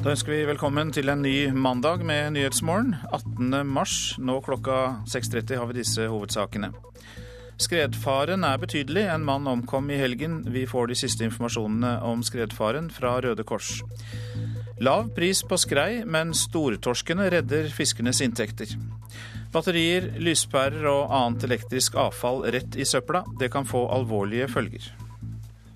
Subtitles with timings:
[0.00, 2.94] Da ønsker vi velkommen til en ny mandag med Nyhetsmorgen.
[3.12, 3.66] 18.
[3.68, 4.14] mars.
[4.16, 6.70] Nå klokka 6.30 har vi disse hovedsakene.
[7.60, 9.02] Skredfaren er betydelig.
[9.12, 10.38] En mann omkom i helgen.
[10.54, 13.74] Vi får de siste informasjonene om skredfaren fra Røde Kors.
[14.80, 18.72] Lav pris på skrei, men stortorskene redder fiskernes inntekter.
[19.52, 23.26] Batterier, lyspærer og annet elektrisk avfall rett i søpla.
[23.36, 24.88] Det kan få alvorlige følger.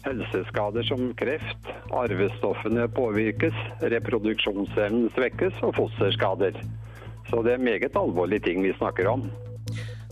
[0.05, 6.59] Helseskader som kreft, arvestoffene påvirkes, reproduksjonsevnen svekkes og fosterskader.
[7.30, 9.25] Så det er meget alvorlige ting vi snakker om.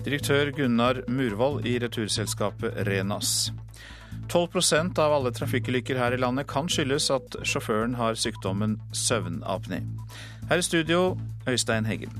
[0.03, 3.53] Direktør Gunnar Murvold i returselskapet Renas.
[4.33, 9.83] 12% av alle trafikkulykker her i landet kan skyldes at sjåføren har sykdommen søvnapné.
[10.49, 11.19] Her i studio,
[11.49, 12.17] Øystein Heggen.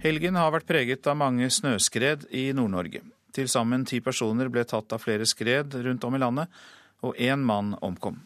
[0.00, 3.02] Helgen har vært preget av mange snøskred i Nord-Norge.
[3.36, 6.48] Til sammen ti personer ble tatt av flere skred rundt om i landet,
[7.04, 8.16] og én mann omkom.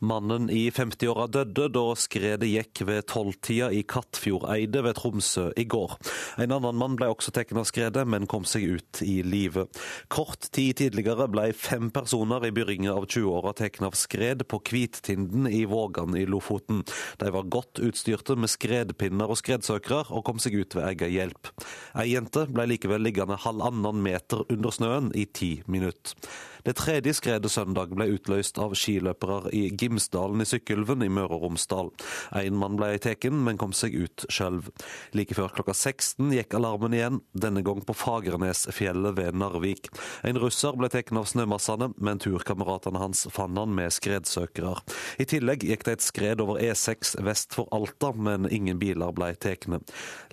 [0.00, 5.96] Mannen i 50-åra døde da skredet gikk ved tolvtida i Kattfjordeidet ved Tromsø i går.
[6.40, 9.66] En annen mann ble også tatt av skredet, men kom seg ut i live.
[10.08, 15.48] Kort tid tidligere ble fem personer i begynnelsen av 20-åra tatt av skred på Kvittinden
[15.50, 16.80] i Vågan i Lofoten.
[17.20, 21.52] De var godt utstyrte med skredpinner og skredsøkere, og kom seg ut ved egen hjelp.
[21.98, 26.16] Ei jente ble likevel liggende halvannen meter under snøen i ti minutter.
[26.64, 31.46] Det tredje skredet søndag ble utløst av skiløpere i Gimsdalen i Sykkylven i Møre og
[31.46, 31.88] Romsdal.
[32.36, 34.60] En mann ble tatt, men kom seg ut sjøl.
[35.16, 39.88] Like før klokka 16 gikk alarmen igjen, denne gang på Fagernesfjellet ved Narvik.
[40.26, 44.76] En russer ble tatt av snømassene, men turkameratene hans fant han med skredsøkere.
[45.20, 49.32] I tillegg gikk det et skred over E6 vest for Alta, men ingen biler ble
[49.40, 49.68] tatt.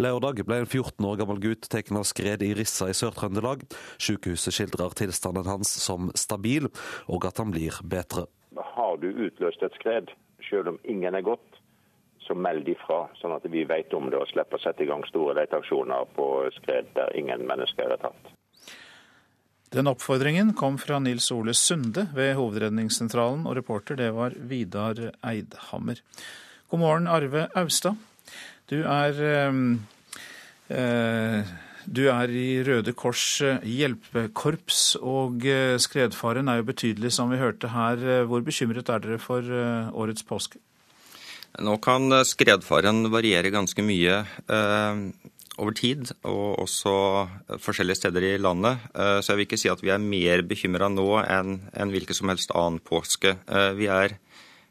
[0.02, 3.64] Lørdag ble en 14 år gammel gutt tatt av skred i Rissa i Sør-Trøndelag.
[4.02, 6.70] Sykehuset skildrer tilstanden hans som stabil,
[7.08, 8.28] og at han blir bedre.
[8.58, 10.12] Har du utløst et skred,
[10.50, 11.62] selv om ingen er gått,
[12.28, 15.06] så meld ifra, sånn at vi vet om det og slipper å sette i gang
[15.08, 18.34] store leteaksjoner på skred der ingen mennesker er tatt.
[19.72, 26.00] Den oppfordringen kom fra Nils Ole Sunde ved Hovedredningssentralen, og reporter det var Vidar Eidhammer.
[26.72, 28.00] God morgen, Arve Austad.
[28.68, 29.60] Du er eh,
[30.72, 31.52] eh,
[31.88, 37.40] du er i Røde Kors eh, hjelpekorps, og eh, skredfaren er jo betydelig, som vi
[37.40, 38.28] hørte her.
[38.28, 39.44] Hvor bekymret er dere for
[39.96, 40.60] årets påske?
[41.64, 45.00] Nå kan skredfaren variere ganske mye eh,
[45.58, 46.94] over tid, og også
[47.64, 48.84] forskjellige steder i landet.
[48.94, 52.18] Eh, så jeg vil ikke si at vi er mer bekymra nå enn en hvilken
[52.18, 53.38] som helst annen påske.
[53.48, 54.20] Eh, vi er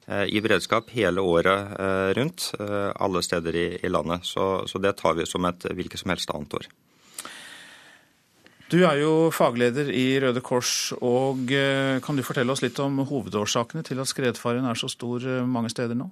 [0.07, 1.73] i beredskap hele året
[2.15, 4.23] rundt, alle steder i, i landet.
[4.23, 6.69] Så, så, det tar vi som et hvilket som helst annet år.
[8.67, 11.53] Du er jo fagleder i Røde Kors, og
[12.03, 15.95] kan du fortelle oss litt om hovedårsakene til at skredfaren er så stor mange steder
[15.95, 16.09] nå?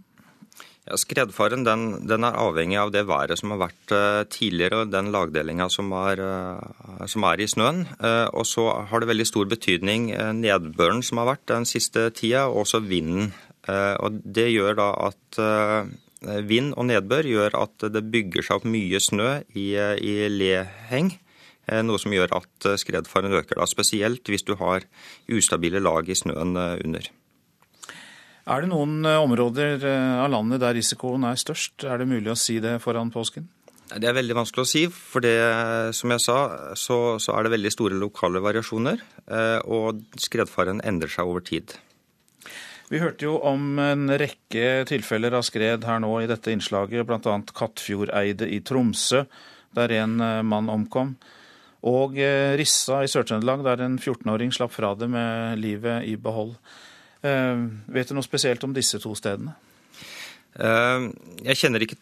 [0.84, 4.92] Ja, skredfaren den, den, er avhengig av det været som har vært uh, tidligere, og
[4.92, 5.88] den lagdelinga som,
[7.08, 7.86] som, er i snøen.
[8.36, 10.10] Og så har det veldig stor betydning
[10.42, 13.32] nedbøren som har vært den siste tida, og også vinden.
[13.66, 15.40] og Det gjør da at
[16.44, 21.14] vind og nedbør gjør at det bygger seg opp mye snø i, i leheng.
[21.64, 24.84] Noe som gjør at skredfaren øker, da, spesielt hvis du har
[25.32, 27.08] ustabile lag i snøen under.
[28.44, 31.86] Er det noen eh, områder eh, av landet der risikoen er størst?
[31.88, 33.48] Er det mulig å si det foran påsken?
[33.94, 35.36] Det er veldig vanskelig å si, for det,
[35.96, 36.36] som jeg sa,
[36.76, 39.00] så, så er det veldig store lokale variasjoner.
[39.24, 41.76] Eh, og skredfaren endrer seg over tid.
[42.92, 47.38] Vi hørte jo om en rekke tilfeller av skred her nå i dette innslaget, bl.a.
[47.56, 49.24] Kattfjordeidet i Tromsø,
[49.74, 51.14] der en mann omkom.
[51.84, 52.16] Og
[52.56, 56.54] Rissa i Sør-Trøndelag, der en 14-åring slapp fra det med livet i behold.
[57.24, 59.54] Eh, vet du noe spesielt om disse to stedene?
[60.54, 61.06] Eh,
[61.48, 61.98] jeg kjenner ikke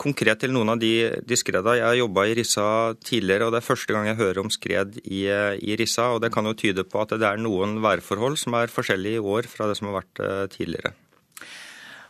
[0.00, 0.92] konkret til noen av de,
[1.22, 1.76] de skredene.
[1.78, 2.66] Jeg har jobba i Rissa
[2.98, 6.10] tidligere, og det er første gang jeg hører om skred i, i, Rissa.
[6.16, 9.26] og Det kan jo tyde på at det er noen værforhold som er forskjellige i
[9.36, 10.94] år fra det som har vært eh, tidligere.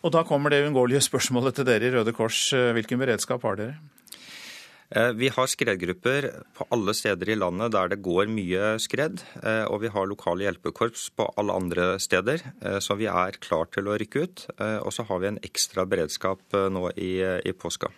[0.05, 2.51] Og Da kommer det uunngåelige spørsmålet til dere i Røde Kors.
[2.53, 3.77] Hvilken beredskap har dere?
[4.91, 9.23] Eh, vi har skredgrupper på alle steder i landet der det går mye skred.
[9.41, 13.71] Eh, og vi har lokale hjelpekorps på alle andre steder, eh, så vi er klar
[13.73, 14.47] til å rykke ut.
[14.85, 17.91] Og så har vi en ekstra beredskap nå i, i påska.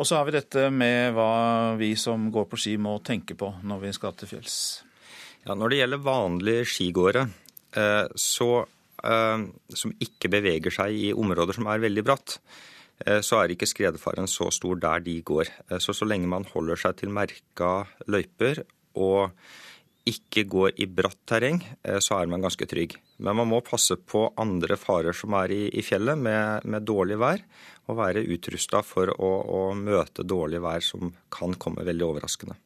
[0.00, 3.50] Og så har vi dette med hva vi som går på ski må tenke på
[3.66, 4.56] når vi skal til fjells.
[5.44, 7.26] Ja, Når det gjelder vanlige skigåere
[8.14, 8.48] så,
[9.02, 12.38] som ikke beveger seg i områder som er veldig bratt,
[13.24, 15.50] så er ikke skredfaren så stor der de går.
[15.70, 18.64] Eh, så så lenge man holder seg til merka løyper
[19.00, 19.32] og
[20.10, 21.58] ikke går i bratt terreng,
[22.02, 22.96] så er man ganske trygg.
[23.20, 27.18] Men man må passe på andre farer som er i, i fjellet med, med, dårlig
[27.20, 27.44] vær,
[27.86, 32.56] og være utrusta for å, å møte dårlig vær som kan komme veldig overraskende.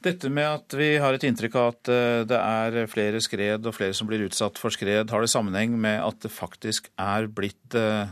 [0.00, 3.74] Dette med at vi har et inntrykk av at eh, det er flere skred og
[3.76, 7.76] flere som blir utsatt for skred, har det sammenheng med at det faktisk er blitt
[7.76, 8.08] eh,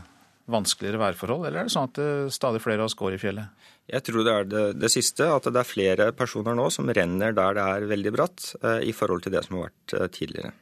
[0.51, 3.67] vanskeligere værforhold, eller er det sånn at det stadig flere av oss går i fjellet?
[3.89, 7.33] Jeg tror det er det, det, siste, at det er flere personer nå som renner
[7.37, 10.53] der det er veldig bratt, eh, i forhold til det som har vært tidligere.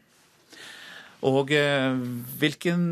[1.28, 1.50] Og
[2.40, 2.84] hvilken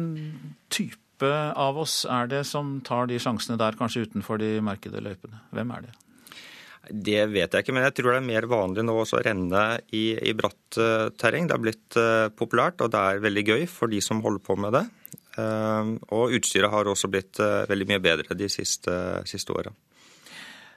[0.74, 5.40] type av oss er det som tar de sjansene der, kanskje utenfor de merkede løypene?
[5.56, 5.94] Hvem er det?
[6.86, 9.64] Det vet jeg ikke, men jeg tror det er mer vanlig nå å renne
[9.96, 10.78] i, i bratt
[11.18, 11.48] terreng.
[11.48, 11.98] Det har blitt
[12.38, 14.84] populært, og det er veldig gøy for de som holder på med det.
[15.36, 18.94] Uh, og utstyret har også blitt veldig mye bedre de siste,
[19.28, 19.74] siste åra.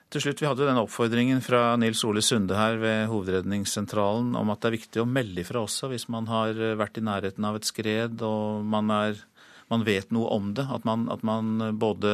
[0.08, 4.62] Til slutt, Vi hadde den oppfordringen fra Nils Ole Sunde her ved Hovedredningssentralen om at
[4.62, 7.68] det er viktig å melde ifra også hvis man har vært i nærheten av et
[7.68, 9.20] skred og man er
[9.68, 10.66] man vet noe om det.
[10.72, 12.10] At man, at man, både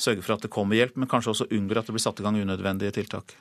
[0.00, 2.26] sørger for at det kommer hjelp, men kanskje også unngår at det blir satt i
[2.26, 3.36] gang unødvendige tiltak.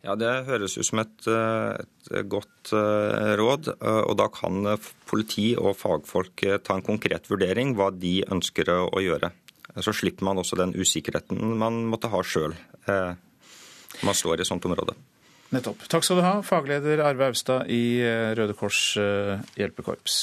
[0.00, 3.68] Ja, Det høres ut som et, et, godt eh, råd.
[3.76, 4.64] Eh, og Da kan
[5.10, 9.32] politi og fagfolk eh, ta en konkret vurdering hva de ønsker å gjøre.
[9.84, 12.56] Så slipper man også den usikkerheten man måtte ha sjøl
[12.90, 14.96] når man står i sånt område.
[15.54, 15.84] Nettopp.
[15.90, 18.02] Takk skal du ha, fagleder Arve Austad i
[18.34, 18.80] Røde Kors
[19.54, 20.18] hjelpekorps.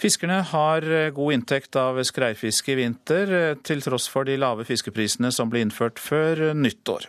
[0.00, 4.64] Fiskerne har eh, god inntekt av skreifiske i vinter, eh, til tross for de lave
[4.64, 7.04] fiskeprisene som ble innført før eh, nyttår.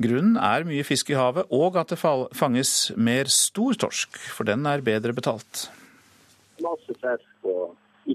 [0.00, 4.68] Grunnen er mye fisk i havet, og at det fanges mer stor torsk, for den
[4.68, 5.68] er bedre betalt.
[6.60, 7.29] Masse fisk og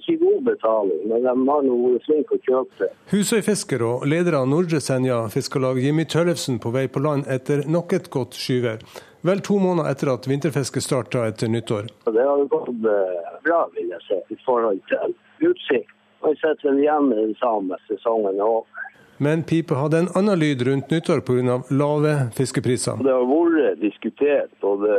[0.05, 2.93] ikke god betaling, men de har nå vært flinke å kjøpe seg.
[3.11, 7.97] Husøyfisker og leder av Nordre Senja Fiskarlag, Jimmy Tøllefsen, på vei på land etter nok
[7.97, 8.85] et godt skyvær.
[9.25, 11.89] Vel to måneder etter at vinterfisket starta etter nyttår.
[12.05, 15.15] Det har gått eh, bra, vil jeg si, i forhold til
[15.49, 15.89] utsikt.
[16.21, 18.69] Og jeg sitter vel igjen med den samme sesongen òg.
[19.17, 21.61] Men pipe hadde en annen lyd rundt nyttår pga.
[21.69, 22.99] lave fiskepriser.
[22.99, 24.97] Det har vært diskutert både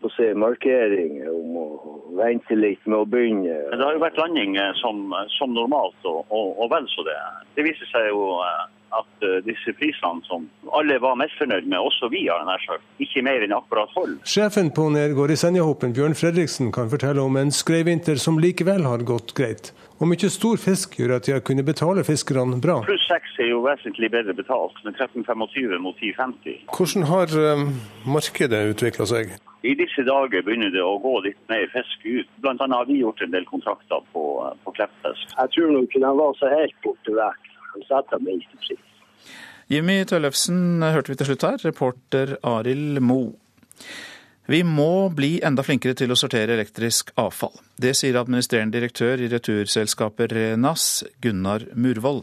[0.00, 1.66] på å si, markeringer om å
[2.18, 3.58] vente litt med å begynne.
[3.72, 7.18] Det har jo vært landing eh, som, som normalt, og, og, og vel så det.
[7.58, 8.64] Det viser seg jo eh,
[8.96, 10.46] at disse prisene som
[10.78, 14.14] alle var misfornøyd med, også vi har nær sagt, ikke mer enn akkurat hold.
[14.28, 19.04] Sjefen på Nergård i Senjahopen, Bjørn Fredriksen, kan fortelle om en skreivinter som likevel har
[19.08, 19.74] gått greit.
[19.96, 22.82] Og mye stor fisk gjør at de har kunnet betale fiskerne bra.
[22.84, 26.58] Pluss seks er jo vesentlig bedre betalt, med 13,25 mot 10,50.
[26.76, 27.70] Hvordan har um,
[28.04, 29.32] markedet utvikla seg?
[29.64, 32.28] I disse dager begynner det å gå litt mer fisk ut.
[32.44, 34.24] Blant annet har vi gjort en del kontrakter på,
[34.66, 35.32] på kleppfisk.
[35.32, 37.52] Jeg tror nok ikke den var så helt borte vekk
[37.84, 38.84] setter minstepris.
[39.68, 43.34] Jimmy Tøllefsen hørte vi til slutt her, reporter Arild Mo.
[44.46, 47.54] Vi må bli enda flinkere til å sortere elektrisk avfall.
[47.82, 52.22] Det sier administrerende direktør i returselskapet Renas, Gunnar Murvoll.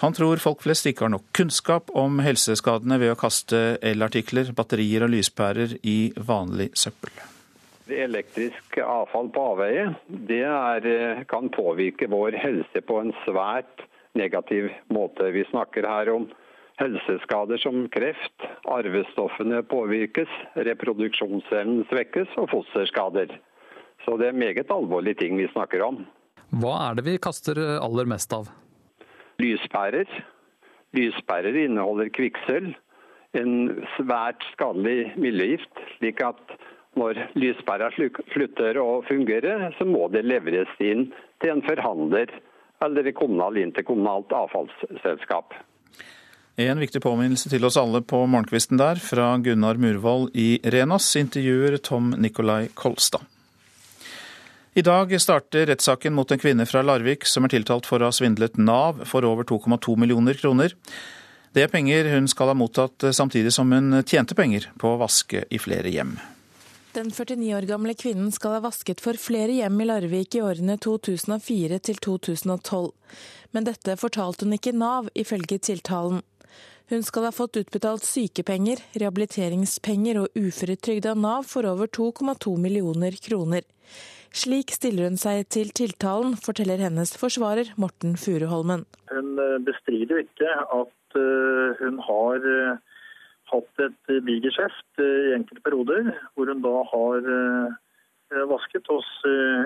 [0.00, 5.04] Han tror folk flest ikke har nok kunnskap om helseskadene ved å kaste elartikler, batterier
[5.04, 7.12] og lyspærer i vanlig søppel.
[7.92, 13.84] Elektrisk avfall på avveie det er, kan påvirke vår helse på en svært
[14.16, 15.28] negativ måte.
[15.36, 16.30] Vi snakker her om
[16.78, 20.30] helseskader som kreft, arvestoffene påvirkes,
[20.68, 23.34] reproduksjonsevnen svekkes og fosterskader.
[24.04, 26.04] Så det er meget alvorlige ting vi snakker om.
[26.62, 28.48] Hva er det vi kaster aller mest av?
[29.42, 30.08] Lyspærer.
[30.96, 32.72] Lyspærer inneholder kvikksølv,
[33.36, 33.52] en
[33.98, 35.82] svært skadelig miljøgift.
[35.98, 36.56] slik at
[36.96, 41.10] når lyspæra slutter å fungere, så må det leveres inn
[41.42, 42.32] til en forhandler
[42.82, 45.54] eller kommunal interkommunalt avfallsselskap.
[46.60, 51.76] En viktig påminnelse til oss alle på morgenkvisten der, fra Gunnar Murvold i Renas, intervjuer
[51.78, 53.22] Tom Nikolai Kolstad.
[54.74, 58.16] I dag starter rettssaken mot en kvinne fra Larvik som er tiltalt for å ha
[58.16, 60.74] svindlet Nav for over 2,2 millioner kroner.
[61.54, 65.44] Det er penger hun skal ha mottatt samtidig som hun tjente penger på å vaske
[65.54, 66.16] i flere hjem.
[66.96, 70.74] Den 49 år gamle kvinnen skal ha vasket for flere hjem i Larvik i årene
[70.82, 72.90] 2004 til 2012.
[73.54, 76.24] Men dette fortalte hun ikke Nav, ifølge tiltalen.
[76.88, 83.18] Hun skal ha fått utbetalt sykepenger, rehabiliteringspenger og uføretrygd av Nav for over 2,2 millioner
[83.20, 83.66] kroner.
[84.32, 88.84] Slik stiller hun seg til tiltalen, forteller hennes forsvarer Morten Furuholmen.
[89.12, 93.00] Hun eh, bestrider ikke at eh, hun har eh,
[93.52, 97.28] hatt et bigeskjeft i enkelte perioder, hvor hun da har
[98.50, 99.06] vasket hos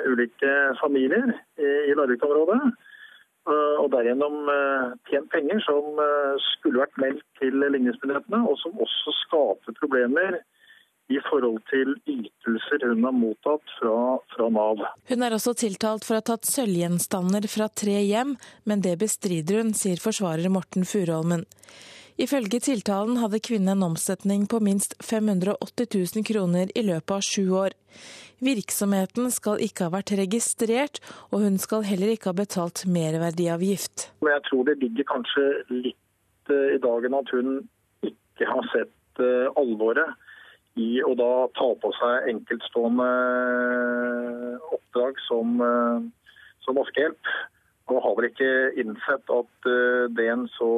[0.06, 2.60] ulike familier i Larvik-området.
[3.50, 4.46] Og derigjennom
[5.10, 5.96] tjent penger som
[6.52, 10.38] skulle vært meldt til ligningsmyndighetene, og som også skaper problemer
[11.12, 13.96] i forhold til ytelser hun har mottatt fra,
[14.34, 14.82] fra, Nav.
[15.10, 18.36] Hun er også tiltalt for å ha tatt sølvgjenstander fra tre hjem,
[18.68, 21.44] men det bestrider hun, sier forsvarer Morten Furuholmen.
[22.20, 27.44] Ifølge tiltalen hadde kvinnen en omsetning på minst 580 000 kroner i løpet av sju
[27.56, 27.76] år.
[28.42, 30.98] Virksomheten skal ikke ha vært registrert,
[31.30, 34.08] og hun skal heller ikke ha betalt merverdiavgift.
[34.26, 37.62] Jeg tror det ligger kanskje litt eh, i dagen at hun
[38.02, 40.18] ikke har sett eh, alvoret
[40.80, 43.08] i å da ta på seg enkeltstående
[44.72, 47.32] oppdrag som, eh, som vaskehjelp.
[47.90, 50.70] Og har vel ikke innsett at eh, det i en så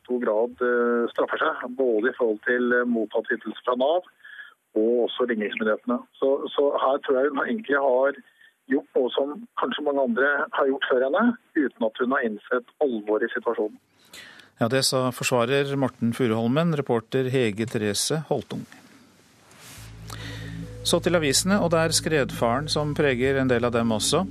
[0.00, 1.62] stor grad eh, straffer seg.
[1.78, 4.08] Både i forhold til mottatt ytelse fra Nav
[4.72, 5.98] og også ligningsmyndighetene.
[6.16, 8.20] Så, så, her tror jeg hun egentlig har
[8.72, 11.24] gjort noe som kanskje mange andre har gjort før henne,
[11.58, 13.80] uten at hun har innsett alvoret i situasjonen.
[14.60, 18.64] Ja, Det sa forsvarer Morten Furuholmen, reporter Hege Therese Holtung.
[20.86, 24.24] Så til avisene, og det er skredfaren som preger en del av dem også.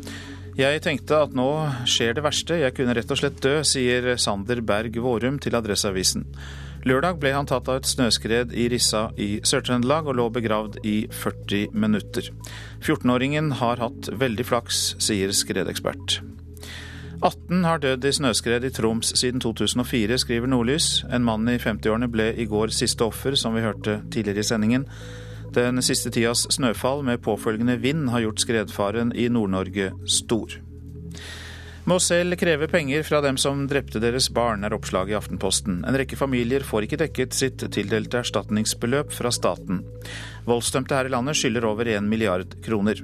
[0.61, 1.47] Jeg tenkte at nå
[1.89, 6.27] skjer det verste, jeg kunne rett og slett dø, sier Sander Berg Vårum til Adresseavisen.
[6.85, 11.07] Lørdag ble han tatt av et snøskred i Rissa i Sør-Trøndelag og lå begravd i
[11.09, 12.29] 40 minutter.
[12.83, 16.19] 14-åringen har hatt veldig flaks, sier skredekspert.
[17.21, 20.91] 18 har dødd i snøskred i Troms siden 2004, skriver Nordlys.
[21.09, 24.85] En mann i 50-årene ble i går siste offer, som vi hørte tidligere i sendingen.
[25.51, 30.53] Den siste tidas snøfall med påfølgende vind har gjort skredfaren i Nord-Norge stor.
[31.89, 35.81] Må selv kreve penger fra dem som drepte deres barn, er oppslaget i Aftenposten.
[35.83, 39.81] En rekke familier får ikke dekket sitt tildelte erstatningsbeløp fra staten.
[40.47, 43.01] Voldsdømte her i landet skylder over 1 milliard kroner.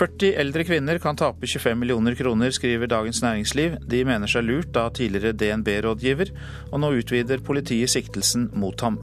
[0.00, 3.76] 40 eldre kvinner kan tape 25 millioner kroner, skriver Dagens Næringsliv.
[3.90, 6.30] De mener seg lurt av tidligere DNB-rådgiver,
[6.70, 9.02] og nå utvider politiet siktelsen mot ham.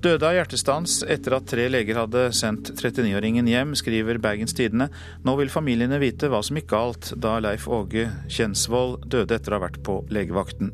[0.00, 4.86] Døde av hjertestans etter at tre leger hadde sendt 39-åringen hjem, skriver Bergens Tidende.
[5.28, 9.58] Nå vil familiene vite hva som gikk galt da Leif Åge Kjensvold døde etter å
[9.58, 10.70] ha vært på legevakten.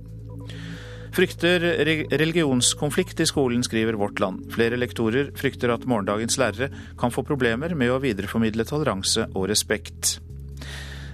[1.17, 1.65] Frykter
[2.13, 4.45] religionskonflikt i skolen, skriver Vårt Land.
[4.55, 6.69] Flere lektorer frykter at morgendagens lærere
[7.01, 10.21] kan få problemer med å videreformidle toleranse og respekt.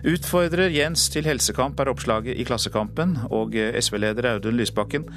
[0.05, 5.09] Utfordrer Jens til helsekamp er oppslaget i Klassekampen, og SV-leder Audun Lysbakken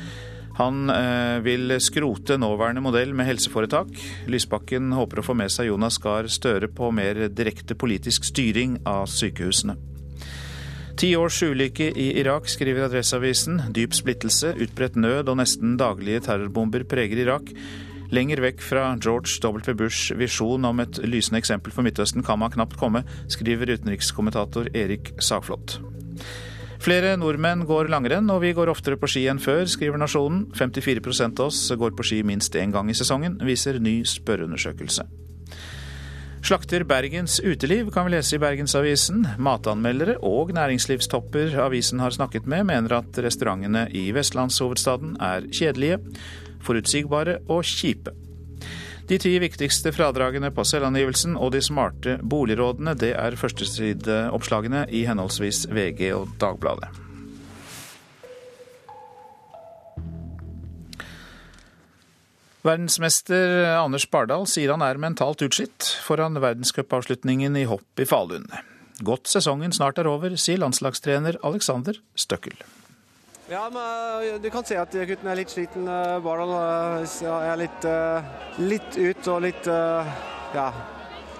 [0.56, 3.92] han eh, vil skrote nåværende modell med helseforetak.
[4.32, 9.10] Lysbakken håper å få med seg Jonas Gahr Støre på mer direkte politisk styring av
[9.12, 9.76] sykehusene.
[10.96, 13.66] Ti års ulykke i Irak, skriver Adresseavisen.
[13.76, 17.52] Dyp splittelse, utbredt nød og nesten daglige terrorbomber preger Irak.
[18.16, 19.76] Lenger vekk fra George W.
[19.76, 25.12] Bushs visjon om et lysende eksempel for Midtøsten kan man knapt komme, skriver utenrikskommentator Erik
[25.20, 25.82] Sagflot.
[26.84, 30.46] Flere nordmenn går langrenn, og vi går oftere på ski enn før, skriver Nasjonen.
[30.58, 35.08] 54% av oss går på ski minst én gang i sesongen, viser ny spørreundersøkelse.
[36.46, 39.24] Slakter Bergens uteliv, kan vi lese i Bergensavisen.
[39.41, 45.98] Matanmeldere og næringslivstopper avisen har snakket med, mener at restaurantene i vestlandshovedstaden er kjedelige,
[46.62, 48.13] forutsigbare og kjipe.
[49.06, 55.68] De ti viktigste fradragene på selvangivelsen og de smarte boligrådene, det er førstesideoppslagene i henholdsvis
[55.70, 56.90] VG og Dagbladet.
[62.66, 68.50] Verdensmester Anders Bardal sier han er mentalt utslitt foran verdenscupavslutningen i hopp i Falun.
[69.06, 72.58] Godt sesongen snart er over, sier landslagstrener Alexander Støkkel.
[73.50, 73.82] Ja, men
[74.34, 75.86] eh, Du kan se at gutten er litt sliten.
[75.88, 77.90] Eh, Bardal eh, er litt,
[78.58, 80.72] litt ut og litt ja,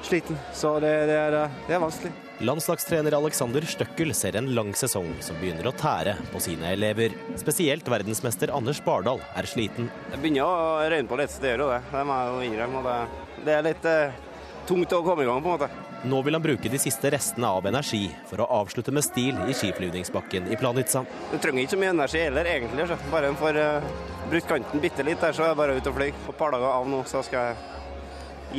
[0.06, 0.38] sliten.
[0.54, 2.14] Så det, det, er, det er vanskelig.
[2.44, 7.16] Landslagstrener Alexander Støkkel ser en lang sesong som begynner å tære på sine elever.
[7.40, 9.88] Spesielt verdensmester Anders Bardal er sliten.
[10.12, 11.82] Det begynner å røyne på litt, det gjør jo det.
[11.94, 12.84] Det må jeg jo innrømme.
[12.90, 12.98] Det,
[13.48, 14.20] det er litt eh,
[14.68, 15.85] tungt å komme i gang, på en måte.
[16.06, 19.56] Nå vil han bruke de siste restene av energi for å avslutte med stil i
[19.58, 21.02] skiflyvningsbakken i Planica.
[21.32, 22.86] Du trenger ikke så mye energi heller, egentlig.
[22.92, 22.98] Så.
[23.10, 23.88] Bare en får uh,
[24.30, 26.12] brukt kanten bitte litt der, så er jeg bare ute og fly.
[26.14, 27.74] Et par dager av nå, så skal jeg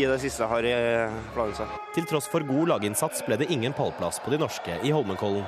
[0.00, 1.68] gi det siste jeg har i eh, Planica.
[1.94, 5.46] Til tross for god laginnsats ble det ingen pallplass på de norske i Holmenkollen.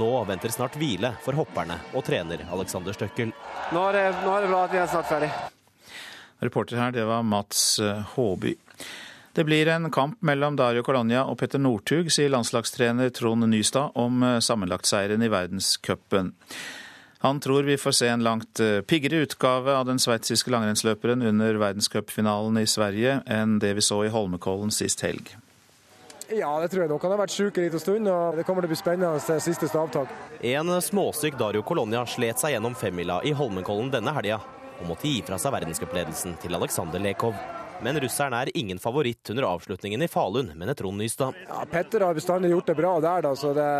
[0.00, 3.30] Nå venter snart hvile for hopperne og trener Alexander Støkkel.
[3.76, 5.30] Nå er det, nå er det bra at vi er snart ferdig.
[6.42, 8.56] Reporter her, det var Mats eh, Håby.
[9.36, 14.22] Det blir en kamp mellom Dario Colonia og Petter Northug, sier landslagstrener Trond Nystad om
[14.24, 16.30] eh, sammenlagtseieren i verdenscupen.
[17.20, 21.60] Han tror vi får se en langt eh, piggere utgave av den sveitsiske langrennsløperen under
[21.60, 25.34] verdenscupfinalen i Sverige enn det vi så i Holmenkollen sist helg.
[26.32, 27.04] Ja, det tror jeg nok.
[27.04, 29.44] Han har vært syk en liten stund, og det kommer til å bli spennende til
[29.50, 30.16] siste stavtak.
[30.40, 34.40] En småsyk Dario Colonia slet seg gjennom femmila i Holmenkollen denne helga,
[34.80, 37.36] og måtte gi fra seg verdenscupledelsen til Aleksandr Lekov.
[37.82, 41.34] Men russeren er ingen favoritt under avslutningen i Falun, mener Trond Nystad.
[41.48, 43.70] Ja, Petter har bestandig gjort det bra der, da, så det,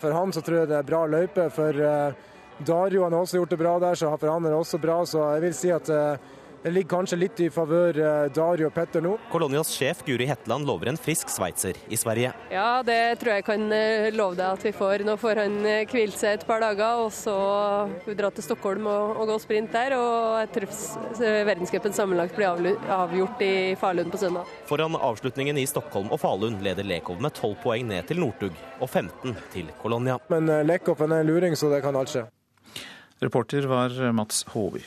[0.00, 1.48] for han så tror jeg det er bra løype.
[1.52, 2.30] For uh,
[2.64, 5.02] Dario han har også gjort det bra der, så for han er det også bra.
[5.06, 6.32] Så jeg vil si at uh,
[6.62, 9.16] det ligger kanskje litt i favør eh, Dario og Petter nå.
[9.32, 12.30] Kolonias sjef Guri Hetland lover en frisk sveitser i Sverige.
[12.54, 15.02] Ja, det tror jeg kan eh, love deg at vi får.
[15.08, 17.34] Nå får han eh, hvilt seg et par dager, og så
[18.06, 19.96] dra til Stockholm og, og, gå sprint der.
[19.98, 23.52] Og jeg tror verdenscupen sammenlagt blir avgjort i
[23.82, 24.54] Falun på søndag.
[24.70, 28.86] Foran avslutningen i Stockholm og Falun leder Lekov med 12 poeng ned til Northug og
[28.86, 30.20] 15 til Kolonia.
[30.30, 32.28] Men Lekov er en luring, så det kan alt skje.
[33.22, 34.86] Reporter var Mats Håvi.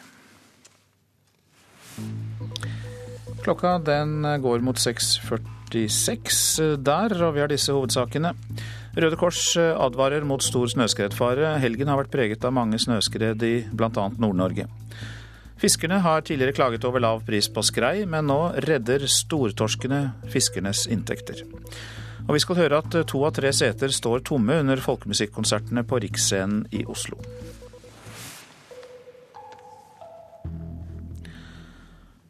[3.46, 8.34] Klokka den går mot 6.46 der, og vi har disse hovedsakene.
[8.96, 11.60] Røde Kors advarer mot stor snøskredfare.
[11.62, 14.10] Helgen har vært preget av mange snøskred i bl.a.
[14.18, 14.66] Nord-Norge.
[15.60, 21.44] Fiskerne har tidligere klaget over lav pris på skrei, men nå redder stortorskene fiskernes inntekter.
[22.26, 26.66] Og vi skal høre at to av tre seter står tomme under folkemusikkonsertene på Riksscenen
[26.76, 27.22] i Oslo.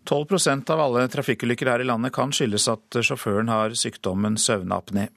[0.06, 5.10] 12% av alle trafikkulykker her i landet kan skyldes at sjåføren har sykdommen søvnapné.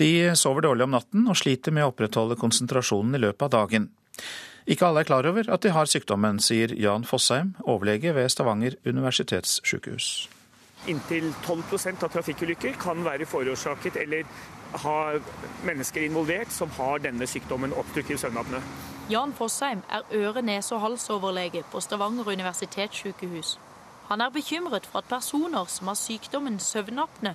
[0.00, 3.88] De sover dårlig om natten og sliter med å opprettholde konsentrasjonen i løpet av dagen.
[4.70, 8.76] Ikke alle er klar over at de har sykdommen, sier Jan Fossheim, overlege ved Stavanger
[8.86, 10.28] universitetssykehus.
[10.90, 14.24] Inntil 12% av trafikkulykker kan være forårsaket eller
[14.82, 14.96] ha
[15.66, 18.62] mennesker involvert som har denne sykdommen obstruktiv søvnapné.
[19.10, 23.58] Jan Fossheim er øre-, nese- og halsoverlege på Stavanger universitetssykehus.
[24.12, 27.30] Han er bekymret for at personer som har sykdommen søvnapne,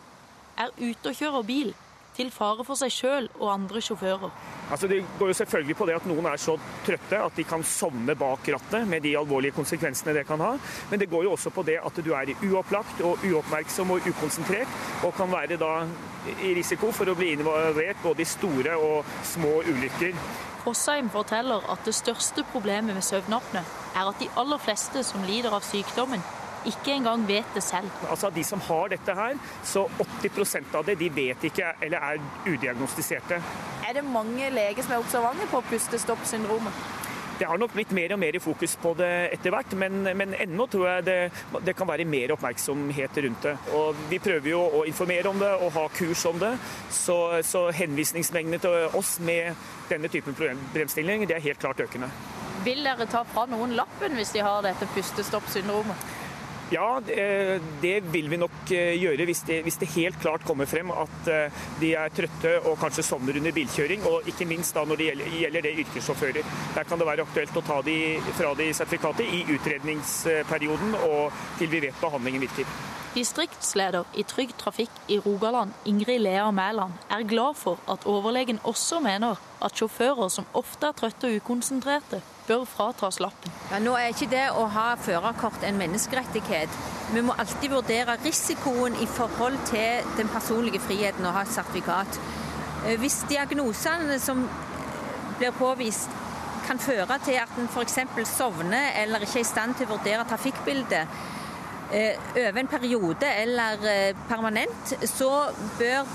[0.61, 1.71] er ute og kjører bil,
[2.13, 4.29] til fare for seg sjøl og andre sjåfører.
[4.69, 6.53] Altså det går jo selvfølgelig på det at noen er så
[6.85, 10.51] trøtte at de kan sovne bak rattet, med de alvorlige konsekvensene det kan ha.
[10.91, 14.77] Men det går jo også på det at du er uopplagt og uoppmerksom og ukonsentrert,
[15.01, 15.73] og kan være da
[16.45, 20.13] i risiko for å bli involvert både i store og små ulykker.
[20.61, 25.57] Fossheim forteller at det største problemet med søvnapne er at de aller fleste som lider
[25.57, 26.21] av sykdommen,
[26.65, 27.89] ikke engang vet det selv.
[28.09, 29.87] Altså De som har dette her, så
[30.23, 33.41] 80% av det de vet ikke eller er udiagnostiserte.
[33.87, 36.73] Er det mange leger som er observante på pustestoppsyndromet?
[37.39, 40.33] Det har nok blitt mer og mer i fokus på det etter hvert, men, men
[40.41, 41.17] ennå tror jeg det,
[41.67, 43.53] det, kan være mer oppmerksomhet rundt det.
[43.77, 46.55] Og Vi prøver jo å informere om det og ha kurs om det,
[46.89, 49.53] så, så henvisningsmengdene til oss med
[49.91, 52.09] denne typen problemstillinger det er helt klart økende.
[52.65, 56.09] Vil dere ta fra noen lappen hvis de har dette pustestoppsyndromet?
[56.67, 56.99] Ja,
[57.81, 61.29] det vil vi nok eh, gjøre hvis det, hvis det, helt klart kommer frem at
[61.31, 64.03] eh, de er trøtte og kanskje sovner under bilkjøring.
[64.09, 66.51] Og ikke minst da når det gjelder, det yrkessjåfører.
[66.75, 67.97] Der kan det være aktuelt å ta de
[68.35, 72.67] fra de sertifikatet i utredningsperioden og til vi vet behandlingen virker.
[73.15, 78.99] Distriktsleder i Trygg Trafikk i Rogaland, Ingrid Lea Mæland, er glad for at overlegen også
[78.99, 83.53] mener at sjåfører som ofte er trøtte og ukonsentrerte, bør fratas lappen.
[83.71, 86.77] Ja, nå er ikke det å ha førerkort en menneskerettighet.
[87.13, 92.19] Vi må alltid vurdere risikoen i forhold til den personlige friheten å ha et sertifikat.
[92.85, 94.45] Eh, hvis diagnosene som
[95.37, 96.13] blir påvist
[96.67, 97.99] kan føre til at en f.eks.
[98.27, 101.36] sovner eller ikke er i stand til å vurdere trafikkbildet, Eh,
[101.91, 105.29] over en periode eller eh, permanent, så
[105.79, 106.05] bør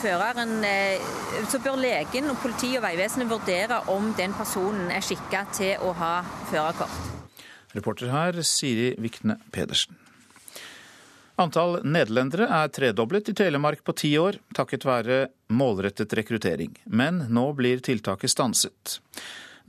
[0.00, 1.00] føreren eh,
[1.50, 5.94] Så bør legen og politiet og Vegvesenet vurdere om den personen er skikka til å
[5.98, 6.12] ha
[6.50, 7.10] førerkort.
[7.74, 9.96] Reporter her Siri Vikne Pedersen.
[11.40, 16.74] Antall nederlendere er tredoblet i Telemark på ti år, takket være målrettet rekruttering.
[16.84, 18.98] Men nå blir tiltaket stanset.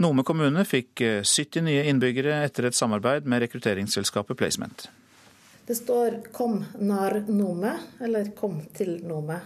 [0.02, 4.90] Nome kommune fikk 70 nye innbyggere etter et samarbeid med rekrutteringsselskapet Placement.
[5.72, 9.40] Det står 'Kom nar Nome', eller 'Kom til Nome',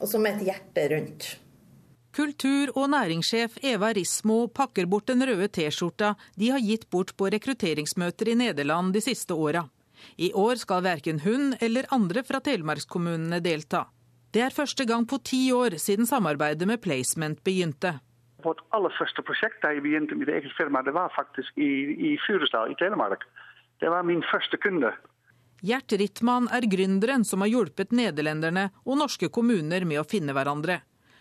[0.00, 1.38] og så med et hjerte rundt.
[2.16, 7.28] Kultur- og næringssjef Eva Rismo pakker bort den røde T-skjorta de har gitt bort på
[7.28, 9.68] rekrutteringsmøter i Nederland de siste åra.
[10.18, 13.84] I år skal verken hun eller andre fra telemarkskommunene delta.
[14.32, 18.00] Det er første gang på ti år siden samarbeidet med Placement begynte.
[18.42, 21.70] Vårt aller første prosjekt da jeg begynte mitt eget firma, det var faktisk i,
[22.12, 23.28] i Fyresdal i Telemark.
[23.80, 24.96] Det var min første kunde.
[25.60, 30.80] Gjert Rittmann er gründeren som har hjulpet nederlenderne og norske kommuner med å finne hverandre.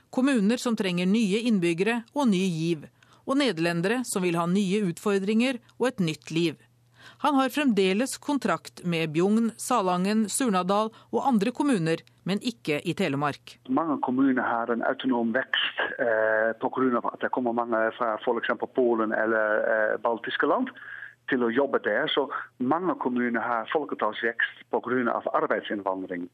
[0.09, 2.87] Kommuner som trenger nye innbyggere og ny giv,
[3.27, 6.55] og nederlendere som vil ha nye utfordringer og et nytt liv.
[7.19, 13.57] Han har fremdeles kontrakt med Bjugn, Salangen, Surnadal og andre kommuner men ikke i Telemark.
[13.73, 17.01] Mange kommuner har en autonom vekst eh, pga.
[17.13, 18.53] at det kommer mange fra f.eks.
[18.75, 20.69] Polen eller eh, baltiske land
[21.29, 22.09] til å jobbe der.
[22.11, 22.27] Så
[22.59, 25.21] mange kommuner har folketallsvekst pga.
[25.33, 26.29] arbeidsinnvandring.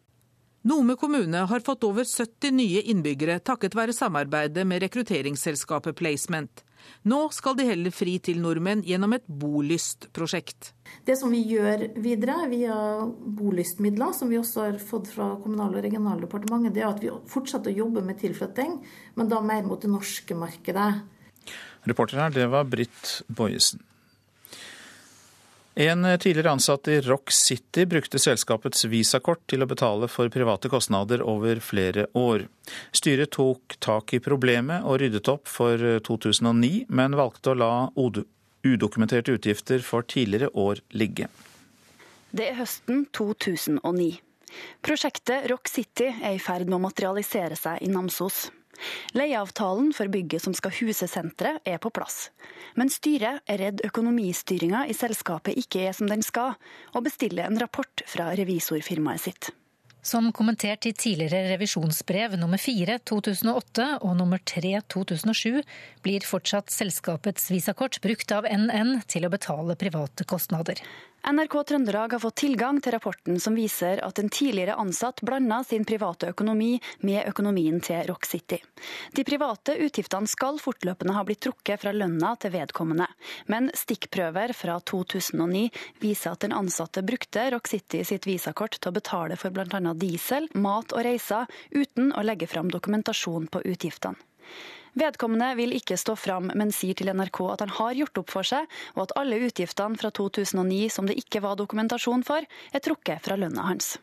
[0.65, 6.63] Nome kommune har fått over 70 nye innbyggere takket være samarbeidet med rekrutteringsselskapet Placement.
[7.05, 10.71] Nå skal de heller fri til nordmenn gjennom et bolystprosjekt.
[11.05, 15.85] Det som vi gjør videre via bolystmidler, som vi også har fått fra Kommunal- og
[15.85, 18.79] regionaldepartementet, det er at vi fortsetter å jobbe med tilflytting,
[19.21, 20.91] men da mer mot det norske markedet.
[21.85, 23.85] Reporter her, det var Britt Bojesen.
[25.75, 31.19] En tidligere ansatt i Rock City brukte selskapets visakort til å betale for private kostnader
[31.19, 32.45] over flere år.
[32.95, 35.75] Styret tok tak i problemet og ryddet opp for
[36.07, 37.73] 2009, men valgte å la
[38.65, 41.27] udokumenterte utgifter for tidligere år ligge.
[42.31, 44.13] Det er høsten 2009.
[44.79, 48.45] Prosjektet Rock City er i ferd med å materialisere seg i Namsos.
[49.17, 52.29] Leieavtalen for bygget som skal huse senteret, er på plass.
[52.75, 56.57] Men styret er redd økonomistyringa i selskapet ikke er som den skal,
[56.93, 59.53] og bestiller en rapport fra revisorfirmaet sitt.
[60.05, 65.63] Som kommentert i tidligere revisjonsbrev nummer 4 2008 og nummer 3 2007,
[66.05, 70.77] blir fortsatt selskapets visakort brukt av NN til å betale private kostnader.
[71.25, 75.81] NRK Trøndelag har fått tilgang til rapporten som viser at en tidligere ansatt blanda sin
[75.87, 78.59] private økonomi med økonomien til Rock City.
[79.17, 83.09] De private utgiftene skal fortløpende ha blitt trukket fra lønna til vedkommende,
[83.49, 85.65] men stikkprøver fra 2009
[86.05, 89.81] viser at den ansatte brukte Rock City sitt visakort til å betale for bl.a.
[89.97, 94.21] diesel, mat og reiser, uten å legge fram dokumentasjon på utgiftene.
[94.95, 98.47] Vedkommende vil ikke stå fram, men sier til NRK at han har gjort opp for
[98.47, 103.23] seg, og at alle utgiftene fra 2009 som det ikke var dokumentasjon for, er trukket
[103.25, 103.97] fra lønna hans.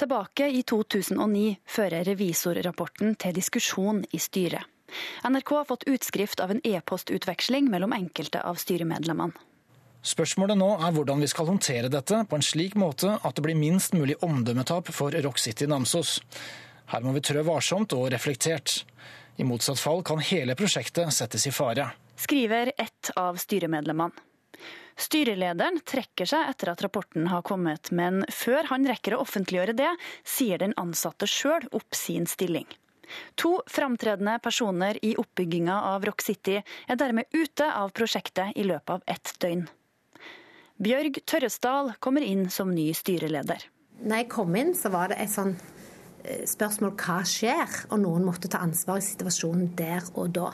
[0.00, 4.66] Tilbake i 2009 fører revisorrapporten til diskusjon i styret.
[5.22, 9.46] NRK har fått utskrift av en e-postutveksling mellom enkelte av styremedlemmene.
[10.00, 13.58] Spørsmålet nå er hvordan vi skal håndtere dette på en slik måte at det blir
[13.58, 16.18] minst mulig omdømmetap for Rock City Namsos.
[16.90, 18.80] Her må vi trø varsomt og reflektert.
[19.40, 21.86] I motsatt fall kan hele prosjektet settes i fare.
[22.16, 24.12] Skriver ett av styremedlemmene.
[25.00, 29.88] Styrelederen trekker seg etter at rapporten har kommet, men før han rekker å offentliggjøre det,
[30.28, 32.68] sier den ansatte sjøl opp sin stilling.
[33.40, 38.98] To framtredende personer i oppbygginga av Rock City er dermed ute av prosjektet i løpet
[38.98, 39.64] av ett døgn.
[40.84, 43.64] Bjørg Tørresdal kommer inn som ny styreleder.
[44.04, 45.56] Når jeg kom inn, så var det et sånn
[46.48, 50.50] spørsmål hva skjer, og noen måtte ta ansvar i situasjonen der og da.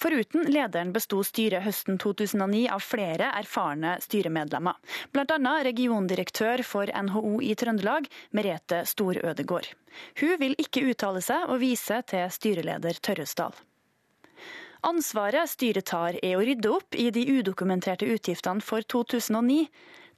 [0.00, 4.78] Foruten lederen besto styret høsten 2009 av flere erfarne styremedlemmer.
[5.10, 5.54] Bl.a.
[5.66, 9.72] regiondirektør for NHO i Trøndelag, Merete Storødegård.
[10.22, 13.58] Hun vil ikke uttale seg og vise til styreleder Tørresdal.
[14.86, 19.66] Ansvaret styret tar er å rydde opp i de udokumenterte utgiftene for 2009.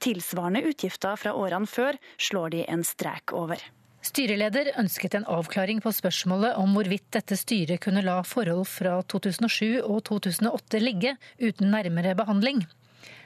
[0.03, 3.59] Tilsvarende utgifter fra årene før slår de en strek over.
[4.03, 9.79] Styreleder ønsket en avklaring på spørsmålet om hvorvidt dette styret kunne la forhold fra 2007
[9.79, 12.65] og 2008 ligge uten nærmere behandling.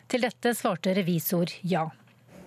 [0.08, 1.88] Til dette svarte revisor ja.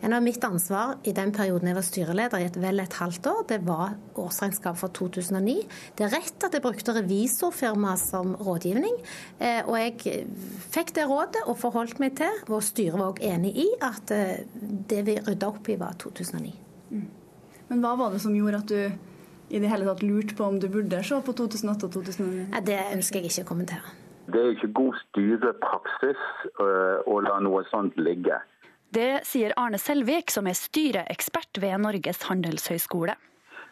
[0.00, 3.26] En av mitt ansvar i den perioden jeg var styreleder i et vel et halvt
[3.28, 5.58] år, det var årsregnskap for 2009.
[5.98, 8.96] Det er rett at jeg brukte revisorfirma som rådgivning,
[9.42, 10.24] eh, og jeg
[10.72, 14.36] fikk det rådet og forholdt meg til, og styret var òg enig i, at eh,
[14.88, 16.54] det vi rydda opp i var 2009.
[16.94, 17.08] Mm.
[17.70, 19.10] Men hva var det som gjorde at du
[19.50, 22.46] i det hele tatt lurte på om du burde se på 2008 og 2009?
[22.66, 23.96] Det ønsker jeg ikke å kommentere.
[24.30, 26.24] Det er ikke god styrepraksis
[26.62, 28.38] øh, å la noe sånt ligge.
[28.94, 33.14] Det sier Arne Selvik, som er styreekspert ved Norges handelshøyskole.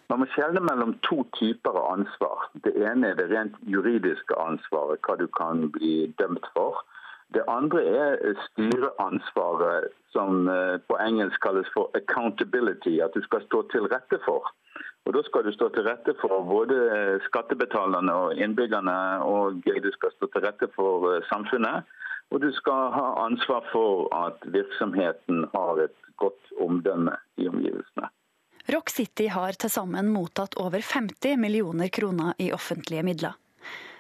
[0.08, 2.46] Man må skjelne mellom to typer av ansvar.
[2.64, 6.80] Det ene er det rent juridiske ansvaret, hva du kan bli dømt for.
[7.34, 12.98] Det andre er styreansvaret, som eh, på engelsk kalles for accountability.
[13.04, 14.48] At du skal stå til rette for.
[15.04, 16.76] Og Da skal du stå til rette for både
[17.28, 21.88] skattebetalerne og innbyggerne, og du skal stå til rette for eh, samfunnet.
[22.30, 28.10] Og du skal ha ansvar for at virksomheten har et godt omdømme i omgivelsene.
[28.68, 33.38] Rock City har til sammen mottatt over 50 millioner kroner i offentlige midler.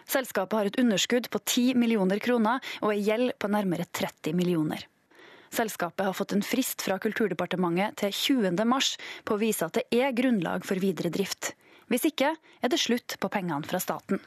[0.08, 4.86] Selskapet har et underskudd på 10 millioner kroner og en gjeld på nærmere 30 millioner.
[5.52, 8.64] Selskapet har fått en frist fra Kulturdepartementet til 20.
[8.68, 8.94] mars
[9.24, 11.54] på å vise at det er grunnlag for videre drift.
[11.88, 14.20] Hvis ikke er det slutt på pengene fra staten.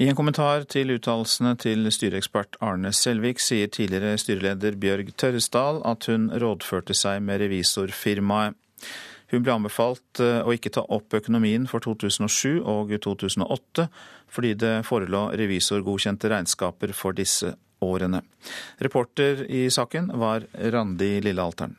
[0.00, 6.08] I en kommentar til uttalelsene til styreekspert Arne Selvik sier tidligere styreleder Bjørg Tørresdal at
[6.08, 8.56] hun rådførte seg med revisorfirmaet.
[9.30, 13.86] Hun ble anbefalt eh, å ikke ta opp økonomien for 2007 og 2008
[14.30, 18.22] fordi det forelå revisorgodkjente regnskaper for disse årene.
[18.78, 21.76] Reporter i saken var Randi Lillealteren.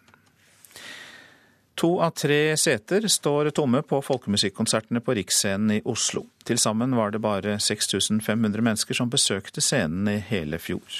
[1.81, 6.27] To av tre seter står tomme på folkemusikkonsertene på Riksscenen i Oslo.
[6.45, 10.99] Til sammen var det bare 6500 mennesker som besøkte scenen i hele fjor.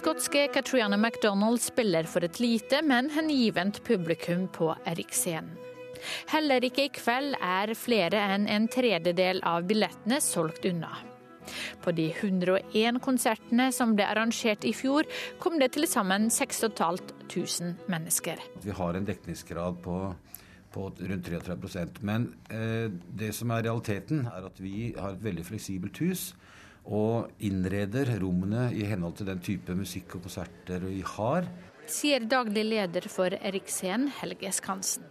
[0.00, 5.50] Skotske Catriona MacDonald spiller for et lite, men hengivent publikum på Eriksscenen.
[6.30, 10.94] Heller ikke i kveld er flere enn en tredjedel av billettene solgt unna.
[11.84, 15.04] På de 101 konsertene som ble arrangert i fjor,
[15.36, 18.40] kom det til sammen 6500 mennesker.
[18.64, 19.98] Vi har en dekningsgrad på,
[20.72, 25.44] på rundt 33% Men eh, det som er realiteten, er at vi har et veldig
[25.52, 26.30] fleksibelt hus.
[26.90, 31.46] Og innreder rommene i henhold til den type musikk og konserter vi har.
[31.90, 35.06] Sier daglig leder for Eriksen, Helge Skansen.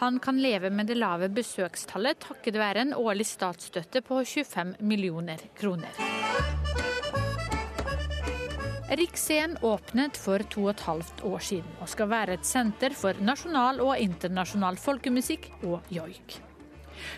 [0.00, 5.42] Han kan leve med det lave besøkstallet takket være en årlig statsstøtte på 25 millioner
[5.58, 6.04] kroner.
[8.86, 13.18] Riksscenen åpnet for to og et halvt år siden og skal være et senter for
[13.18, 16.38] nasjonal og internasjonal folkemusikk og joik.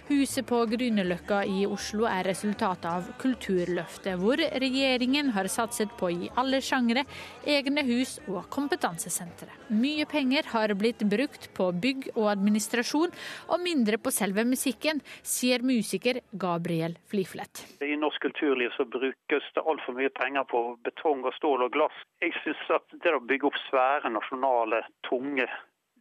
[0.09, 6.31] Huset på Grünerløkka i Oslo er resultatet av Kulturløftet, hvor regjeringen har satset på i
[6.40, 7.05] alle sjangre
[7.48, 9.51] egne hus og kompetansesentre.
[9.74, 13.14] Mye penger har blitt brukt på bygg og administrasjon,
[13.48, 17.64] og mindre på selve musikken, sier musiker Gabriel Fliflet.
[17.85, 22.05] I norsk kulturliv så brukes det altfor mye penger på betong og stål og glass.
[22.22, 25.48] Jeg syns at det å bygge opp svære, nasjonale, tunge,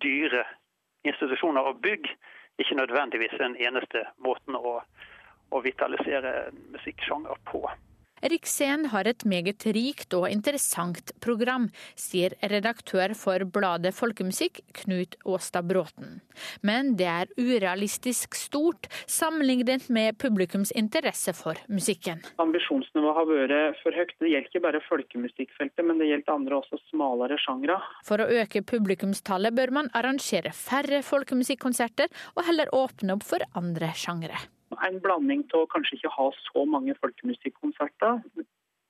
[0.03, 0.45] dyre
[1.07, 2.09] institusjoner og bygg
[2.57, 4.79] ikke nødvendigvis den eneste måten å,
[5.51, 7.63] å vitalisere musikksjanger på.
[8.21, 11.67] Riksscenen har et meget rikt og interessant program,
[11.99, 16.19] sier redaktør for bladet Folkemusikk, Knut Aastad Bråten.
[16.65, 22.23] Men det er urealistisk stort sammenlignet med publikums interesse for musikken.
[22.41, 24.13] Ambisjonsnivået har vært for høyt.
[24.17, 27.79] Det gjelder ikke bare folkemusikkfeltet, men det gjelder andre også smalere sjangre.
[28.07, 33.93] For å øke publikumstallet bør man arrangere færre folkemusikkonserter, og heller åpne opp for andre
[33.97, 34.37] sjangre
[34.87, 38.21] en blanding til å kanskje ikke ha så mange folkemusikkonserter,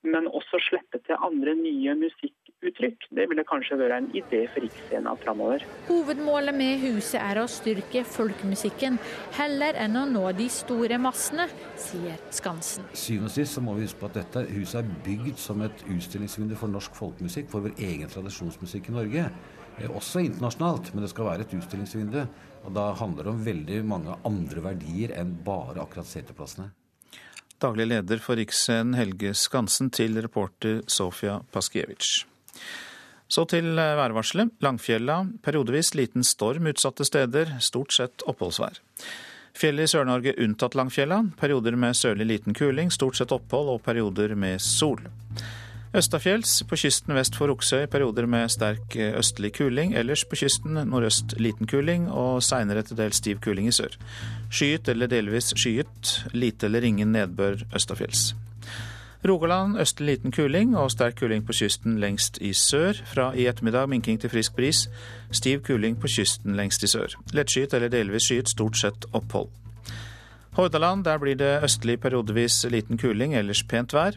[0.06, 3.08] men også slippe til andre nye musikkuttrykk.
[3.18, 5.64] Det ville kanskje være en idé for Riksscena framover.
[5.88, 8.98] Hovedmålet med huset er å styrke folkemusikken,
[9.38, 11.48] heller enn å nå de store massene,
[11.80, 12.86] sier Skansen.
[12.94, 15.86] Syvende og sist så må vi huske på at dette huset er bygd som et
[15.90, 19.30] utstillingsvindu for norsk folkemusikk, for vår egen tradisjonsmusikk i Norge.
[19.78, 22.22] Eh, også internasjonalt, men det skal være et utstillingsvindu.
[22.68, 26.68] Og da handler det om veldig mange andre verdier enn bare akkurat seteplassene.
[27.58, 32.26] Daglig leder for Riksscenen Helge Skansen til reporter Sofia Paskiewicz.
[33.28, 34.52] Så til eh, værvarselet.
[34.64, 38.78] Langfjella periodevis liten storm utsatte steder, stort sett oppholdsvær.
[39.58, 41.22] Fjellet i Sør-Norge unntatt Langfjella.
[41.40, 45.00] Perioder med sørlig liten kuling, stort sett opphold og perioder med sol.
[45.98, 49.96] Østafjells på kysten vest for Oksøy perioder med sterk eh, østlig kuling.
[49.98, 53.96] Ellers på kysten nordøst liten kuling og seinere til dels stiv kuling i sør.
[54.46, 56.12] Skyet eller delvis skyet.
[56.36, 58.28] Lite eller ingen nedbør østafjells.
[59.26, 63.02] Rogaland østlig liten kuling og sterk kuling på kysten lengst i sør.
[63.08, 64.86] Fra i ettermiddag minking til frisk bris.
[65.34, 67.18] Stiv kuling på kysten lengst i sør.
[67.34, 69.50] Lettskyet eller delvis skyet, stort sett opphold.
[70.58, 74.16] Hordaland, der blir det østlig periodevis liten kuling, ellers pent vær.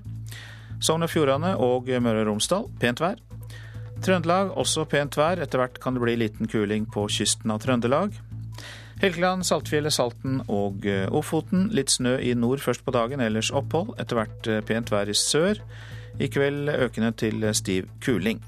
[0.81, 3.19] Sogn og Fjordane og Møre og Romsdal pent vær.
[4.01, 5.37] Trøndelag også pent vær.
[5.43, 8.15] Etter hvert kan det bli liten kuling på kysten av Trøndelag.
[9.01, 11.67] Helgeland, Saltfjellet, Salten og eh, Ofoten.
[11.73, 13.95] Litt snø i nord først på dagen, ellers opphold.
[14.01, 15.61] Etter hvert eh, pent vær i sør.
[16.21, 18.41] I kveld økende til stiv kuling.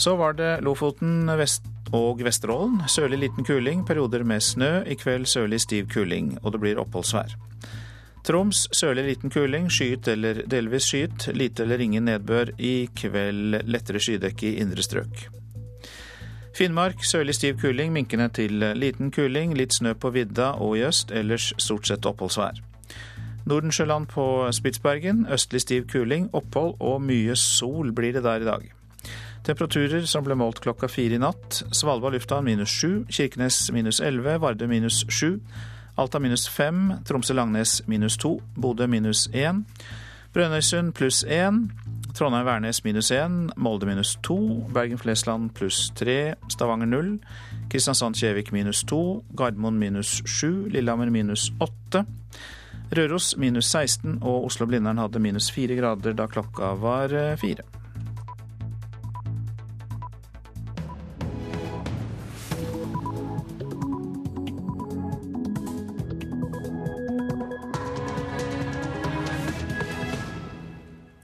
[0.00, 2.80] Så var det Lofoten vest og Vesterålen.
[2.88, 4.82] Sørlig liten kuling, perioder med snø.
[4.88, 7.36] I kveld sørlig stiv kuling, og det blir oppholdsvær.
[8.22, 11.28] Troms sørlig liten kuling, skyet eller delvis skyet.
[11.34, 12.52] Lite eller ingen nedbør.
[12.58, 15.24] I kveld lettere skydekke i indre strøk.
[16.54, 19.56] Finnmark sørlig stiv kuling, minkende til liten kuling.
[19.58, 22.60] Litt snø på vidda og i øst, ellers stort sett oppholdsvær.
[23.48, 28.68] Nordensjøland på Spitsbergen østlig stiv kuling, opphold og mye sol blir det der i dag.
[29.42, 31.64] Temperaturer som ble målt klokka fire i natt.
[31.74, 35.40] Svalbard lufthavn minus sju, Kirkenes minus elleve, Vardø minus sju.
[35.96, 39.64] Alta minus 5, Tromsø-Langnes minus 2, Bodø minus 1,
[40.32, 41.68] Brønnøysund pluss 1,
[42.16, 44.36] Trondheim-Værnes minus 1, Molde minus 2,
[44.72, 47.18] Bergen-Flesland pluss 3, Stavanger 0,
[47.68, 49.02] Kristiansand-Kjevik minus 2,
[49.36, 52.06] Gardermoen minus 7, Lillehammer minus 8.
[52.96, 57.81] Røros minus 16 og Oslo-Blindern hadde minus 4 grader da klokka var eh, 4.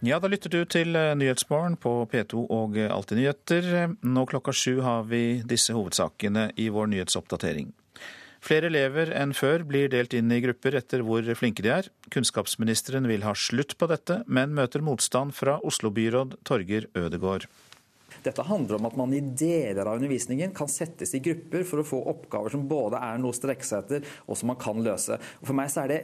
[0.09, 3.66] Ja, da lytter du til eh, Nyhetsmorgen på P2 og Alltid nyheter.
[4.01, 7.75] Nå klokka sju har vi disse hovedsakene i vår nyhetsoppdatering.
[8.40, 11.90] Flere elever enn før blir delt inn i grupper etter hvor flinke de er.
[12.14, 17.44] Kunnskapsministeren vil ha slutt på dette, men møter motstand fra Oslo-byråd Torger Ødegård.
[18.25, 21.87] Dette handler om at man i deler av undervisningen kan settes i grupper for å
[21.90, 25.21] få oppgaver som både er noe å strekke seg etter, og som man kan løse.
[25.42, 26.01] For meg så er det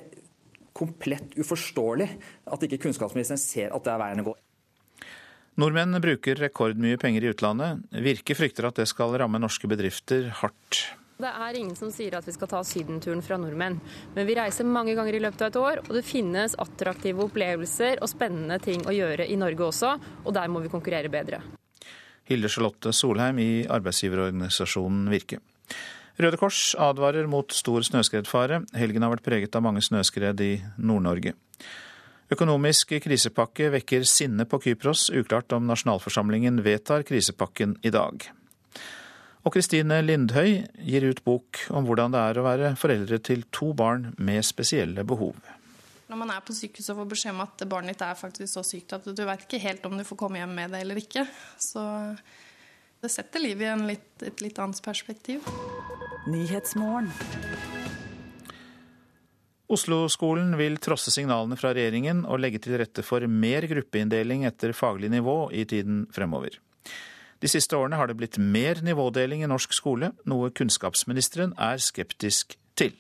[0.75, 2.09] komplett uforståelig
[2.51, 4.35] at ikke kunnskapsministeren ser at det er veien å gå.
[5.63, 7.85] Nordmenn bruker rekordmye penger i utlandet.
[8.03, 10.83] Virke frykter at det skal ramme norske bedrifter hardt.
[11.15, 13.77] Det er ingen som sier at vi skal ta sydenturen fra nordmenn.
[14.17, 18.03] Men vi reiser mange ganger i løpet av et år, og det finnes attraktive opplevelser
[18.03, 19.93] og spennende ting å gjøre i Norge også,
[20.25, 21.39] og der må vi konkurrere bedre.
[22.27, 25.39] Hilde Charlotte Solheim i arbeidsgiverorganisasjonen Virke.
[26.15, 28.61] Røde Kors advarer mot stor snøskredfare.
[28.79, 31.35] Helgen har vært preget av mange snøskred i Nord-Norge.
[32.31, 35.09] Økonomisk krisepakke vekker sinne på Kypros.
[35.11, 38.29] Uklart om nasjonalforsamlingen vedtar krisepakken i dag.
[39.45, 43.75] Og Kristine Lindhøy gir ut bok om hvordan det er å være foreldre til to
[43.77, 45.37] barn med spesielle behov.
[46.09, 48.63] Når man er på sykehus og får beskjed om at barnet ditt er faktisk så
[48.65, 51.27] sykt at du vet ikke helt om du får komme hjem med det eller ikke,
[51.61, 51.83] så
[53.05, 55.45] det setter livet i litt, et litt annet perspektiv.
[59.75, 65.11] Oslo-skolen vil trosse signalene fra regjeringen og legge til rette for mer gruppeinndeling etter faglig
[65.13, 66.61] nivå i tiden fremover.
[67.45, 72.57] De siste årene har det blitt mer nivådeling i norsk skole, noe kunnskapsministeren er skeptisk
[72.79, 72.95] til.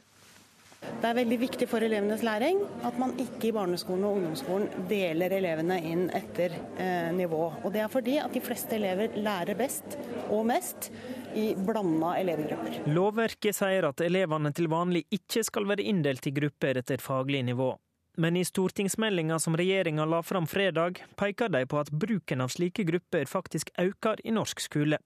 [0.84, 5.32] Det er veldig viktig for elevenes læring at man ikke i barneskolen og ungdomsskolen deler
[5.32, 7.40] elevene inn etter eh, nivå.
[7.62, 9.96] Og Det er fordi at de fleste elever lærer best
[10.28, 10.90] og mest
[11.34, 12.82] i blanda elevgrupper.
[12.94, 17.72] Lovverket sier at elevene til vanlig ikke skal være inndelt i grupper etter faglig nivå.
[18.16, 22.86] Men i stortingsmeldinga som regjeringa la fram fredag, peker de på at bruken av slike
[22.86, 25.00] grupper faktisk øker i norsk skole.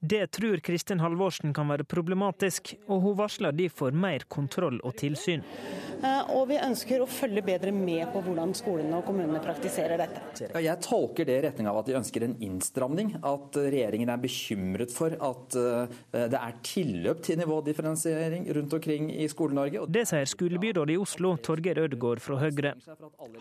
[0.00, 5.44] Det tror Kristin Halvorsen kan være problematisk, og hun varsler derfor mer kontroll og tilsyn.
[6.00, 10.48] Eh, og vi ønsker å følge bedre med på hvordan skolene og kommunene praktiserer dette.
[10.56, 13.12] Jeg tolker det i retning av at de ønsker en innstramning.
[13.20, 15.98] At regjeringen er bekymret for at eh,
[16.32, 19.84] det er tilløp til nivådifferensiering rundt omkring i Skole-Norge.
[19.92, 22.74] Det sier skolebyrådet i Oslo, Torgeir Ødegaard fra Høyre.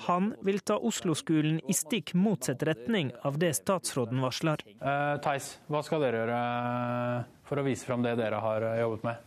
[0.07, 4.63] Han vil ta Oslo-skolen i stikk motsatt retning av det statsråden varsler.
[4.81, 9.25] Uh, Theis, hva skal dere gjøre for å vise fram det dere har jobbet med?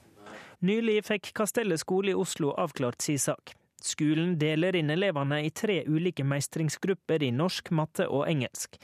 [0.63, 3.55] Nylig fikk Kastellet skole i Oslo avklart sin sak.
[3.83, 8.79] Skolen deler inn elevene i tre ulike mestringsgrupper i norsk, matte og engelsk.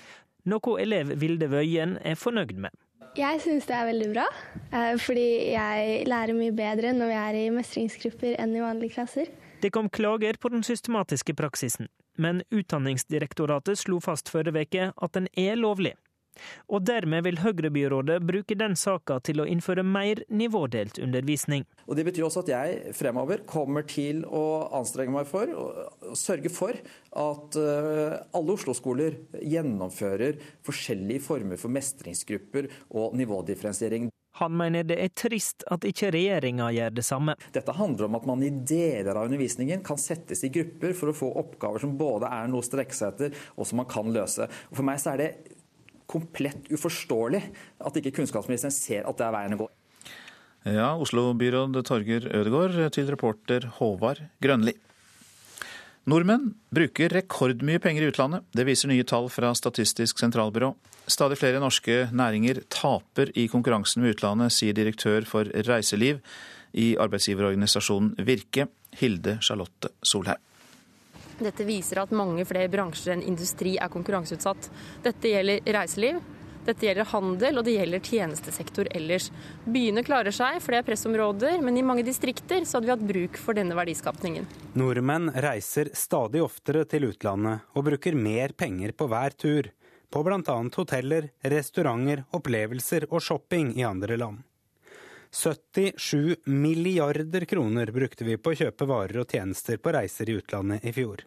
[0.50, 2.74] Noe elev Vilde Wøien er fornøyd med.
[3.18, 4.24] Jeg syns det er veldig bra,
[5.02, 9.30] fordi jeg lærer mye bedre når vi er i mestringsgrupper enn i vanlige klasser.
[9.62, 15.26] Det kom klager på den systematiske praksisen, men Utdanningsdirektoratet slo fast forrige uke at den
[15.34, 15.96] er lovlig.
[16.72, 21.66] Og dermed vil Høyre-byrådet bruke den saka til å innføre mer nivådelt undervisning.
[21.86, 26.52] Og Det betyr også at jeg fremover kommer til å anstrenge meg for å sørge
[26.52, 26.76] for
[27.18, 34.08] at eh, alle Oslo-skoler gjennomfører forskjellige former for mestringsgrupper og nivådifferensiering.
[34.38, 37.34] Han mener det er trist at ikke regjeringa gjør det samme.
[37.54, 41.16] Dette handler om at man i deler av undervisningen kan settes i grupper for å
[41.16, 44.46] få oppgaver som både er noe å strekke seg etter, og som man kan løse.
[44.70, 45.30] Og for meg så er det
[46.08, 47.42] komplett uforståelig
[47.84, 49.68] at ikke kunnskapsministeren ser at det er veien å gå.
[50.68, 54.74] Ja, Oslo-byråd Torger Ødegaard til reporter Håvard Grønli.
[56.08, 58.46] Nordmenn bruker rekordmye penger i utlandet.
[58.56, 60.72] Det viser nye tall fra Statistisk sentralbyrå.
[61.08, 66.22] Stadig flere norske næringer taper i konkurransen med utlandet, sier direktør for reiseliv
[66.76, 68.68] i arbeidsgiverorganisasjonen Virke,
[69.00, 70.40] Hilde Charlotte Solheim.
[71.38, 74.70] Dette viser at mange flere bransjer enn industri er konkurranseutsatt.
[75.04, 76.18] Dette gjelder reiseliv,
[76.68, 79.30] dette gjelder handel og det gjelder tjenestesektor ellers.
[79.64, 83.06] Byene klarer seg, for det er pressområder, men i mange distrikter så hadde vi hatt
[83.08, 84.48] bruk for denne verdiskapningen.
[84.76, 89.70] Nordmenn reiser stadig oftere til utlandet og bruker mer penger på hver tur.
[90.12, 90.58] På bl.a.
[90.76, 94.44] hoteller, restauranter, opplevelser og shopping i andre land.
[95.30, 100.86] 77 milliarder kroner brukte vi på å kjøpe varer og tjenester på reiser i utlandet
[100.88, 101.24] i fjor.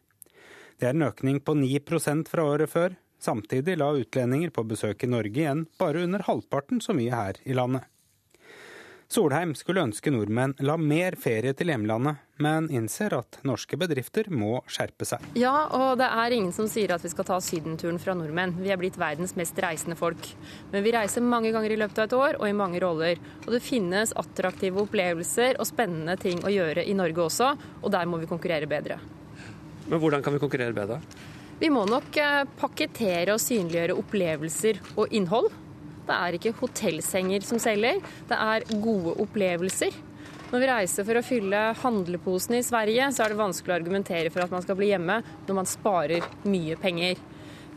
[0.79, 2.95] Det er en økning på 9% fra året før.
[3.21, 7.53] Samtidig la utlendinger på besøk i Norge igjen bare under halvparten så mye her i
[7.53, 7.85] landet.
[9.11, 14.61] Solheim skulle ønske nordmenn la mer ferie til hjemlandet, men innser at norske bedrifter må
[14.71, 15.25] skjerpe seg.
[15.35, 18.53] Ja, og det er ingen som sier at vi skal ta sydenturen fra nordmenn.
[18.63, 20.29] Vi er blitt verdens mest reisende folk.
[20.71, 23.19] Men vi reiser mange ganger i løpet av et år, og i mange roller.
[23.43, 27.49] Og det finnes attraktive opplevelser og spennende ting å gjøre i Norge også,
[27.81, 29.01] og der må vi konkurrere bedre.
[29.89, 31.01] Men hvordan kan vi konkurrere bedre?
[31.59, 35.51] Vi må nok eh, pakkettere og synliggjøre opplevelser og innhold.
[36.07, 39.95] Det er ikke hotellsenger som selger, det er gode opplevelser.
[40.51, 44.31] Når vi reiser for å fylle handleposen i Sverige, så er det vanskelig å argumentere
[44.33, 47.21] for at man skal bli hjemme når man sparer mye penger.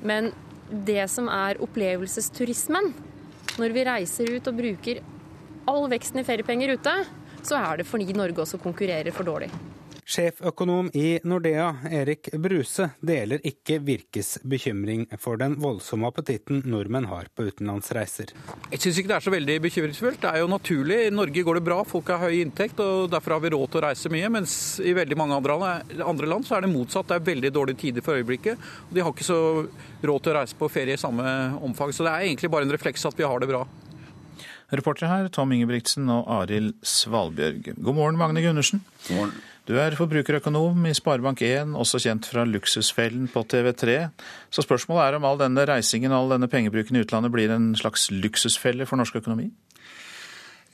[0.03, 0.33] Men
[0.89, 2.91] det som er opplevelsesturismen,
[3.61, 5.05] når vi reiser ut og bruker
[5.71, 6.97] all veksten i feriepenger ute,
[7.45, 9.53] så er det fordi Norge også konkurrerer for dårlig.
[10.05, 17.31] Sjeføkonom i Nordea, Erik Bruse, deler ikke Virkes bekymring for den voldsomme appetitten nordmenn har
[17.33, 18.35] på utenlandsreiser.
[18.69, 20.21] Jeg syns ikke det er så veldig bekymringsfullt.
[20.21, 20.99] Det er jo naturlig.
[21.07, 23.81] I Norge går det bra, folk har høy inntekt og derfor har vi råd til
[23.81, 24.33] å reise mye.
[24.37, 27.09] Mens i veldig mange andre land så er det motsatt.
[27.09, 28.61] Det er veldig dårlige tider for øyeblikket.
[28.89, 29.41] og De har ikke så
[30.05, 31.25] råd til å reise på ferie i samme
[31.65, 31.97] omfang.
[31.97, 33.65] Så det er egentlig bare en refleks at vi har det bra.
[34.75, 37.73] Reportere her Tom Ingebrigtsen og Arild Svalbjørg.
[37.79, 38.85] God morgen, Magne Gundersen.
[39.09, 39.37] God morgen.
[39.65, 43.95] Du er forbrukerøkonom i Sparebank1, også kjent fra Luksusfellen på TV3.
[44.53, 47.71] Så spørsmålet er om all denne reisingen og all denne pengebruken i utlandet blir en
[47.81, 49.49] slags luksusfelle for norsk økonomi?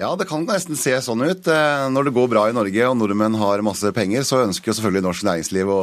[0.01, 1.47] Ja, det kan nesten se sånn ut.
[1.47, 4.78] Eh, når det går bra i Norge og nordmenn har masse penger, så ønsker jo
[4.80, 5.80] selvfølgelig norsk næringsliv å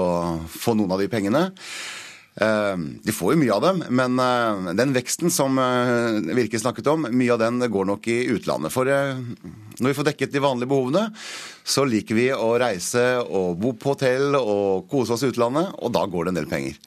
[0.51, 1.43] få noen av de pengene.
[2.41, 6.89] Eh, de får jo mye av dem, men eh, den veksten som eh, Virke snakket
[6.91, 8.73] om, mye av den går nok i utlandet.
[8.73, 11.07] For når vi får dekket de vanlige behovene,
[11.65, 15.95] så liker vi å reise og bo på hotell og kose oss i utlandet, og
[15.97, 16.77] da går det en del penger.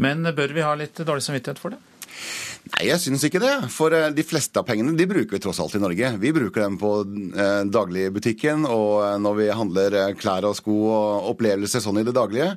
[0.00, 1.82] Men bør vi ha litt dårlig samvittighet for det?
[2.72, 3.52] Nei, jeg syns ikke det.
[3.74, 6.14] For de fleste av pengene de bruker vi tross alt i Norge.
[6.22, 6.94] Vi bruker dem på
[7.68, 12.54] dagligbutikken og når vi handler klær og sko og opplevelser sånn i det daglige.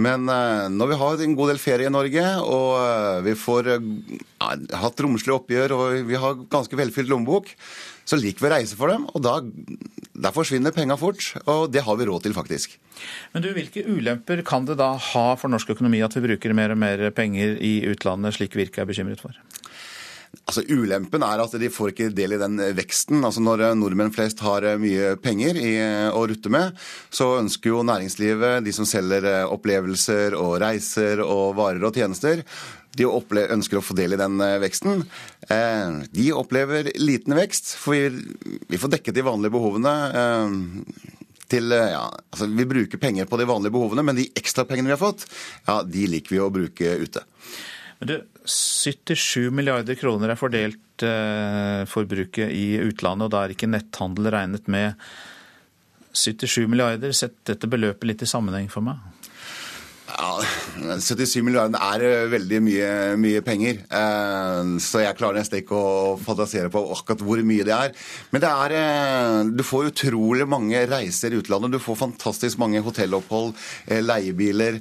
[0.00, 3.72] Men uh, når vi har en god del ferie i Norge, og uh, vi får
[3.74, 7.52] ja, hatt romslige oppgjør og vi har ganske velfylt lommebok,
[8.08, 9.04] så liker vi å reise for dem.
[9.12, 9.36] Og da,
[10.16, 12.78] da forsvinner penga fort, og det har vi råd til, faktisk.
[13.34, 16.74] Men du, Hvilke ulemper kan det da ha for norsk økonomi at vi bruker mer
[16.74, 19.36] og mer penger i utlandet, slik Virke er bekymret for?
[20.42, 23.20] Altså Ulempen er at de får ikke del i den veksten.
[23.22, 25.72] Altså Når nordmenn flest har mye penger i,
[26.10, 26.78] å rutte med,
[27.12, 32.42] så ønsker jo næringslivet, de som selger opplevelser og reiser og varer og tjenester,
[32.92, 35.04] de ønsker å få del i den veksten.
[35.48, 39.94] Eh, de opplever liten vekst, for vi, får dekket de vanlige behovene.
[40.20, 41.18] Eh,
[41.52, 45.00] til, ja, altså Vi bruker penger på de vanlige behovene, men de ekstrapengene vi har
[45.00, 45.26] fått,
[45.66, 47.24] ja, de liker vi å bruke ute.
[48.08, 54.30] Du, 77 milliarder kroner er fordelt eh, forbruket i utlandet, og da er ikke netthandel
[54.34, 54.98] regnet med.
[56.12, 58.98] 77 milliarder, sett dette beløpet litt i sammenheng for meg.
[60.12, 60.42] Ja,
[61.00, 62.90] 77 milliarder er eh, veldig mye,
[63.20, 63.80] mye, penger.
[63.86, 67.94] Eh, så jeg klarer nesten ikke å fantasere på akkurat hvor mye det er.
[68.34, 71.72] Men det er eh, Du får utrolig mange reiser i utlandet.
[71.74, 73.54] Du får fantastisk mange hotellopphold,
[74.02, 74.78] leiebiler,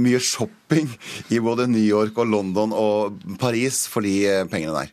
[0.00, 0.88] mye shopping
[1.32, 4.92] i både New York og London og Paris for de pengene der.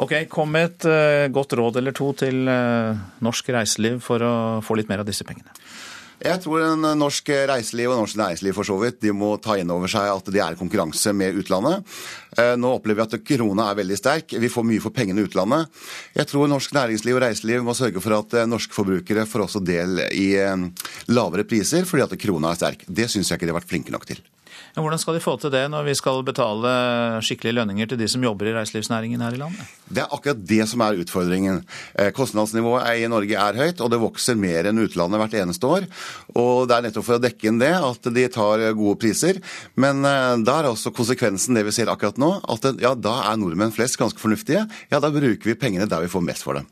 [0.00, 4.34] Ok, Kom med et godt råd eller to til norsk reiseliv for å
[4.64, 5.52] få litt mer av disse pengene.
[6.20, 9.70] Jeg tror en norsk reiseliv og norsk næringsliv for så vidt, de må ta inn
[9.72, 11.86] over seg at det er konkurranse med utlandet.
[12.36, 14.34] Eh, nå opplever vi at krona er veldig sterk.
[14.36, 15.70] Vi får mye for pengene i utlandet.
[16.18, 19.64] Jeg tror norsk næringsliv og reiseliv må sørge for at eh, norske forbrukere får også
[19.64, 20.68] del i eh,
[21.08, 22.84] lavere priser fordi at krona er sterk.
[22.84, 24.20] Det syns jeg ikke de har vært flinke nok til.
[24.74, 26.72] Ja, hvordan skal de få til det når vi skal betale
[27.26, 29.72] skikkelige lønninger til de som jobber i reiselivsnæringen her i landet?
[29.90, 31.62] Det er akkurat det som er utfordringen.
[31.98, 35.88] Eh, kostnadsnivået i Norge er høyt, og det vokser mer enn utlandet hvert eneste år.
[36.38, 39.40] Og det er nettopp for å dekke inn det at de tar gode priser.
[39.74, 43.40] Men eh, da er også konsekvensen det vi ser akkurat nå, at ja, da er
[43.42, 44.68] nordmenn flest ganske fornuftige.
[44.92, 46.70] Ja, da bruker vi pengene der vi får mest for dem.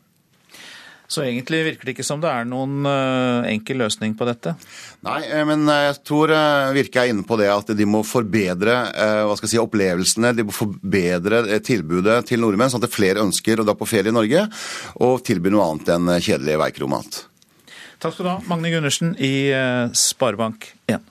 [1.09, 4.53] Så egentlig virker det ikke som det er noen uh, enkel løsning på dette?
[5.07, 8.75] Nei, eh, men jeg tror virker Virke er inne på det at de må forbedre
[8.93, 10.35] hva skal jeg si, opplevelsene.
[10.37, 14.15] De må forbedre tilbudet til nordmenn, sånn at flere ønsker å dra på ferie i
[14.15, 14.45] Norge
[15.05, 17.21] og tilby noe annet enn kjedelig veikromat.
[17.99, 19.51] Takk skal du ha, Magne Gundersen i
[19.97, 21.09] Sparebank1.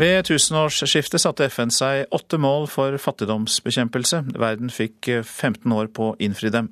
[0.00, 4.22] Ved tusenårsskiftet satte FN seg åtte mål for fattigdomsbekjempelse.
[4.40, 6.70] Verden fikk 15 år på å innfri dem.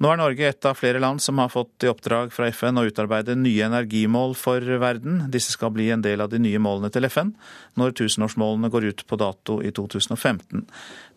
[0.00, 2.86] Nå er Norge et av flere land som har fått i oppdrag fra FN å
[2.88, 5.24] utarbeide nye energimål for verden.
[5.32, 7.34] Disse skal bli en del av de nye målene til FN
[7.80, 10.64] når tusenårsmålene går ut på dato i 2015.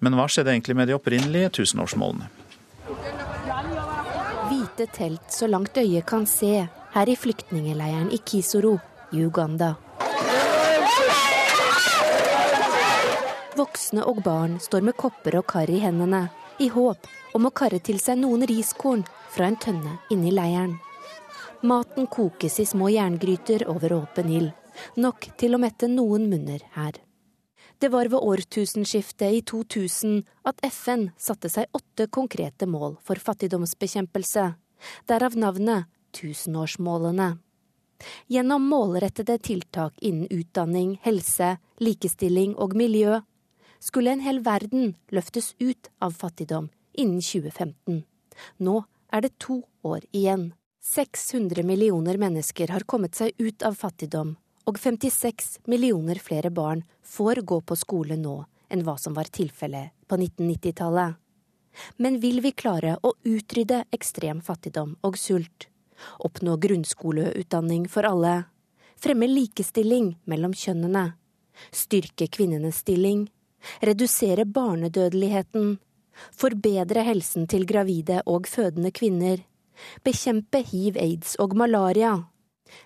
[0.04, 2.30] Men hva skjedde egentlig med de opprinnelige tusenårsmålene?
[4.46, 8.78] Hvite telt så langt øyet kan se her i flyktningeleiren i Kisoro
[9.16, 9.74] i Uganda.
[13.56, 16.28] Voksne og barn står med kopper og kar i hendene,
[16.60, 19.04] i håp om å karre til seg noen riskorn
[19.34, 20.78] fra en tønne inni leiren.
[21.66, 24.54] Maten kokes i små jerngryter over åpen ild,
[25.00, 26.98] Nok til å mette noen munner her.
[27.80, 34.46] Det var ved årtusenskiftet i 2000 at FN satte seg åtte konkrete mål for fattigdomsbekjempelse,
[35.08, 37.36] derav navnet tusenårsmålene.
[38.32, 43.22] Gjennom målrettede tiltak innen utdanning, helse, likestilling og miljø
[43.86, 48.02] skulle en hel verden løftes ut av fattigdom innen 2015.
[48.58, 48.76] Nå
[49.14, 50.54] er det to år igjen.
[50.86, 57.42] 600 millioner mennesker har kommet seg ut av fattigdom, og 56 millioner flere barn får
[57.42, 58.40] gå på skole nå
[58.74, 61.22] enn hva som var tilfellet på 1990-tallet.
[61.98, 65.68] Men vil vi klare å utrydde ekstrem fattigdom og sult?
[66.26, 68.46] Oppnå grunnskoleutdanning for alle?
[69.02, 71.12] Fremme likestilling mellom kjønnene?
[71.72, 73.28] Styrke kvinnenes stilling?
[73.82, 75.78] Redusere barnedødeligheten?
[76.32, 79.44] Forbedre helsen til gravide og fødende kvinner?
[80.04, 82.16] Bekjempe hiv, aids og malaria?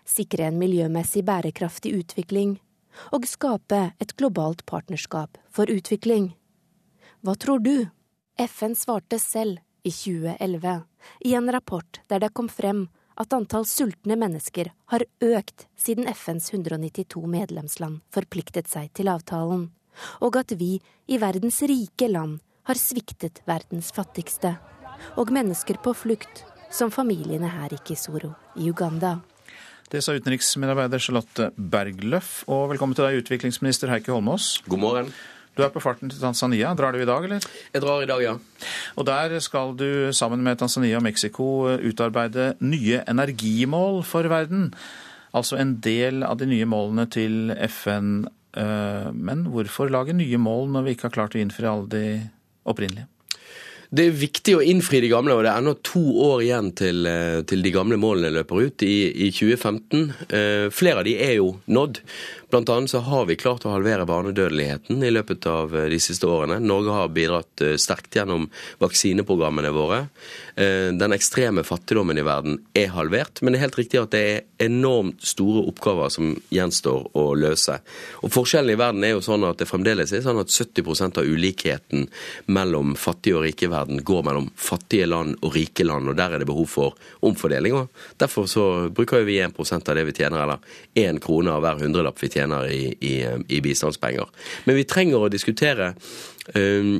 [0.05, 2.57] Sikre en miljømessig bærekraftig utvikling?
[3.13, 6.34] Og skape et globalt partnerskap for utvikling?
[7.21, 7.88] Hva tror du?
[8.39, 10.82] FN svarte selv i 2011,
[11.25, 12.88] i en rapport der det kom frem
[13.19, 19.69] at antall sultne mennesker har økt siden FNs 192 medlemsland forpliktet seg til avtalen,
[20.21, 20.77] og at vi
[21.07, 22.39] i verdens rike land
[22.69, 24.57] har sviktet verdens fattigste,
[25.17, 29.17] og mennesker på flukt, som familiene her i Kisoro i Uganda.
[29.89, 34.59] Det sa utenriksmedarbeider Charlotte Bergløff, og velkommen til deg, utviklingsminister Heikki Holmås.
[34.69, 35.13] God morgen.
[35.57, 36.69] Du er på farten til Tanzania.
[36.77, 37.43] Drar du i dag, eller?
[37.73, 38.35] Jeg drar i dag, ja.
[38.95, 44.69] Og der skal du sammen med Tanzania og Mexico utarbeide nye energimål for verden.
[45.35, 48.29] Altså en del av de nye målene til FN.
[48.57, 52.03] Eh, men hvorfor lage nye mål når vi ikke har klart å innfri alle de
[52.69, 53.09] opprinnelige?
[53.89, 57.07] Det er viktig å innfri de gamle, og det er ennå to år igjen til,
[57.09, 60.03] eh, til de gamle målene løper ut i, i 2015.
[60.29, 61.97] Eh, flere av de er jo nådd.
[62.49, 66.25] Blant annet så har vi klart å halvere barnedødeligheten i løpet av eh, de siste
[66.25, 66.55] årene.
[66.65, 68.47] Norge har bidratt eh, sterkt gjennom
[68.81, 69.99] vaksineprogrammene våre.
[70.57, 74.21] Eh, den ekstreme fattigdommen i verden er halvert, men det er helt riktig at det
[74.31, 77.75] er enormt store oppgaver som gjenstår å løse.
[78.23, 81.29] Og Forskjellen i verden er jo sånn at det fremdeles er sånn at 70% av
[81.29, 82.09] ulikheten
[82.49, 86.41] mellom fattige og rike verden går mellom fattige land og rike land, og der er
[86.41, 86.97] det behov for
[87.29, 87.77] omfordeling.
[88.17, 92.17] Derfor så bruker vi 1% av det vi tjener, eller én krone av hver hundrelapp
[92.17, 93.15] vi tjener tjener i, i,
[93.47, 94.27] i bistandspenger.
[94.65, 95.93] Men vi trenger å diskutere
[96.55, 96.99] um,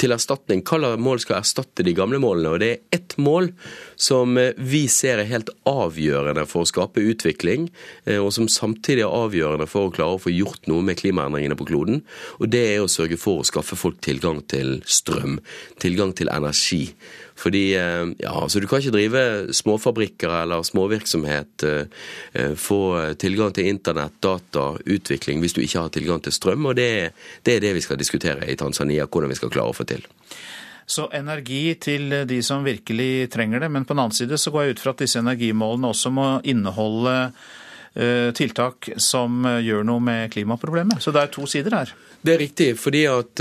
[0.00, 0.62] til erstatning.
[0.64, 2.54] Hvilke mål skal erstatte de gamle målene?
[2.54, 3.50] Og Det er ett mål
[3.96, 7.68] som eh, vi ser er helt avgjørende for å skape utvikling,
[8.08, 11.58] eh, og som samtidig er avgjørende for å klare å få gjort noe med klimaendringene
[11.58, 12.02] på kloden.
[12.40, 15.38] Og Det er å sørge for å skaffe folk tilgang til strøm,
[15.82, 16.94] tilgang til energi.
[17.36, 21.86] Fordi eh, ja, så Du kan ikke drive småfabrikker eller småvirksomhet, eh,
[22.32, 26.66] eh, få tilgang til internett, data, utvikling, hvis du ikke har tilgang til strøm.
[26.66, 27.12] og det,
[27.42, 30.06] det er det vi skal diskutere i Tanzania, hvordan vi skal klare å få til.
[30.86, 33.70] Så energi til de som virkelig trenger det.
[33.70, 36.26] Men på den annen side så går jeg ut fra at disse energimålene også må
[36.44, 37.32] inneholde
[38.34, 40.98] tiltak som gjør noe med klimaproblemet.
[41.00, 41.92] Så det er to sider her.
[42.20, 43.40] Det er riktig, fordi at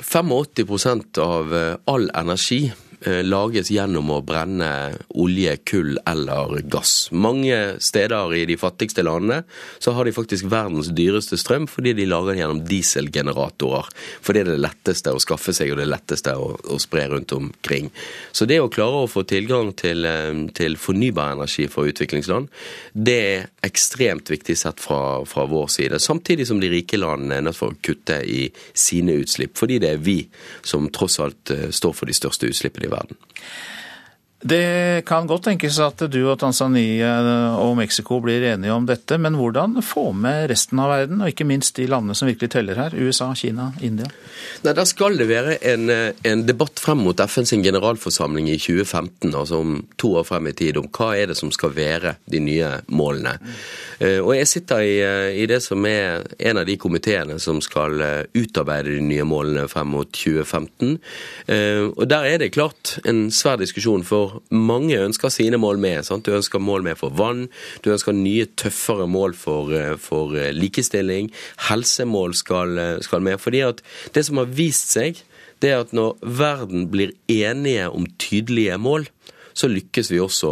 [0.00, 1.52] 85% av
[1.84, 2.72] all energi
[3.06, 4.68] lages gjennom å brenne
[5.14, 7.08] olje, kull eller gass.
[7.12, 9.44] Mange steder i de fattigste landene
[9.82, 13.90] så har de faktisk verdens dyreste strøm fordi de lager det gjennom dieselgeneratorer.
[14.20, 17.34] For det er det letteste å skaffe seg og det letteste å, å spre rundt
[17.36, 17.90] omkring.
[18.32, 22.50] Så det å klare å få tilgang til, eh, til fornybar energi for utviklingsland,
[22.92, 26.00] det er ekstremt viktig sett fra, fra vår side.
[26.02, 29.94] Samtidig som de rike landene er nødt for å kutte i sine utslipp, fordi det
[29.94, 30.20] er vi
[30.66, 33.18] som tross alt eh, står for de største utslippene i verden.
[34.46, 37.16] Det kan godt tenkes at du og Tanzania
[37.58, 41.46] og Mexico blir enige om dette, men hvordan få med resten av verden, og ikke
[41.48, 44.06] minst de landene som virkelig teller her, USA, Kina, India?
[44.62, 49.62] Nei, Der skal det være en, en debatt frem mot FNs generalforsamling i 2015, altså
[49.64, 52.70] om to år frem i tid, om hva er det som skal være de nye
[52.86, 53.36] målene.
[53.40, 53.58] Mm.
[54.28, 54.96] Og jeg sitter i,
[55.42, 59.66] i, det som er en av de komiteene som skal eh, utarbeide de nye målene
[59.72, 60.98] frem mot 2015.
[61.96, 64.04] Og der er det klart en svær diskusjon.
[64.04, 66.04] for mange ønsker sine mål med.
[66.06, 66.26] Sant?
[66.26, 67.46] Du ønsker mål med for vann,
[67.84, 71.30] du ønsker nye, tøffere mål for, eh, for eh, likestilling.
[71.68, 73.40] Helsemål skal, eh, skal, med.
[73.40, 73.82] Fordi at
[74.14, 75.22] det som har vist seg,
[75.60, 79.08] det er at når verden blir enige om tydelige mål,
[79.56, 80.50] så lykkes vi også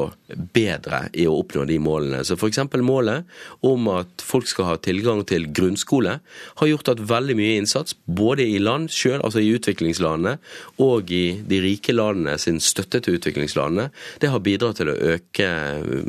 [0.56, 2.22] bedre i å oppnå de målene.
[2.24, 2.62] Så f.eks.
[2.80, 3.28] målet
[3.66, 6.16] om at folk skal ha tilgang til grunnskole,
[6.60, 10.38] har gjort at veldig mye innsats, både i land sjøl, altså i utviklingslandene,
[10.84, 13.90] og i de rike landene sin støtte til utviklingslandene,
[14.22, 15.50] det har bidratt til å øke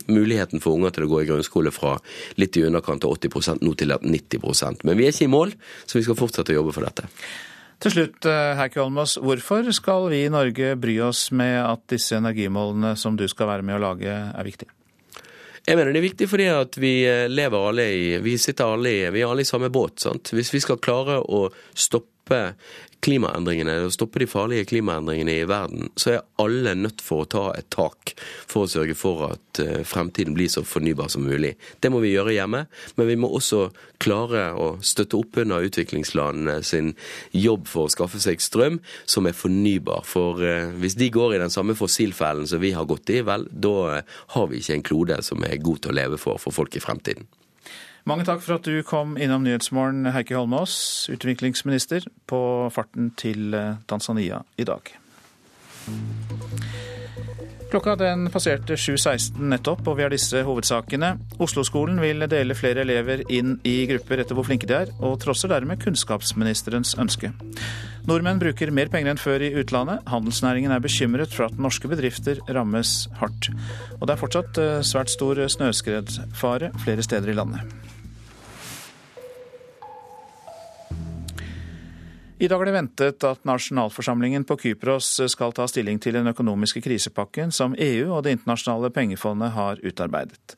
[0.07, 1.97] muligheten for unger til å gå i grunnskole fra
[2.39, 5.51] litt i underkant av 80 nå til 90% Men vi er ikke i mål,
[5.83, 7.09] så vi skal fortsette å jobbe for dette.
[7.83, 12.15] Til slutt, eh, Heikki Holmås, hvorfor skal vi i Norge bry oss med at disse
[12.15, 14.71] energimålene som du skal være med å lage, er viktige?
[15.65, 18.91] Jeg mener det er viktig fordi at vi eh, lever alle i Vi sitter alle
[18.93, 19.99] i Vi er alle i samme båt.
[19.99, 20.29] sant?
[20.31, 22.14] Hvis vi skal klare å stoppe
[23.05, 27.43] klimaendringene, å stoppe de farlige klimaendringene i verden, så er alle nødt for å ta
[27.57, 28.15] et tak
[28.49, 31.53] for å sørge for at eh, fremtiden blir så fornybar som mulig.
[31.83, 32.65] Det må vi gjøre hjemme,
[32.97, 33.67] men vi må også
[34.01, 36.93] klare å støtte opp under utviklingslandene sin
[37.35, 40.05] jobb for å skaffe seg strøm som er fornybar.
[40.09, 43.47] For eh, hvis de går i den samme fossilfellen som vi har gått i, vel,
[43.51, 44.01] da
[44.35, 46.83] har vi ikke en klode som er god til å leve for for folk i
[46.83, 47.27] fremtiden.
[48.05, 50.75] Mange takk for at du kom innom Nyhetsmorgen, Heikki Holmås,
[51.09, 52.39] utviklingsminister, på
[52.69, 54.91] farten til eh, Tanzania i dag.
[57.71, 61.15] Klokka den passerte 7.16 nettopp, og vi har disse hovedsakene.
[61.41, 65.49] Oslo-skolen vil dele flere elever inn i grupper etter hvor flinke de er, og trosser
[65.49, 67.31] dermed kunnskapsministerens ønske.
[68.05, 70.05] Nordmenn bruker mer penger enn før i utlandet.
[70.13, 73.49] Handelsnæringen er bekymret for at norske bedrifter rammes hardt.
[73.97, 77.75] Og det er fortsatt eh, svært stor snøskredfare flere steder i landet.
[82.35, 86.81] I dag er det ventet at nasjonalforsamlingen på Kypros skal ta stilling til den økonomiske
[86.83, 90.57] krisepakken som EU og Det internasjonale pengefondet har utarbeidet.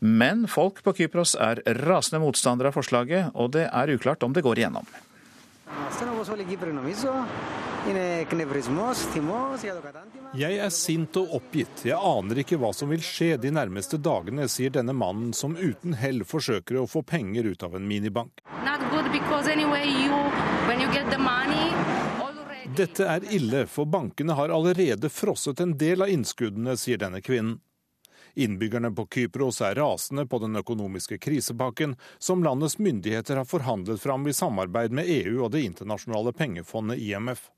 [0.00, 4.46] Men folk på Kypros er rasende motstandere av forslaget, og det er uklart om det
[4.46, 4.88] går igjennom.
[10.36, 11.84] Jeg er sint og oppgitt.
[11.88, 15.96] Jeg aner ikke hva som vil skje de nærmeste dagene, sier denne mannen som uten
[15.96, 18.42] hell forsøker å få penger ut av en minibank.
[22.76, 27.58] Dette er ille, for bankene har allerede frosset en del av innskuddene, sier denne kvinnen.
[28.40, 34.24] Innbyggerne på Kypros er rasende på den økonomiske krisepakken som landets myndigheter har forhandlet fram
[34.28, 37.50] i samarbeid med EU og Det internasjonale pengefondet IMF.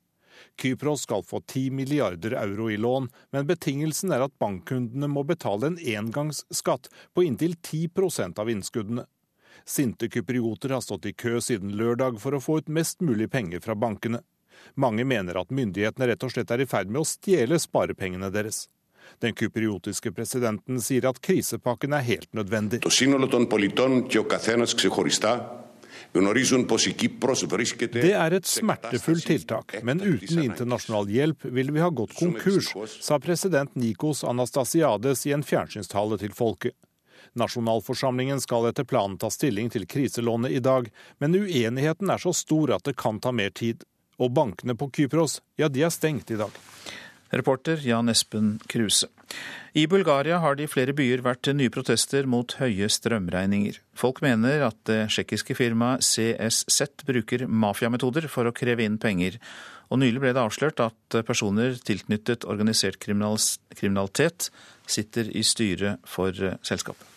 [0.63, 5.71] Kypros skal få 10 milliarder euro i lån, men betingelsen er at bankkundene må betale
[5.71, 9.07] en engangsskatt på inntil 10% av innskuddene.
[9.65, 13.63] Sinte kyprioter har stått i kø siden lørdag for å få ut mest mulig penger
[13.63, 14.25] fra bankene.
[14.75, 18.67] Mange mener at myndighetene rett og slett er i ferd med å stjele sparepengene deres.
[19.21, 22.83] Den kypriotiske presidenten sier at krisepakken er helt nødvendig.
[27.93, 33.19] Det er et smertefullt tiltak, men uten internasjonal hjelp ville vi ha gått konkurs, sa
[33.23, 36.77] president Nikos Anastasiades i en fjernsynstale til folket.
[37.39, 40.91] Nasjonalforsamlingen skal etter planen ta stilling til kriselånet i dag,
[41.23, 43.87] men uenigheten er så stor at det kan ta mer tid.
[44.21, 46.53] Og bankene på Kypros, ja, de er stengt i dag.
[47.33, 49.09] Reporter Jan Espen Kruse.
[49.73, 53.79] I Bulgaria har det i flere byer vært nye protester mot høye strømregninger.
[53.97, 59.39] Folk mener at det tsjekkiske firmaet CSZ bruker mafiametoder for å kreve inn penger.
[59.89, 64.51] Og nylig ble det avslørt at personer tilknyttet organisert kriminalitet
[64.89, 67.12] sitter i styret for selskapet.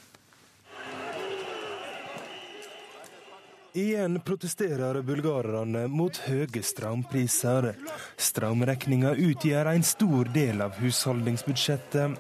[3.76, 7.74] Igjen protesterer bulgarerne mot høye strømpriser.
[8.16, 12.16] Strømregninga utgjør en stor del av husholdningsbudsjettet.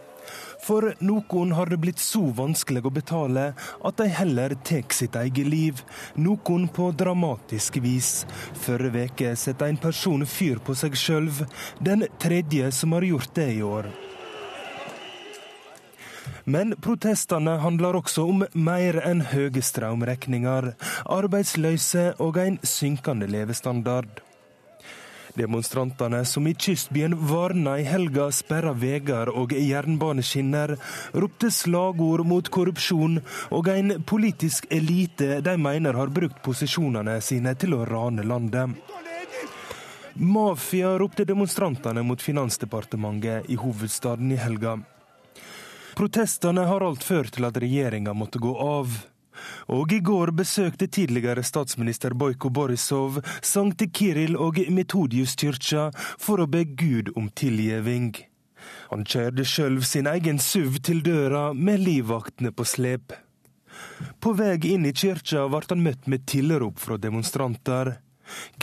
[0.65, 5.47] For noen har det blitt så vanskelig å betale at de heller tar sitt eget
[5.47, 5.79] liv.
[6.19, 8.25] Noen på dramatisk vis.
[8.65, 11.31] Forrige uke satte en person fyr på seg sjøl,
[11.79, 13.93] den tredje som har gjort det i år.
[16.45, 20.71] Men protestene handler også om mer enn høye strømregninger,
[21.09, 24.21] arbeidsløse og en synkende levestandard.
[25.35, 30.77] Demonstrantene som i kystbyen Varna i helga sperra veier og jernbaneskinner,
[31.17, 33.19] ropte slagord mot korrupsjon
[33.51, 38.77] og en politisk elite de mener har brukt posisjonene sine til å rane landet.
[40.15, 44.77] Mafia ropte demonstrantene mot Finansdepartementet i hovedstaden i helga.
[45.95, 48.97] Protestene har alt ført til at regjeringa måtte gå av.
[49.71, 56.65] Og i går besøkte tidligere statsminister Bojko Borisov Sankte Kiril og Metodiuskirka for å be
[56.67, 58.11] Gud om tilgjeving.
[58.91, 63.15] Han kjørte sjøl sin egen SUV til døra med livvaktene på slep.
[64.19, 67.97] På vei inn i kirka ble han møtt med tilrop fra demonstranter.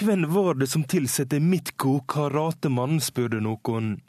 [0.01, 4.01] Hvem var det som tilsatte Mitko karatemann, spurte noen.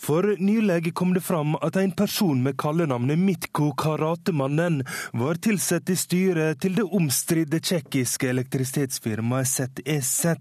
[0.00, 4.82] For nylig kom det fram at en person med kallenavnet Mitko Karatemannen
[5.12, 10.36] var tilsatt i styret til det omstridte tsjekkiske elektrisitetsfirmaet ZEZ.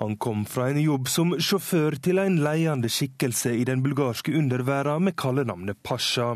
[0.00, 5.08] Han kom fra en jobb som sjåfør til en ledende skikkelse i den bulgarske underverdenen
[5.08, 6.34] med kallenavnet Pasha.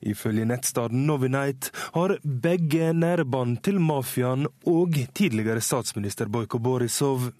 [0.00, 7.30] Ifølge nettstaden Novinite har begge nære bånd til mafiaen og tidligere statsminister Bojko Borisov.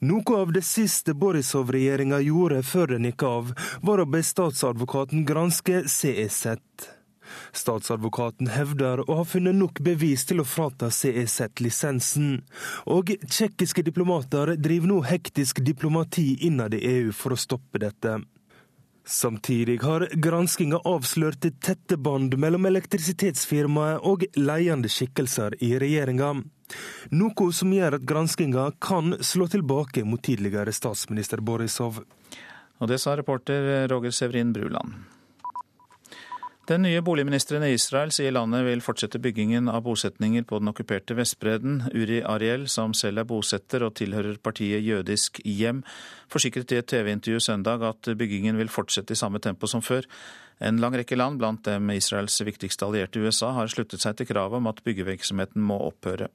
[0.00, 3.50] Noe av det siste Borisov-regjeringa gjorde før den gikk av,
[3.84, 6.56] var å be statsadvokaten granske CEZ.
[7.52, 12.40] Statsadvokaten hevder å ha funnet nok bevis til å frata CEZ lisensen,
[12.88, 18.22] og tsjekkiske diplomater driver nå hektisk diplomati innad i EU for å stoppe dette.
[19.10, 26.28] Samtidig har granskinga avslørt tette bånd mellom elektrisitetsfirmaet og ledende skikkelser i regjeringa.
[27.18, 32.04] Noe som gjør at granskinga kan slå tilbake mot tidligere statsminister Borisov.
[32.78, 34.94] Og det sa reporter Roger Severin Bruland.
[36.70, 41.16] Den nye boligministeren i Israel sier landet vil fortsette byggingen av bosetninger på den okkuperte
[41.18, 41.80] Vestbredden.
[41.90, 45.80] Uri Ariel, som selv er bosetter og tilhører partiet Jødisk hjem,
[46.30, 50.06] forsikret i et TV-intervju søndag at byggingen vil fortsette i samme tempo som før.
[50.62, 54.60] En lang rekke land, blant dem Israels viktigste allierte USA, har sluttet seg til kravet
[54.60, 56.28] om at byggevirksomheten må opphøre.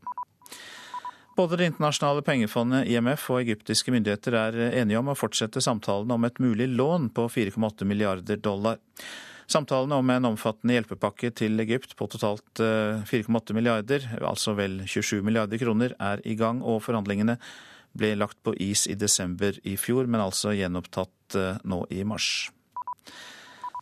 [1.37, 6.27] Både Det internasjonale pengefondet IMF og egyptiske myndigheter er enige om å fortsette samtalene om
[6.27, 8.83] et mulig lån på 4,8 milliarder dollar.
[9.51, 15.21] Samtalene om en omfattende hjelpepakke til Egypt på totalt 4,8 eh, milliarder, altså vel 27
[15.25, 17.37] milliarder kroner, er i gang, og forhandlingene
[17.95, 22.49] ble lagt på is i desember i fjor, men altså gjenopptatt eh, nå i mars.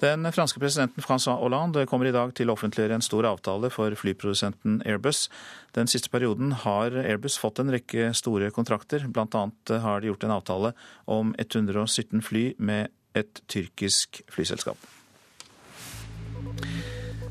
[0.03, 3.93] Den franske presidenten Francois Hollande kommer i dag til å offentliggjøre en stor avtale for
[3.95, 5.30] flyprodusenten Airbus.
[5.78, 9.05] Den siste perioden har Airbus fått en rekke store kontrakter.
[9.07, 10.74] Blant annet har de gjort en avtale
[11.07, 14.82] om 117 fly med et tyrkisk flyselskap.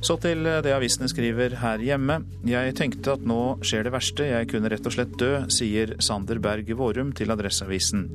[0.03, 2.17] Så til det avisene skriver her hjemme.
[2.49, 6.41] Jeg tenkte at nå skjer det verste, jeg kunne rett og slett dø, sier Sander
[6.43, 8.09] Berg Vårum til Adresseavisen.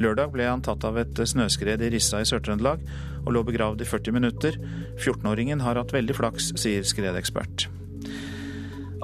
[0.00, 2.88] Lørdag ble han tatt av et snøskred i Rissa i Sør-Trøndelag
[3.26, 4.58] og lå begravd i 40 minutter.
[4.96, 7.68] 14-åringen har hatt veldig flaks, sier skredekspert.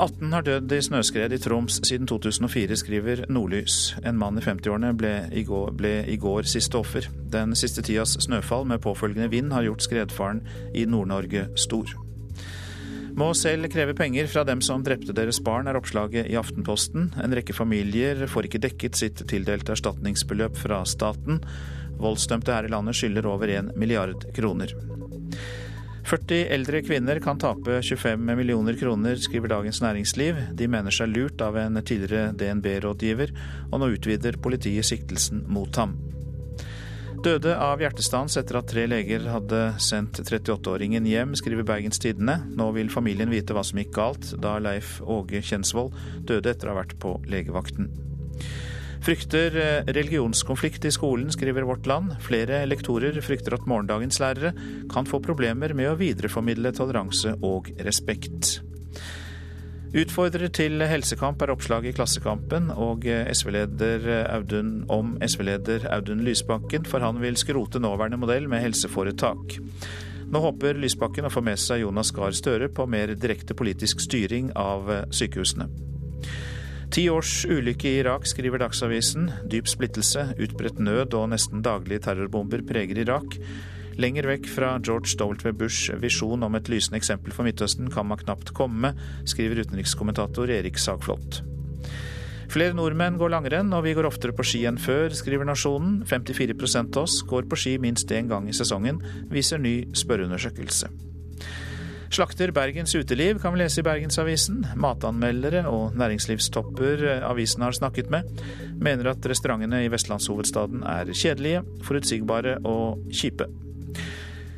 [0.01, 3.99] 18 har dødd i snøskred i Troms siden 2004, skriver Nordlys.
[4.01, 5.17] En mann i 50-årene ble,
[5.77, 7.13] ble, i går siste offer.
[7.29, 12.01] Den siste tidas snøfall med påfølgende vind har gjort skredfaren i Nord-Norge stor.
[13.19, 17.11] Må selv kreve penger fra dem som drepte deres barn, er oppslaget i Aftenposten.
[17.23, 21.41] En rekke familier får ikke dekket sitt tildelte erstatningsbeløp fra staten.
[22.01, 24.73] Voldsdømte her i landet skylder over 1 milliard kroner.
[26.11, 30.39] 40 eldre kvinner kan tape 25 millioner kroner, skriver Dagens Næringsliv.
[30.59, 33.35] De mener seg lurt av en tidligere DNB-rådgiver,
[33.71, 35.95] og nå utvider politiet siktelsen mot ham.
[37.21, 42.39] Døde av hjertestans etter at tre leger hadde sendt 38-åringen hjem, skriver Bergens Tidende.
[42.57, 45.93] Nå vil familien vite hva som gikk galt da Leif Åge Kjensvold
[46.25, 47.91] døde etter å ha vært på legevakten.
[49.05, 52.17] Frykter eh, religionskonflikt i skolen, skriver Vårt Land.
[52.25, 54.55] Flere lektorer frykter at morgendagens lærere
[54.93, 58.63] kan få problemer med å videreformidle toleranse og respekt.
[59.91, 63.03] Utfordrer til helsekamp er oppslaget i Klassekampen og
[63.35, 64.05] SV-leder
[64.37, 69.57] Audun, om SV-leder Audun Lysbakken, for han vil skrote nåværende modell med helseforetak.
[70.31, 74.53] Nå håper Lysbakken å få med seg Jonas Gahr Støre på mer direkte politisk styring
[74.55, 75.67] av sykehusene.
[76.95, 79.27] Ti års ulykke i Irak, skriver Dagsavisen.
[79.51, 83.35] Dyp splittelse, utbredt nød og nesten daglige terrorbomber preger Irak.
[84.01, 85.53] Lenger vekk fra George W.
[85.53, 88.95] Bush' visjon om et lysende eksempel for Midtøsten kan man knapt komme,
[89.29, 91.43] skriver utenrikskommentator Erik Sagflot.
[92.51, 96.01] Flere nordmenn går langrenn, og vi går oftere på ski enn før, skriver Nasjonen.
[96.09, 98.99] 54% av oss går på ski minst én gang i sesongen,
[99.31, 100.91] viser ny spørreundersøkelse.
[102.11, 104.65] Slakter Bergens uteliv, kan vi lese i Bergensavisen.
[104.81, 108.27] Matanmeldere og næringslivstopper avisen har snakket med,
[108.81, 113.47] mener at restaurantene i vestlandshovedstaden er kjedelige, forutsigbare og kjipe.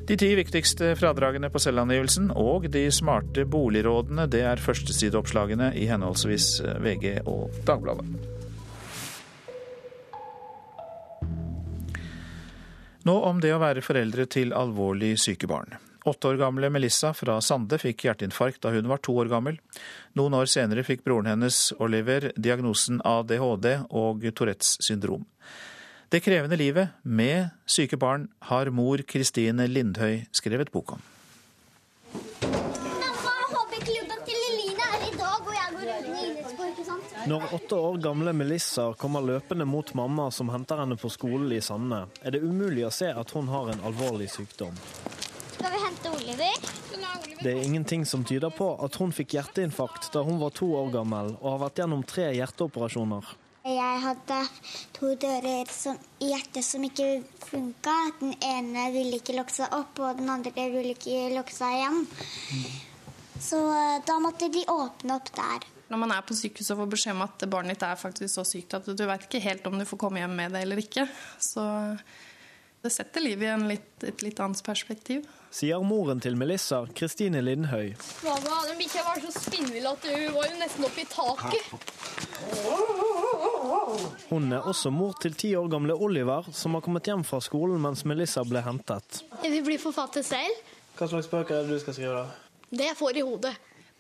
[0.07, 6.49] De ti viktigste fradragene på selvangivelsen og de smarte boligrådene, det er førstesideoppslagene i henholdsvis
[6.83, 8.09] VG og Dagbladet.
[13.07, 15.75] Nå om det å være foreldre til alvorlig syke barn.
[16.07, 19.59] Åtte år gamle Melissa fra Sande fikk hjerteinfarkt da hun var to år gammel.
[20.19, 25.29] Noen år senere fikk broren hennes, Oliver, diagnosen ADHD og Tourettes syndrom.
[26.13, 31.01] Det krevende livet med syke barn har mor Kristine Lindhøy skrevet bok om.
[37.33, 41.65] Når åtte år gamle Melissa kommer løpende mot mamma som henter henne på skolen i
[41.65, 44.77] Sande, er det umulig å se at hun har en alvorlig sykdom.
[45.55, 46.73] Skal vi hente Oliver?
[47.41, 50.93] Det er ingenting som tyder på at hun fikk hjerteinfarkt da hun var to år
[50.93, 53.39] gammel og har vært gjennom tre hjerteoperasjoner.
[53.63, 54.39] Jeg hadde
[54.97, 57.95] to dører som, i hjertet som ikke funka.
[58.19, 62.01] Den ene ville ikke lukke seg opp, og den andre ville ikke lukke seg igjen.
[63.43, 65.69] Så eh, da måtte de åpne opp der.
[65.93, 68.45] Når man er på sykehuset og får beskjed om at barnet ditt er faktisk så
[68.49, 71.05] sykt at du vet ikke helt om du får komme hjem med det eller ikke,
[71.43, 71.65] så
[72.83, 75.29] det setter livet i litt, et litt annet perspektiv.
[75.53, 77.91] Sier moren til Melissa, Kristine Lindhøy.
[78.25, 81.67] Mamma, den bikkja var så spinnvill at hun var jo nesten oppe i taket.
[84.31, 87.83] Hun er også mor til ti år gamle Oliver, som har kommet hjem fra skolen
[87.85, 89.21] mens Melissa ble hentet.
[89.43, 90.73] Jeg vil bli forfatter selv.
[90.97, 92.57] Hva slags bøker er det du skal skrive, da?
[92.73, 93.53] Det jeg får i hodet.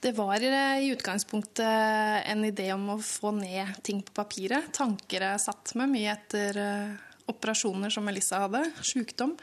[0.02, 4.72] Det var eh, i utgangspunktet en idé om å få ned ting på papiret.
[4.74, 6.96] Tanker jeg satt med mye etter eh,
[7.30, 9.36] operasjoner som Melissa hadde, sykdom.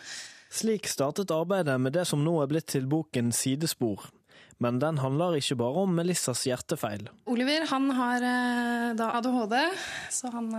[0.50, 4.08] Slik startet arbeidet med det som nå er blitt til boken Sidespor.
[4.60, 7.06] Men den handler ikke bare om Melissas hjertefeil.
[7.32, 9.56] Oliver han har eh, da ADHD,
[10.12, 10.50] så han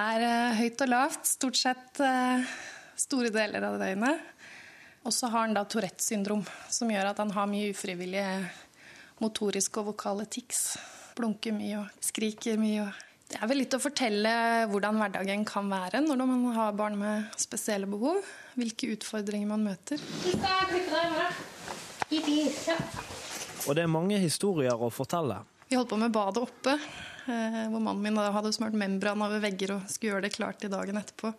[0.00, 0.24] er
[0.58, 2.02] høyt og lavt stort sett
[2.98, 4.26] store deler av døgnet.
[5.06, 8.34] Og så har han da Tourettes syndrom, som gjør at han har mye ufrivillige
[9.20, 10.74] motoriske og vokale tics.
[11.16, 12.90] Blunker mye og skriker mye.
[13.30, 14.30] Det er vel litt å fortelle
[14.72, 18.18] hvordan hverdagen kan være når man har barn med spesielle behov.
[18.58, 20.02] Hvilke utfordringer man møter.
[23.68, 25.38] Og det er mange historier å fortelle.
[25.70, 29.76] Vi holdt på med badet oppe, eh, hvor mannen min hadde smurt membran over vegger
[29.76, 31.30] og skulle gjøre det klart i dagen etterpå.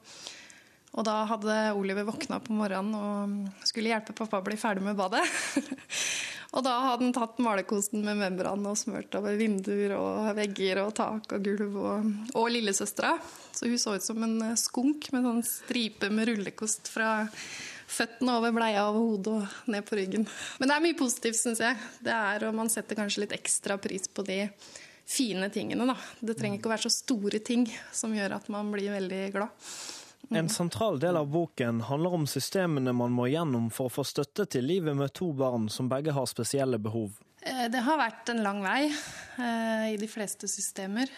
[0.91, 4.95] Og da hadde Oliver våkna på morgenen og skulle hjelpe pappa å bli ferdig med
[4.99, 5.23] badet.
[6.51, 10.93] og da hadde han tatt malerkosten med membran og smurt over vinduer og vegger og
[10.97, 11.77] tak og gulv.
[11.79, 13.13] Og, og lillesøstera.
[13.55, 17.13] Så hun så ut som en skunk med sånn stripe med rullekost fra
[17.91, 20.27] føttene over bleia over hodet og ned på ryggen.
[20.59, 21.79] Men det er mye positivt, syns jeg.
[22.03, 24.43] Det er, og Man setter kanskje litt ekstra pris på de
[25.07, 25.87] fine tingene.
[25.87, 25.95] Da.
[26.19, 27.63] Det trenger ikke å være så store ting
[27.95, 29.71] som gjør at man blir veldig glad.
[30.31, 34.45] En sentral del av boken handler om systemene man må gjennom for å få støtte
[34.47, 37.17] til livet med to barn som begge har spesielle behov.
[37.41, 38.85] Det har vært en lang vei
[39.91, 41.11] i de fleste systemer.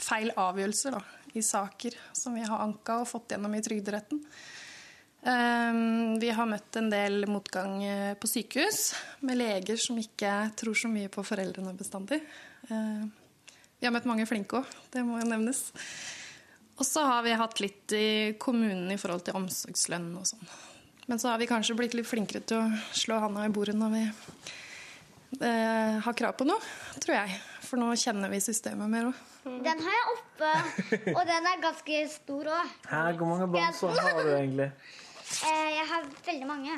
[0.00, 1.02] Feil avgjørelser da,
[1.36, 4.22] i saker som vi har anka og fått gjennom i Trygderetten.
[6.22, 7.82] Vi har møtt en del motgang
[8.16, 8.94] på sykehus
[9.26, 12.22] med leger som ikke tror så mye på foreldrene bestandig.
[12.70, 15.66] Vi har møtt mange flinke òg, det må jo nevnes.
[16.78, 18.08] Og så har vi hatt litt i
[18.38, 20.50] kommunen i forhold til omsorgslønn og sånn.
[21.08, 23.94] Men så har vi kanskje blitt litt flinkere til å slå handa i bordet når
[23.94, 24.02] vi
[25.40, 26.60] eh, har krav på noe,
[27.00, 27.38] tror jeg.
[27.64, 29.24] For nå kjenner vi systemet mer òg.
[29.64, 30.52] Den har jeg oppe,
[31.14, 32.76] og den er ganske stor òg.
[32.90, 34.72] Hvor mange bamser har du egentlig?
[35.28, 36.74] Eh, jeg har veldig mange.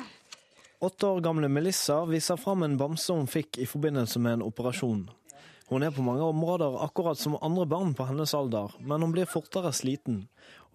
[0.83, 5.05] Åtte år gamle Melissa viser fram en bamse hun fikk i forbindelse med en operasjon.
[5.71, 9.29] Hun er på mange områder akkurat som andre barn på hennes alder, men hun blir
[9.29, 10.25] fortere sliten.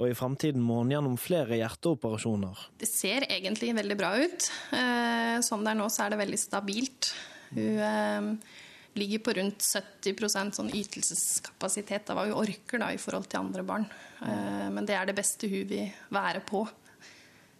[0.00, 2.62] Og i fremtiden må hun gjennom flere hjerteoperasjoner.
[2.80, 4.46] Det ser egentlig veldig bra ut.
[5.44, 7.10] Som det er nå, så er det veldig stabilt.
[7.52, 8.38] Hun
[8.96, 13.66] ligger på rundt 70% sånn ytelseskapasitet av hva hun orker da, i forhold til andre
[13.68, 13.84] barn.
[14.72, 16.64] Men det er det beste hun vil være på.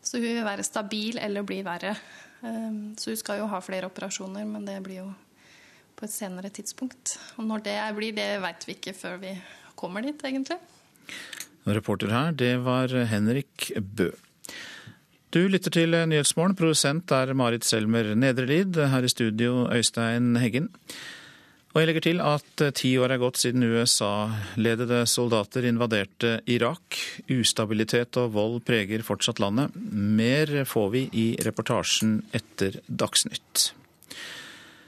[0.01, 1.93] Så hun vil være stabil eller bli verre.
[2.41, 5.13] Så hun skal jo ha flere operasjoner, men det blir jo
[5.97, 7.17] på et senere tidspunkt.
[7.41, 9.35] Og når det blir, det vet vi ikke før vi
[9.79, 10.59] kommer dit, egentlig.
[11.67, 14.13] Reporter her, det var Henrik Bø.
[15.35, 16.55] Du lytter til Nyhetsmorgen.
[16.57, 18.79] Produsent er Marit Selmer Nedrelid.
[18.79, 20.71] Her i studio Øystein Heggen.
[21.75, 26.97] Og jeg legger til at ti år er gått siden USA-ledede soldater invaderte Irak.
[27.29, 29.77] Ustabilitet og vold preger fortsatt landet.
[29.77, 33.75] Mer får vi i reportasjen etter Dagsnytt.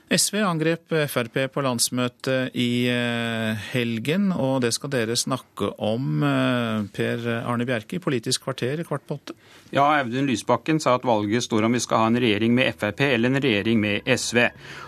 [0.09, 2.88] SV angrep Frp på landsmøtet i
[3.72, 6.22] helgen, og det skal dere snakke om.
[6.96, 9.36] Per Arne Bjerke i Politisk kvarter kvart på åtte.
[9.68, 13.04] Ja, Audun Lysbakken sa at valget står om vi skal ha en regjering med Frp
[13.04, 14.46] eller en regjering med SV.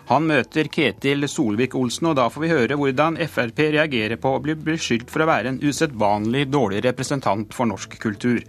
[0.09, 4.57] Han møter Ketil Solvik-Olsen, og da får vi høre hvordan Frp reagerer på å bli
[4.57, 8.41] beskyldt for å være en usedvanlig dårlig representant for norsk kultur.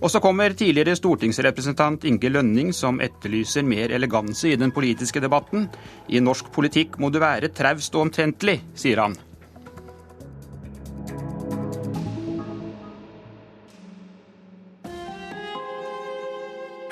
[0.00, 5.68] Og så kommer tidligere stortingsrepresentant Inge Lønning, som etterlyser mer eleganse i den politiske debatten.
[6.08, 9.16] I norsk politikk må du være traust og omtrentlig, sier han.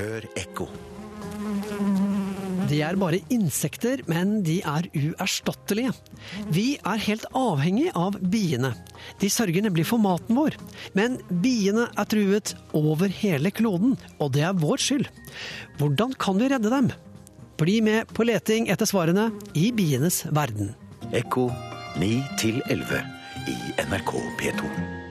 [0.01, 0.69] Hør ekko.
[2.75, 5.93] De er bare insekter, men de er uerstattelige.
[6.51, 8.73] Vi er helt avhengig av biene.
[9.23, 10.57] De sørger nemlig for maten vår.
[10.99, 15.07] Men biene er truet over hele kloden, og det er vår skyld.
[15.79, 16.91] Hvordan kan vi redde dem?
[17.63, 20.75] Bli med på leting etter svarene i bienes verden.
[21.15, 21.47] Ekko
[22.03, 22.11] 9
[22.75, 23.07] 11
[23.55, 25.04] i NRK P2.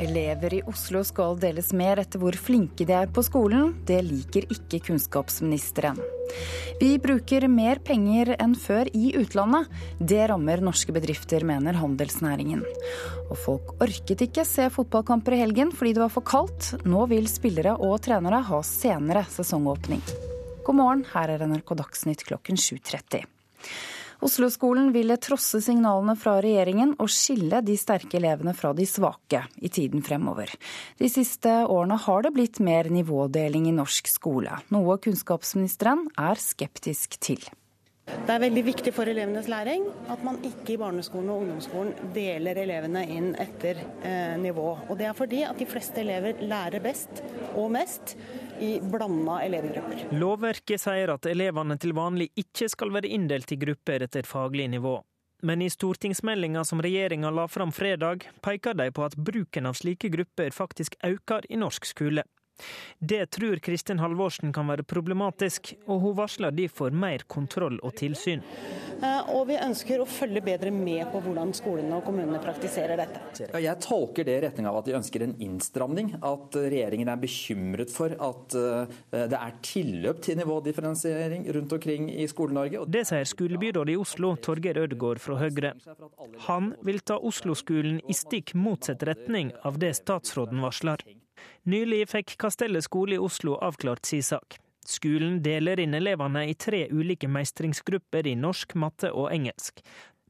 [0.00, 3.72] Elever i Oslo skal deles mer etter hvor flinke de er på skolen.
[3.86, 6.00] Det liker ikke kunnskapsministeren.
[6.80, 9.70] Vi bruker mer penger enn før i utlandet.
[10.00, 12.64] Det rammer norske bedrifter, mener handelsnæringen.
[13.28, 16.72] Og folk orket ikke se fotballkamper i helgen fordi det var for kaldt.
[16.88, 20.02] Nå vil spillere og trenere ha senere sesongåpning.
[20.66, 23.22] God morgen, her er NRK Dagsnytt klokken 7.30.
[24.24, 29.68] Oslo-skolen ville trosse signalene fra regjeringen og skille de sterke elevene fra de svake i
[29.68, 30.48] tiden fremover.
[30.96, 37.18] De siste årene har det blitt mer nivådeling i norsk skole, noe kunnskapsministeren er skeptisk
[37.20, 37.44] til.
[38.04, 42.58] Det er veldig viktig for elevenes læring at man ikke i barneskolen og ungdomsskolen deler
[42.60, 44.66] elevene inn etter eh, nivå.
[44.88, 47.22] Og Det er fordi at de fleste elever lærer best
[47.54, 48.14] og mest
[48.64, 50.06] i blanda elevgrupper.
[50.16, 54.98] Lovverket sier at elevene til vanlig ikke skal være inndelt i grupper etter faglig nivå.
[55.44, 60.08] Men i stortingsmeldinga som regjeringa la fram fredag, peker de på at bruken av slike
[60.12, 62.24] grupper faktisk øker i norsk skole.
[62.98, 68.44] Det tror Kristin Halvorsen kan være problematisk, og hun varsler derfor mer kontroll og tilsyn.
[69.02, 73.48] Eh, og vi ønsker å følge bedre med på hvordan skolene og kommunene praktiserer dette.
[73.60, 76.14] Jeg tolker det i retning av at de ønsker en innstramning.
[76.24, 78.94] At regjeringen er bekymret for at eh,
[79.34, 82.86] det er tilløp til nivådifferensiering rundt omkring i Skole-Norge.
[82.94, 85.74] Det sier skolebyrådet i Oslo, Torgeir Ødegaard fra Høyre.
[86.48, 91.04] Han vil ta Oslo-skolen i stikk motsatt retning av det statsråden varsler.
[91.70, 94.58] Nylig fikk Kastellet skole i Oslo avklart sin sak.
[94.84, 99.80] Skolen deler inn elevene i tre ulike mestringsgrupper i norsk, matte og engelsk.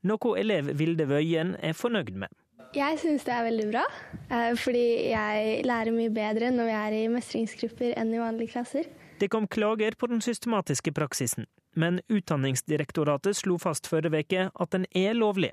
[0.06, 2.30] Noe elev Vilde Wøien er fornøyd med.
[2.74, 3.82] Jeg syns det er veldig bra,
[4.34, 8.88] eh, fordi jeg lærer mye bedre når vi er i mestringsgrupper enn i vanlige klasser.
[9.20, 11.46] Det kom klager på den systematiske praksisen,
[11.78, 15.52] men Utdanningsdirektoratet slo fast forrige uke at den er lovlig.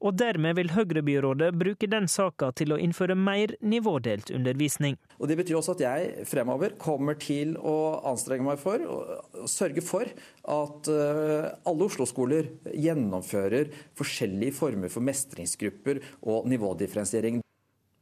[0.00, 4.98] Og dermed vil Høyre-byrådet bruke den saka til å innføre mer nivådelt undervisning.
[5.18, 9.84] Og Det betyr også at jeg fremover kommer til å anstrenge meg for å sørge
[9.84, 17.42] for at eh, alle Oslo-skoler gjennomfører forskjellige former for mestringsgrupper og nivådifferensiering.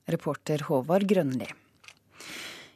[0.06, 1.48] Reporter Håvard Grønli.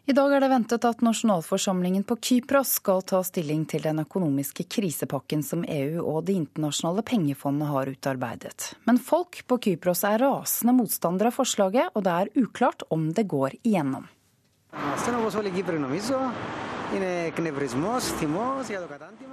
[0.09, 4.65] I dag er det ventet at nasjonalforsamlingen på Kypros skal ta stilling til den økonomiske
[4.73, 8.73] krisepakken som EU og Det internasjonale pengefondet har utarbeidet.
[8.89, 13.29] Men folk på Kypros er rasende motstandere av forslaget, og det er uklart om det
[13.29, 14.09] går igjennom.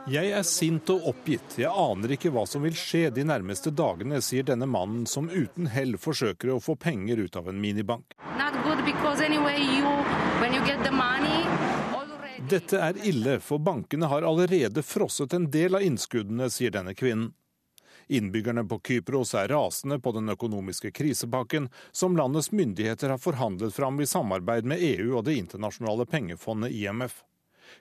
[0.08, 1.56] Jeg er sint og oppgitt.
[1.58, 5.72] Jeg aner ikke hva som vil skje de nærmeste dagene, sier denne mannen som uten
[5.74, 8.14] hell forsøker å få penger ut av en minibank.
[12.48, 17.34] Dette er ille, for bankene har allerede frosset en del av innskuddene, sier denne kvinnen.
[18.08, 24.00] Innbyggerne på Kypros er rasende på den økonomiske krisepakken som landets myndigheter har forhandlet fram
[24.00, 27.26] i samarbeid med EU og Det internasjonale pengefondet IMF.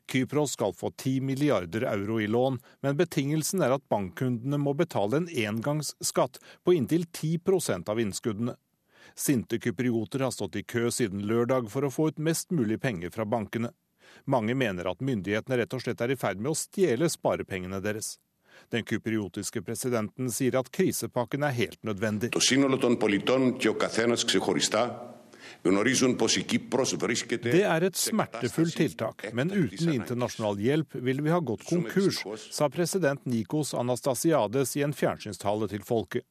[0.06, 5.22] Kypros skal få 10 milliarder euro i lån, men betingelsen er at bankkundene må betale
[5.22, 7.40] en engangsskatt på inntil 10
[7.86, 8.54] av innskuddene.
[9.14, 13.10] Sinte kyprioter har stått i kø siden lørdag for å få ut mest mulig penger
[13.10, 13.72] fra bankene.
[14.24, 18.16] Mange mener at myndighetene rett og slett er i ferd med å stjele sparepengene deres.
[18.72, 22.32] Den kypriotiske presidenten sier at krisepakken er helt nødvendig.
[27.42, 32.70] Det er et smertefullt tiltak, men uten internasjonal hjelp ville vi ha gått konkurs, sa
[32.70, 36.26] president Nikos Anastasiades i en fjernsynstale til folket.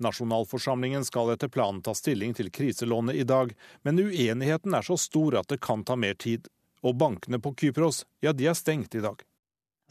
[0.00, 3.52] Nasjonalforsamlingen skal etter planen ta stilling til kriselånet i dag,
[3.84, 6.48] men uenigheten er så stor at det kan ta mer tid.
[6.80, 9.20] Og bankene på Kypros, ja, de er stengt i dag.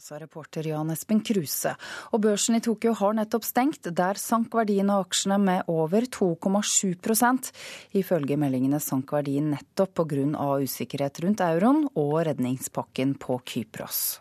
[0.00, 1.74] Sa reporter Jan Espen Kruse.
[2.16, 3.84] Og børsen i Tokyo har nettopp stengt.
[3.84, 7.50] Der sank verdien av aksjene med over 2,7%
[8.00, 10.24] Ifølge meldingene sank verdien nettopp pga.
[10.64, 14.20] usikkerhet rundt euroen og redningspakken på Kypros.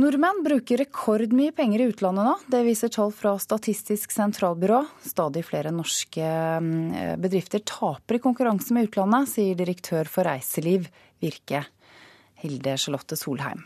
[0.00, 2.34] Nordmenn bruker rekordmye penger i utlandet nå.
[2.48, 4.86] Det viser tall fra Statistisk sentralbyrå.
[5.04, 6.24] Stadig flere norske
[6.64, 10.88] mm, bedrifter taper i konkurranse med utlandet, sier direktør for reiseliv
[11.20, 11.66] Virke,
[12.42, 13.62] Hilde Charlotte Solheim.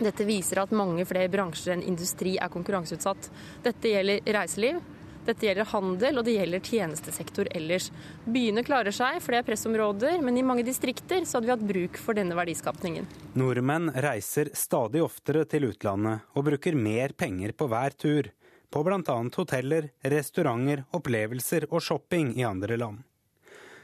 [0.00, 3.30] Dette viser at mange flere bransjer enn industri er konkurranseutsatt.
[3.64, 4.80] Dette gjelder reiseliv,
[5.26, 7.90] Dette gjelder handel, og det gjelder tjenestesektor ellers.
[8.24, 11.66] Byene klarer seg, for det er pressområder, men i mange distrikter så hadde vi hatt
[11.72, 13.08] bruk for denne verdiskapningen.
[13.38, 18.32] Nordmenn reiser stadig oftere til utlandet og bruker mer penger på hver tur.
[18.70, 19.18] På bl.a.
[19.36, 23.04] hoteller, restauranter, opplevelser og shopping i andre land.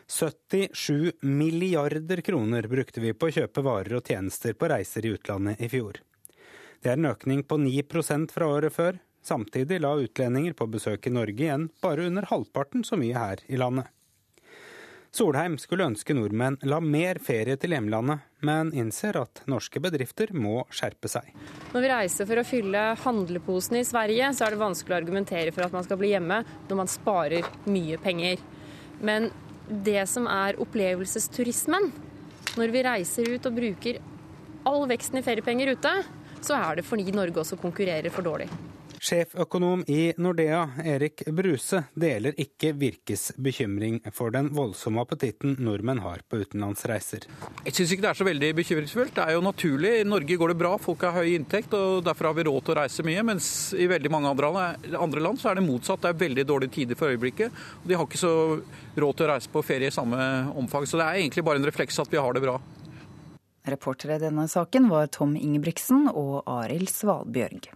[0.07, 5.61] 77 milliarder kroner brukte vi på å kjøpe varer og tjenester på reiser i utlandet
[5.61, 5.99] i fjor.
[6.83, 11.11] Det er en økning på 9% fra året før, Samtidig la utlendinger på besøk i
[11.11, 13.89] Norge igjen bare under halvparten så mye her i landet.
[15.11, 20.61] Solheim skulle ønske nordmenn la mer ferie til hjemlandet, men innser at norske bedrifter må
[20.71, 21.33] skjerpe seg.
[21.73, 25.57] Når vi reiser for å fylle handleposene i Sverige, så er det vanskelig å argumentere
[25.57, 28.47] for at man skal bli hjemme når man sparer mye penger.
[29.03, 29.33] Men
[29.69, 31.91] det som er opplevelsesturismen,
[32.57, 33.99] når vi reiser ut og bruker
[34.67, 35.93] all veksten i feriepenger ute,
[36.45, 38.49] så er det fordi Norge også konkurrerer for dårlig.
[39.07, 46.25] Sjeføkonom i Nordea, Erik Bruse, deler ikke Virkes bekymring for den voldsomme appetitten nordmenn har
[46.27, 47.29] på utenlandsreiser.
[47.69, 49.15] Jeg syns ikke det er så veldig bekymringsfullt.
[49.15, 49.93] Det er jo naturlig.
[50.01, 52.75] I Norge går det bra, folk har høy inntekt og derfor har vi råd til
[52.75, 53.25] å reise mye.
[53.31, 56.03] Mens i veldig mange andre land så er det motsatt.
[56.03, 57.63] Det er veldig dårlige tider for øyeblikket.
[57.85, 58.35] og De har ikke så
[58.99, 60.19] råd til å reise på ferie i samme
[60.59, 60.83] omfang.
[60.83, 62.59] Så det er egentlig bare en refleks at vi har det bra.
[63.71, 67.71] Reportere i denne saken var Tom Ingebrigtsen og Arild Svalbjørg.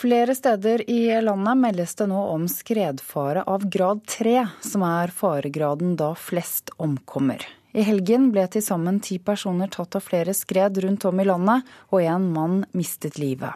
[0.00, 5.92] Flere steder i landet meldes det nå om skredfare av grad 3, som er faregraden
[6.00, 7.44] da flest omkommer.
[7.76, 11.68] I helgen ble til sammen ti personer tatt av flere skred rundt om i landet,
[11.92, 13.52] og en mann mistet livet.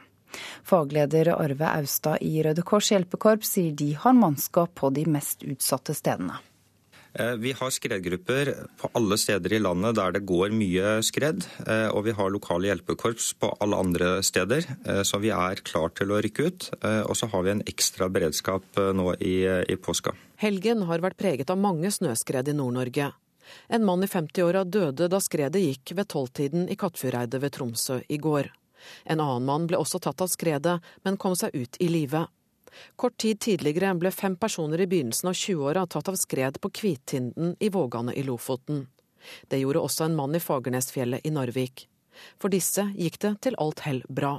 [0.69, 5.97] Fagleder Arve Austad i Røde Kors hjelpekorps sier de har mannskap på de mest utsatte
[5.97, 6.37] stedene.
[7.15, 11.45] Eh, vi har skredgrupper på alle steder i landet der det går mye skred.
[11.63, 15.95] Eh, og vi har lokale hjelpekorps på alle andre steder, eh, så vi er klar
[15.95, 16.71] til å rykke ut.
[17.07, 20.15] Og så har vi en ekstra beredskap nå i, i påska.
[20.43, 23.13] Helgen har vært preget av mange snøskred i Nord-Norge.
[23.69, 28.19] En mann i 50-åra døde da skredet gikk ved tolvtiden i Kattfjordeidet ved Tromsø i
[28.19, 28.51] går.
[29.05, 32.27] En annen mann ble også tatt av skredet, men kom seg ut i live.
[32.97, 37.57] Kort tid tidligere ble fem personer i begynnelsen av 20-åra tatt av skred på Kvittinden
[37.61, 38.87] i Vågane i Lofoten.
[39.49, 41.87] Det gjorde også en mann i Fagernesfjellet i Narvik.
[42.39, 44.39] For disse gikk det til alt hell bra.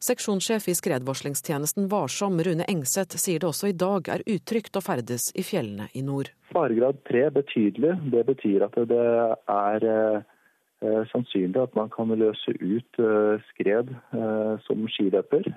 [0.00, 5.28] Seksjonssjef i skredvarslingstjenesten Varsom, Rune Engseth, sier det også i dag er utrygt å ferdes
[5.34, 6.30] i fjellene i nord.
[6.52, 7.96] Faregrad 3 betydelig.
[8.14, 9.08] Det betyr at det
[9.54, 15.50] er eh, sannsynlig at man kan løse ut eh, skred eh, som skiløper.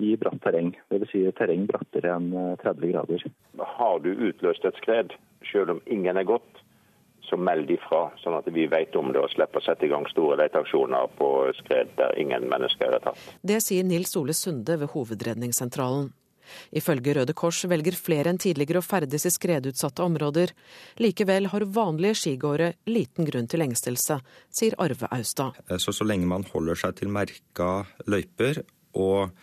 [0.00, 0.74] I bratt terreng.
[0.90, 1.10] Dvs.
[1.12, 2.30] Si terreng brattere enn
[2.62, 3.26] 30 eh, grader.
[3.78, 5.14] Har du utløst et skred,
[5.50, 6.62] selv om ingen er gått,
[7.26, 10.06] så meld ifra, sånn at vi vet om det og slipper å sette i gang
[10.10, 13.24] store leteaksjoner på skred der ingen mennesker er tatt.
[13.42, 16.12] Det sier Nils Ole Sunde ved Hovedredningssentralen.
[16.78, 20.52] Ifølge Røde Kors velger flere enn tidligere å ferdes i skredutsatte områder.
[21.02, 25.58] Likevel har vanlige skigåere liten grunn til engstelse, sier Arve Austad.
[25.66, 27.70] Eh, så, så lenge man holder seg til merka
[28.06, 28.62] løyper
[28.96, 29.34] og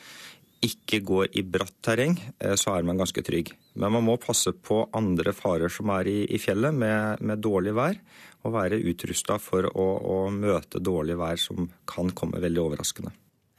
[0.63, 3.53] ikke går i bratt terreng, eh, så er man ganske trygg.
[3.75, 7.73] Men man må passe på andre farer som er i, i fjellet med, med, dårlig
[7.77, 7.99] vær,
[8.43, 13.13] og være utrusta for å, å, møte dårlig vær som kan komme veldig overraskende.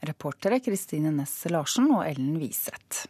[0.05, 3.07] Reportere Kristine Næss Larsen og Ellen Wiseth.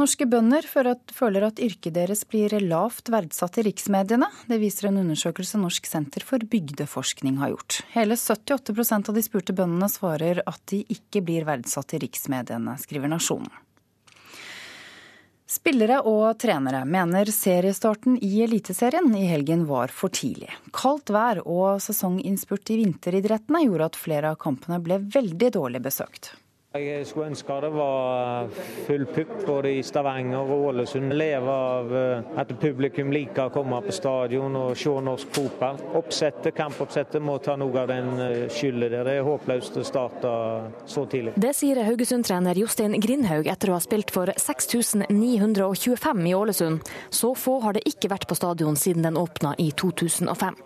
[0.00, 4.30] Norske bønder føler at yrket deres blir lavt verdsatt i riksmediene.
[4.48, 7.82] Det viser en undersøkelse Norsk senter for bygdeforskning har gjort.
[7.92, 13.12] Hele 78% av de spurte bøndene svarer at de ikke blir verdsatt i riksmediene, skriver
[13.12, 13.52] Nasjonen.
[15.50, 20.52] Spillere og trenere mener seriestarten i Eliteserien i helgen var for tidlig.
[20.72, 26.36] Kaldt vær og sesonginnspurt i vinteridrettene gjorde at flere av kampene ble veldig dårlig besøkt.
[26.70, 28.44] Jeg skulle ønske det var
[28.86, 31.10] full pupp både i Stavanger og Ålesund.
[31.18, 35.82] Leve av eh, at publikum liker å komme på stadion og se norsk fotball.
[35.98, 39.02] Oppsettet, Kampoppsettet må ta noe av den eh, skylda der.
[39.02, 40.30] Det er håpløst å starte
[40.86, 41.34] så tidlig.
[41.42, 46.94] Det sier Haugesund-trener Jostein Grindhaug etter å ha spilt for 6925 i Ålesund.
[47.10, 50.62] Så få har det ikke vært på stadion siden den åpna i 2005.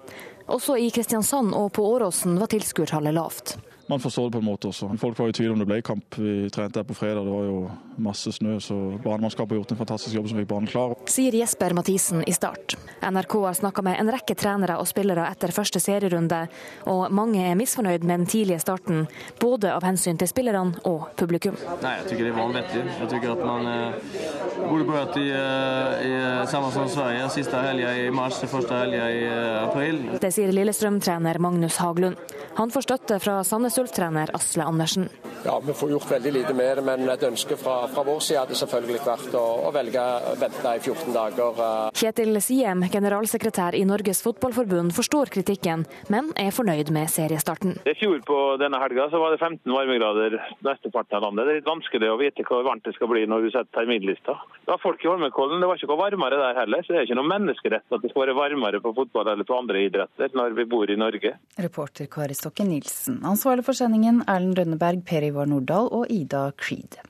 [0.52, 3.56] Også i Kristiansand og på Åråsen var tilskuertallet lavt
[3.86, 4.88] man forstår det på en måte også.
[4.98, 6.18] Folk var i tvil om det ble kamp.
[6.18, 7.58] Vi trente her på fredag, det var jo
[7.96, 10.94] masse snø, så banemannskapet har gjort en fantastisk jobb som fikk banen klar.
[11.10, 12.76] Sier Jesper Mathisen i Start.
[13.04, 16.46] NRK har snakka med en rekke trenere og spillere etter første serierunde,
[16.90, 19.04] og mange er misfornøyd med den tidlige starten,
[19.42, 21.58] både av hensyn til spillerne og publikum.
[21.82, 22.84] Nei, jeg tykker det var vettig.
[23.02, 27.60] Jeg tykker at man eh, burde begynt i, eh, i eh, samme som Sverige, siste
[27.60, 30.00] helga i mars, første helga i eh, april.
[30.22, 32.18] Det sier Lillestrøm-trener Magnus Haglund.
[32.54, 35.08] Han får støtte fra Sandnes Ulf-trener Asle Andersen.
[35.44, 38.40] Ja, Vi får gjort veldig lite med det, men et ønske fra, fra vår side
[38.40, 41.60] hadde selvfølgelig vært å, å velge å vente i 14 dager.
[41.66, 41.90] Eh.
[42.00, 47.76] Kjetil Siem, generalsekretær i Norges Fotballforbund, forstår kritikken, men er fornøyd med seriestarten.
[47.84, 51.44] I fjor på denne helga så var det 15 varmegrader mesteparten av landet.
[51.44, 54.38] Det er litt vanskelig å vite hvor varmt det skal bli når du setter terminlista.
[54.64, 57.08] Det var folk i Holmenkollen, det var ikke noe varmere der heller, så det er
[57.10, 60.56] ikke noe menneskerett at det skal være varmere på fotball eller på andre idretter når
[60.56, 61.36] vi bor i Norge.
[61.60, 63.20] Reporter Kari Stokke Nilsen.
[63.28, 67.00] Ansvarlig for sendingen Erlend Rønneberg, Per Ivar Nordahl og Ida Creed.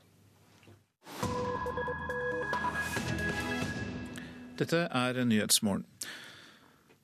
[4.59, 5.85] Dette er Nyhetsmorgen.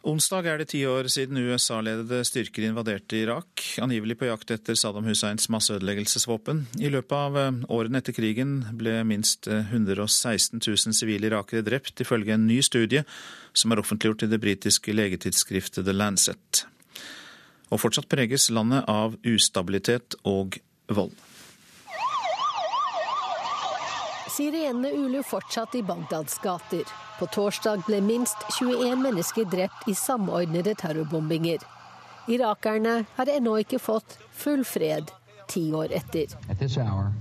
[0.01, 5.05] Onsdag er det ti år siden USA-ledede styrker invaderte Irak, angivelig på jakt etter Saddam
[5.05, 6.63] Husseins masseødeleggelsesvåpen.
[6.81, 12.01] I løpet av eh, årene etter krigen ble minst 116 eh, 000 sivile irakere drept,
[12.01, 13.05] ifølge en ny studie
[13.53, 16.65] som er offentliggjort i det britiske legetidsskriftet The Lancet.
[17.71, 20.59] Og fortsatt preges landet av ustabilitet og
[20.91, 21.15] vold.
[24.31, 26.87] Sirenene uler fortsatt i Bagdads gater.
[27.19, 31.59] På torsdag ble minst 21 mennesker drept i samordnede terrorbombinger.
[32.31, 35.11] Irakerne har ennå ikke fått full fred
[35.51, 36.31] ti år etter.
[36.79, 37.13] Hour,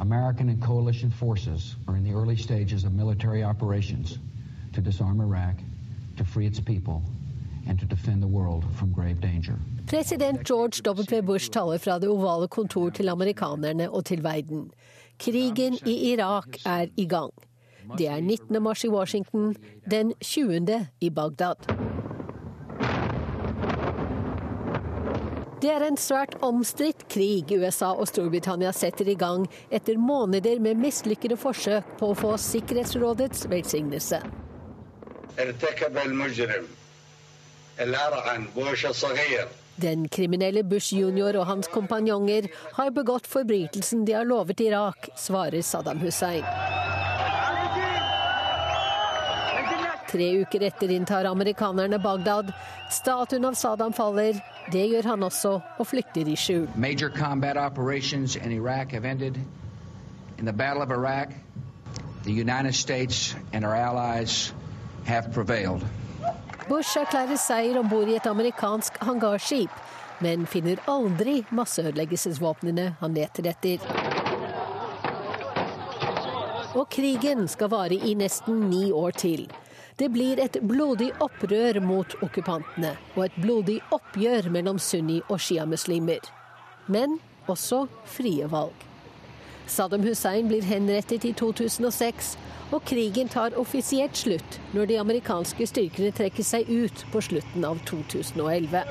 [0.00, 4.18] American and coalition forces are in the early stages of military operations
[4.72, 5.56] to disarm Iraq,
[6.16, 7.02] to free its people,
[7.68, 9.54] and to defend the world from grave danger.
[9.86, 11.22] President George W.
[11.22, 14.70] Bush taler fra det ovale kontor til amerikanerne og til verden.
[15.18, 17.32] Krigen i Irak er i gang.
[17.98, 18.62] Det er 19.
[18.62, 19.56] mars i Washington,
[19.90, 20.86] den 20.
[21.00, 21.54] i Bagdad.
[25.62, 30.80] Det er en svært omstridt krig USA og Storbritannia setter i gang etter måneder med
[30.82, 34.18] mislykkede forsøk på å få Sikkerhetsrådets velsignelse.
[39.76, 41.36] Den kriminelle Bush jr.
[41.40, 46.44] og hans kompanjonger har begått forbrytelsen de har lovet Irak, svarer Saddam Hussein.
[50.12, 52.52] Tre uker etter inntar amerikanerne Bagdad.
[52.90, 54.36] Statuen av Saddam faller.
[54.72, 56.68] Det gjør han også, og flykter i skjul.
[56.76, 59.40] Major combat operations in Iraq have ended.
[60.38, 61.32] In the Battle of Iraq,
[62.24, 64.52] the United States and our allies
[65.06, 65.82] have prevailed.
[66.68, 69.72] Bush erklærer seier om bord i et amerikansk hangarskip,
[70.22, 73.82] men finner aldri masseødeleggelsesvåpnene han leter etter.
[76.78, 79.48] Og krigen skal vare i nesten ni år til.
[79.98, 86.22] Det blir et blodig opprør mot okkupantene, og et blodig oppgjør mellom sunni- og sjiamuslimer.
[86.86, 87.18] Men
[87.50, 88.91] også frie valg.
[89.66, 92.36] Saddam Hussein blir henrettet i 2006,
[92.72, 97.80] og krigen tar offisielt slutt når de amerikanske styrkene trekker seg ut på slutten av
[97.88, 98.84] 2011.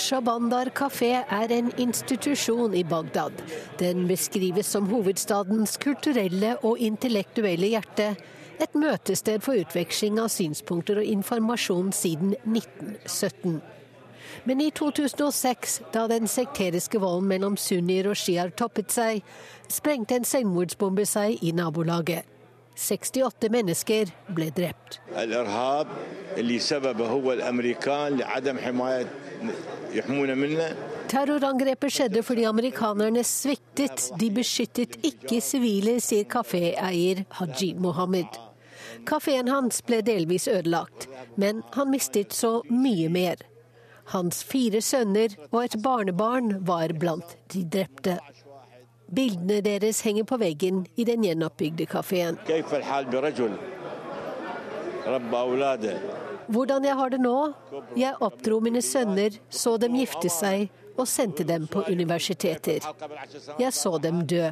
[0.00, 3.32] Shabandar kafé er en institusjon i Bagdad.
[3.80, 8.12] Den beskrives som hovedstadens kulturelle og intellektuelle hjerte.
[8.60, 13.60] Et møtested for utveksling av synspunkter og informasjon siden 1917.
[14.44, 19.24] Men i 2006, da den sekteriske volden mellom sunnier og sjiaer toppet seg,
[19.68, 22.28] sprengte en selvmordsbombe seg i nabolaget.
[22.80, 25.00] 68 mennesker ble drept.
[31.10, 34.06] Terrorangrepet skjedde fordi amerikanerne sviktet.
[34.20, 38.49] De beskyttet ikke sivile, sier kaféeier Haji Mohammed.
[39.06, 43.42] Kafeen hans ble delvis ødelagt, men han mistet så mye mer.
[44.10, 48.18] Hans fire sønner og et barnebarn var blant de drepte.
[49.10, 52.38] Bildene deres henger på veggen i den gjenoppbygde kafeen.
[56.50, 57.36] Hvordan jeg har det nå?
[57.98, 62.82] Jeg oppdro mine sønner, så dem gifte seg og sendte dem på universiteter.
[63.58, 64.50] Jeg så dem dø.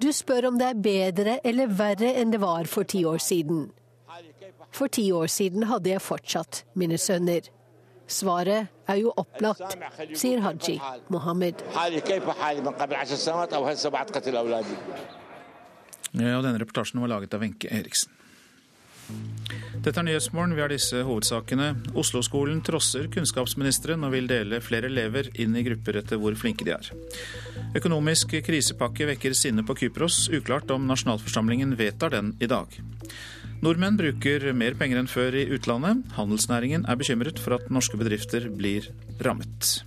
[0.00, 3.70] Du spør om det er bedre eller verre enn det var for ti år siden.
[4.72, 7.48] For ti år siden hadde jeg fortsatt mine sønner.
[8.12, 9.76] Svaret er jo opplagt,
[10.18, 10.78] sier Haji
[11.12, 11.62] Mohammed.
[16.12, 18.12] Ja, denne reportasjen var laget av Wenche Eriksen.
[19.82, 20.54] Dette er Nyhetsmorgen.
[20.54, 21.72] Vi har disse hovedsakene.
[21.98, 26.76] Oslo-skolen trosser kunnskapsministeren og vil dele flere elever inn i grupper etter hvor flinke de
[26.76, 26.90] er.
[27.78, 30.28] Økonomisk krisepakke vekker sinne på Kypros.
[30.30, 32.78] Uklart om nasjonalforsamlingen vedtar den i dag.
[33.62, 36.02] Nordmenn bruker mer penger enn før i utlandet.
[36.18, 38.90] Handelsnæringen er bekymret for at norske bedrifter blir
[39.22, 39.82] rammet.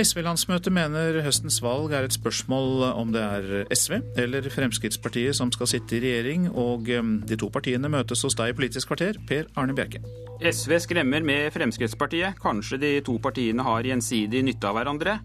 [0.00, 5.68] SV-landsmøtet mener høstens valg er et spørsmål om det er SV eller Fremskrittspartiet som skal
[5.68, 9.50] sitte i regjering, og um, de to partiene møtes hos deg i Politisk kvarter, Per
[9.60, 10.00] Arne Bjerke.
[10.40, 12.40] SV skremmer med Fremskrittspartiet.
[12.40, 15.18] Kanskje de to partiene har gjensidig nytte av hverandre?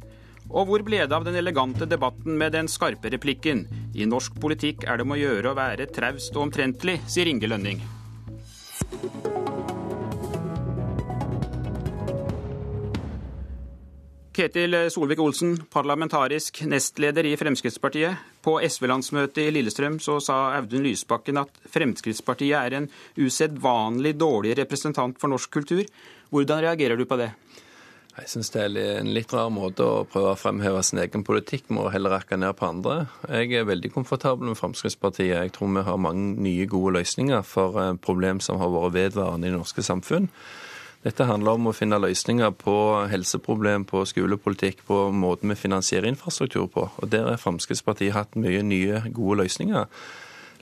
[0.52, 3.66] Og hvor ble det av den elegante debatten med den skarpe replikken
[3.96, 7.48] 'I norsk politikk er det om å gjøre å være traust og omtrentlig', sier Inge
[7.48, 7.82] Lønning.
[14.36, 18.20] Ketil Solvik-Olsen, parlamentarisk nestleder i Fremskrittspartiet.
[18.44, 25.16] På SV-landsmøtet i Lillestrøm så sa Audun Lysbakken at Fremskrittspartiet er en usedvanlig dårlig representant
[25.22, 25.86] for norsk kultur.
[26.36, 27.30] Hvordan reagerer du på det?
[28.16, 31.72] Jeg syns det er en litt rar måte å prøve å fremheve sin egen politikk
[31.72, 33.06] med å heller rakke ned på andre.
[33.32, 35.32] Jeg er veldig komfortabel med Fremskrittspartiet.
[35.32, 39.48] Jeg tror vi har mange nye, gode løsninger for eh, problem som har vært vedvarende
[39.48, 40.28] i det norske samfunn.
[41.06, 42.76] Dette handler om å finne løsninger på
[43.12, 46.88] helseproblem, på skolepolitikk, på måten vi finansierer infrastruktur på.
[46.98, 49.86] Og Der har Fremskrittspartiet hatt mye nye, gode løsninger.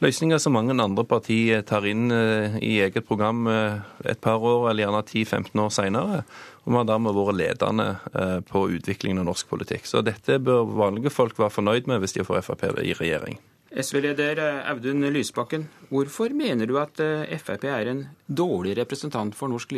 [0.03, 4.67] Løsninger som mange andre partier tar inn eh, i eget program eh, et par år
[4.71, 6.19] eller gjerne 10-15 år senere.
[6.65, 9.87] Og vi har dermed vært ledende eh, på utviklingen av norsk politikk.
[9.87, 13.39] Så dette bør vanlige folk være fornøyd med hvis de får Frp i regjering.
[13.73, 19.49] SV-leder eh, Audun Lysbakken, hvorfor mener du at eh, Frp er en dårlig representant for
[19.49, 19.73] norsk,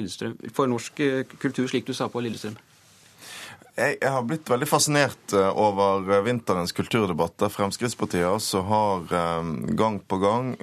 [0.52, 2.58] for norsk eh, kultur, slik du sa på Lillestrøm?
[3.76, 9.10] Jeg, har blitt veldig fascinert over vinterens kulturdebatt, der Fremskrittspartiet altså har
[9.76, 10.54] gang på gang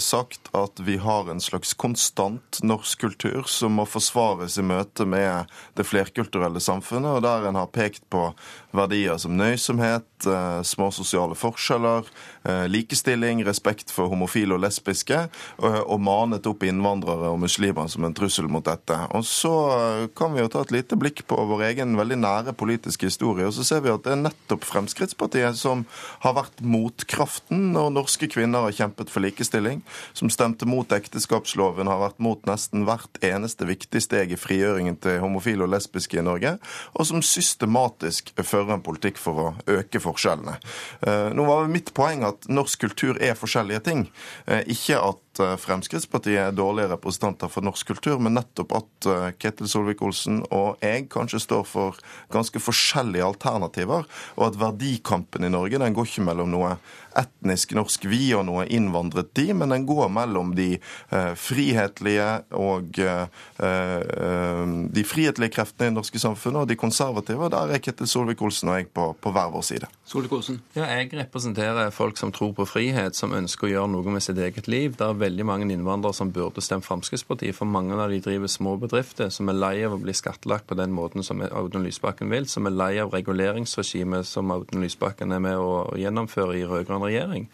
[0.00, 5.52] sagt at vi har en slags konstant norsk kultur som må forsvares i møte med
[5.76, 8.30] det flerkulturelle samfunnet, og der en har pekt på
[8.76, 12.04] verdier som nøysomhet, eh, små sosiale forskjeller,
[12.44, 15.28] eh, likestilling, respekt for homofile og lesbiske,
[15.60, 18.96] og manet opp innvandrere og muslimer som en trussel mot dette.
[19.14, 22.29] Og Så eh, kan vi jo ta et lite blikk på vår egen veldig nære
[22.56, 25.84] politiske historie, og så ser vi at det er nettopp Fremskrittspartiet som
[26.24, 29.82] har vært motkraften når norske kvinner har kjempet for likestilling,
[30.16, 35.20] som stemte mot ekteskapsloven, har vært mot nesten hvert eneste viktig steg i frigjøringen til
[35.24, 36.56] homofile og lesbiske i Norge,
[36.94, 39.48] og som systematisk fører en politikk for å
[39.80, 40.58] øke forskjellene.
[41.06, 44.06] Eh, nå var mitt poeng at norsk kultur er forskjellige ting.
[44.46, 49.26] Eh, ikke at Eh, Fremskrittspartiet er dårlige representanter for norsk kultur, men nettopp at eh,
[49.40, 52.00] Ketil Solvik-Olsen og jeg kanskje står for
[52.32, 56.74] ganske forskjellige alternativer, og at verdikampen i Norge den går ikke mellom noe
[57.18, 63.00] etnisk norsk vi og noe innvandret de, men den går mellom de eh, frihetlige og
[63.02, 63.24] eh,
[63.64, 64.64] eh,
[64.94, 67.46] de frihetlige kreftene i det norske samfunnet og de konservative.
[67.46, 69.90] og Der er Ketil Solvik-Olsen og jeg på, på hver vår side.
[70.10, 70.60] Solvik-Olsen?
[70.74, 74.38] Ja, jeg representerer folk som tror på frihet, som ønsker å gjøre noe med sitt
[74.38, 74.96] eget liv.
[74.98, 78.76] Det er veldig mange innvandrere som burde stemt Fremskrittspartiet, for mange av de driver små
[78.80, 82.48] bedrifter som er lei av å bli skattlagt på den måten som Audun Lysbakken vil,
[82.50, 86.66] som er lei av reguleringsregimet som Audun Lysbakken er med å gjennomføre i
[87.00, 87.48] rød-grønn regjering.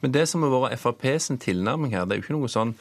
[0.00, 2.74] Men det som har vært Frp sin tilnærming her, det er jo ikke noe sånn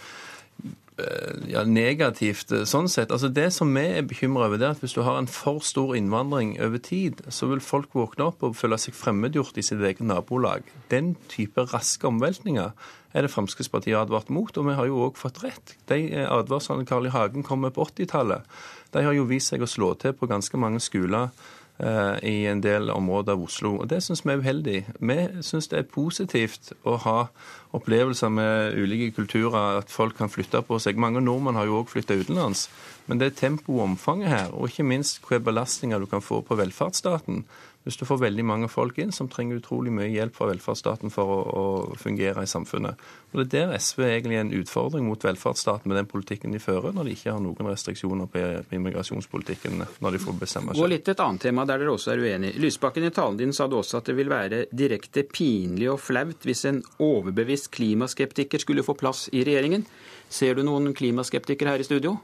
[1.00, 3.12] eh, ja, negativt eh, sånn sett.
[3.12, 5.64] Altså Det som vi er bekymra over, det er at hvis du har en for
[5.64, 9.80] stor innvandring over tid, så vil folk våkne opp og føle seg fremmedgjort i sitt
[9.80, 10.68] eget nabolag.
[10.92, 12.76] Den type raske omveltninger
[13.14, 15.76] er det Fremskrittspartiet har advart mot, og vi har jo òg fått rett.
[15.88, 17.14] De advarslene Carl I.
[17.14, 18.44] Hagen kom med på 80-tallet,
[18.94, 21.63] de har jo vist seg å slå til på ganske mange skoler eh,
[22.24, 23.74] i en del områder av Oslo.
[23.82, 24.78] Og Det syns vi er uheldig.
[25.00, 27.18] Vi syns det er positivt å ha
[27.76, 31.00] opplevelser med ulike kulturer, at folk kan flytte på seg.
[31.02, 32.70] Mange nordmenn har jo òg flytta utenlands.
[33.08, 36.40] Men det er tempoet og omfanget her, og ikke minst hvilke belastninger du kan få
[36.46, 37.44] på velferdsstaten.
[37.84, 41.34] Hvis du får veldig mange folk inn som trenger utrolig mye hjelp fra velferdsstaten for
[41.34, 41.64] å, å,
[42.00, 43.02] fungere i samfunnet.
[43.34, 46.62] Og Det er der SV egentlig er en utfordring mot velferdsstaten med den politikken de
[46.64, 48.46] fører, når de ikke har noen restriksjoner på
[48.78, 50.80] immigrasjonspolitikken når de får bestemme seg.
[50.80, 52.60] Gå litt et annet tema der dere også er uenige.
[52.64, 56.48] Lysbakken i talen din sa du også at det vil være direkte pinlig og flaut
[56.48, 59.84] hvis en overbevist klimaskeptiker skulle få plass i regjeringen.
[60.32, 62.16] Ser du noen klimaskeptikere her i studio?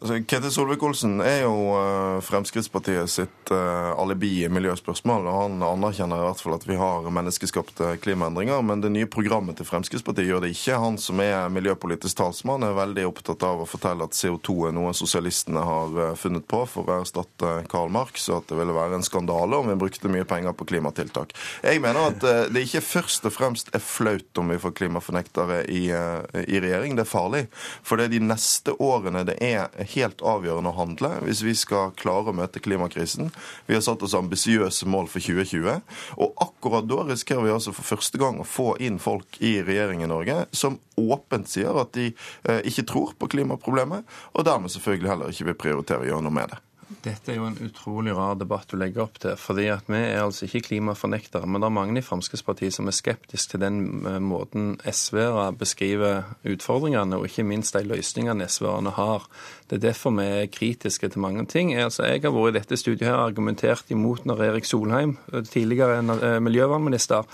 [0.00, 5.26] Altså, Ketil Solvik-Olsen er jo uh, Fremskrittspartiet sitt uh, alibi i miljøspørsmål.
[5.28, 8.64] og Han anerkjenner i hvert fall at vi har menneskeskapte klimaendringer.
[8.66, 10.80] Men det nye programmet til Fremskrittspartiet gjør det ikke.
[10.80, 14.94] Han som er miljøpolitisk talsmann, er veldig opptatt av å fortelle at CO2 er noe
[14.96, 18.98] sosialistene har uh, funnet på for å erstatte Karl Marx, og at det ville være
[18.98, 21.36] en skandale om vi brukte mye penger på klimatiltak.
[21.62, 25.84] Jeg mener at det ikke først og fremst er flaut om vi får klimafornektere i,
[25.92, 26.96] i regjering.
[26.96, 27.44] Det er farlig.
[27.86, 31.92] For det er de neste årene det er helt avgjørende å handle hvis vi skal
[31.98, 33.30] klare å møte klimakrisen.
[33.68, 35.82] Vi har satt oss ambisiøse mål for 2020.
[36.22, 40.04] Og akkurat da risikerer vi altså for første gang å få inn folk i regjering
[40.04, 44.04] i Norge som åpent sier at de eh, ikke tror på klimaproblemet,
[44.34, 46.60] og dermed selvfølgelig heller ikke vil prioritere å gjøre noe med det.
[47.02, 49.36] Dette er jo en utrolig rar debatt du legger opp til.
[49.36, 52.96] fordi at Vi er altså ikke klimafornektere, men det er mange i Fremskrittspartiet som er
[52.96, 59.26] skeptiske til den eh, måten SV-ere beskriver utfordringene, og ikke minst de løsningene SV-erne har.
[59.68, 61.74] Det er derfor vi er kritiske til mange ting.
[61.74, 65.16] Altså, jeg har vært i dette studiet her argumentert imot når Erik Solheim,
[65.50, 67.24] tidligere eh, miljøvernminister,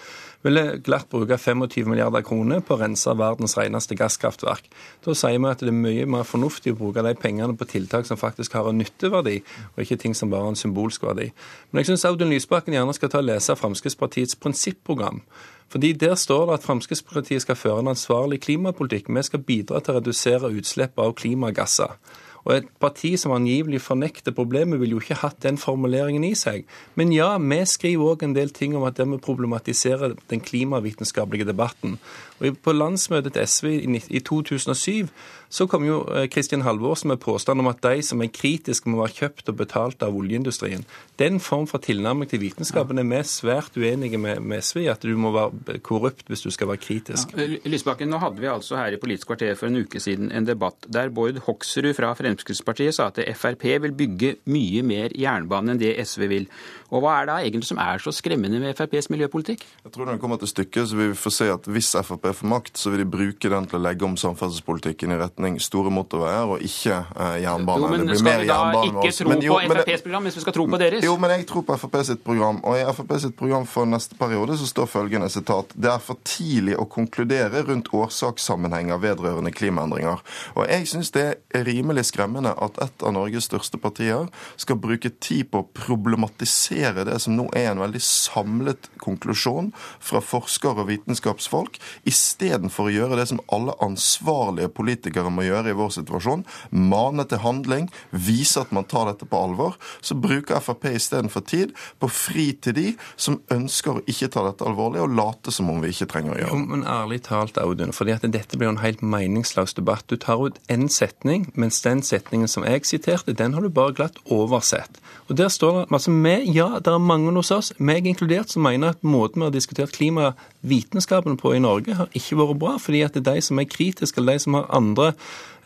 [0.47, 4.69] ville glatt bruke 25 milliarder kroner på å rense verdens reneste gasskraftverk.
[5.05, 8.07] Da sier vi at det er mye mer fornuftig å bruke de pengene på tiltak
[8.07, 9.41] som faktisk har en nytteverdi,
[9.75, 11.31] og ikke ting som bare har en symbolsk verdi.
[11.71, 15.23] Men jeg syns Audun Lysbakken gjerne skal ta og lese Fremskrittspartiets prinsipprogram.
[15.69, 19.11] Fordi Der står det at Fremskrittspartiet skal føre en ansvarlig klimapolitikk.
[19.13, 21.99] Vi skal bidra til å redusere utslipp av klimagasser.
[22.45, 26.69] Og et parti som angivelig fornekter problemet, ville jo ikke hatt den formuleringen i seg.
[26.99, 31.49] Men ja, vi skriver òg en del ting om at det må problematisere den klimavitenskapelige
[31.49, 31.99] debatten.
[32.39, 33.67] Og På landsmøtet til SV
[34.11, 35.09] i 2007
[35.49, 39.01] så kom jo Kristin eh, Halvorsen med påstand om at de som er kritiske, må
[39.01, 40.85] være kjøpt og betalt av oljeindustrien.
[41.19, 45.03] Den form for tilnærming til vitenskapen er vi svært uenige med, med SV i, at
[45.03, 47.33] du må være korrupt hvis du skal være kritisk.
[47.37, 47.49] Ja.
[47.65, 50.85] Lysbakken, nå hadde vi altså her i Politisk kvarter for en uke siden en debatt
[50.93, 55.97] der Bård Hoksrud fra Fremskrittspartiet sa at Frp vil bygge mye mer jernbane enn det
[56.05, 56.51] SV vil.
[56.89, 59.65] Og Hva er det egentlig som er så skremmende med FrPs miljøpolitikk?
[59.85, 62.25] Jeg tror Når det kommer til stykket, så vil vi få se at hvis Frp
[62.39, 65.93] får makt, så vil de bruke den til å legge om samferdselspolitikken i retning store
[65.93, 67.85] motorveier og ikke eh, jernbane.
[67.85, 70.57] Jo, men Skal vi da ikke tro men, jo, på FrPs program hvis vi skal
[70.57, 71.05] tro på deres?
[71.05, 72.63] Jo, men jeg tror på Frp sitt program.
[72.65, 76.21] Og i Frp sitt program for neste periode så står følgende sitat Det er for
[76.25, 80.25] tidlig å konkludere rundt årsakssammenhenger vedrørende klimaendringer.
[80.57, 85.13] Og jeg syns det er rimelig skremmende at et av Norges største partier skal bruke
[85.21, 90.83] tid på å problematisere akseptere det som nå er en veldig samlet konklusjon fra forskere
[90.83, 91.79] og vitenskapsfolk,
[92.09, 97.43] istedenfor å gjøre det som alle ansvarlige politikere må gjøre i vår situasjon, mane til
[97.43, 102.53] handling, vise at man tar dette på alvor, så bruker Frp istedenfor tid på fri
[102.63, 102.87] til de
[103.17, 106.41] som ønsker å ikke ta dette alvorlig, og late som om vi ikke trenger å
[106.41, 106.69] gjøre det.
[106.73, 110.07] Men ærlig talt, Audun, fordi at dette blir en helt meningsløs debatt.
[110.09, 113.97] Du tar ut én setning, mens den setningen som jeg siterte, den har du bare
[113.97, 115.01] glatt oversett.
[115.29, 118.65] Og der står det altså vi, ja, det er mange hos oss, meg inkludert, som
[118.65, 122.77] mener at måten vi har diskutert klimavitenskapen på i Norge, har ikke vært bra.
[122.81, 125.11] Fordi at det er de som er kritiske, eller de som har andre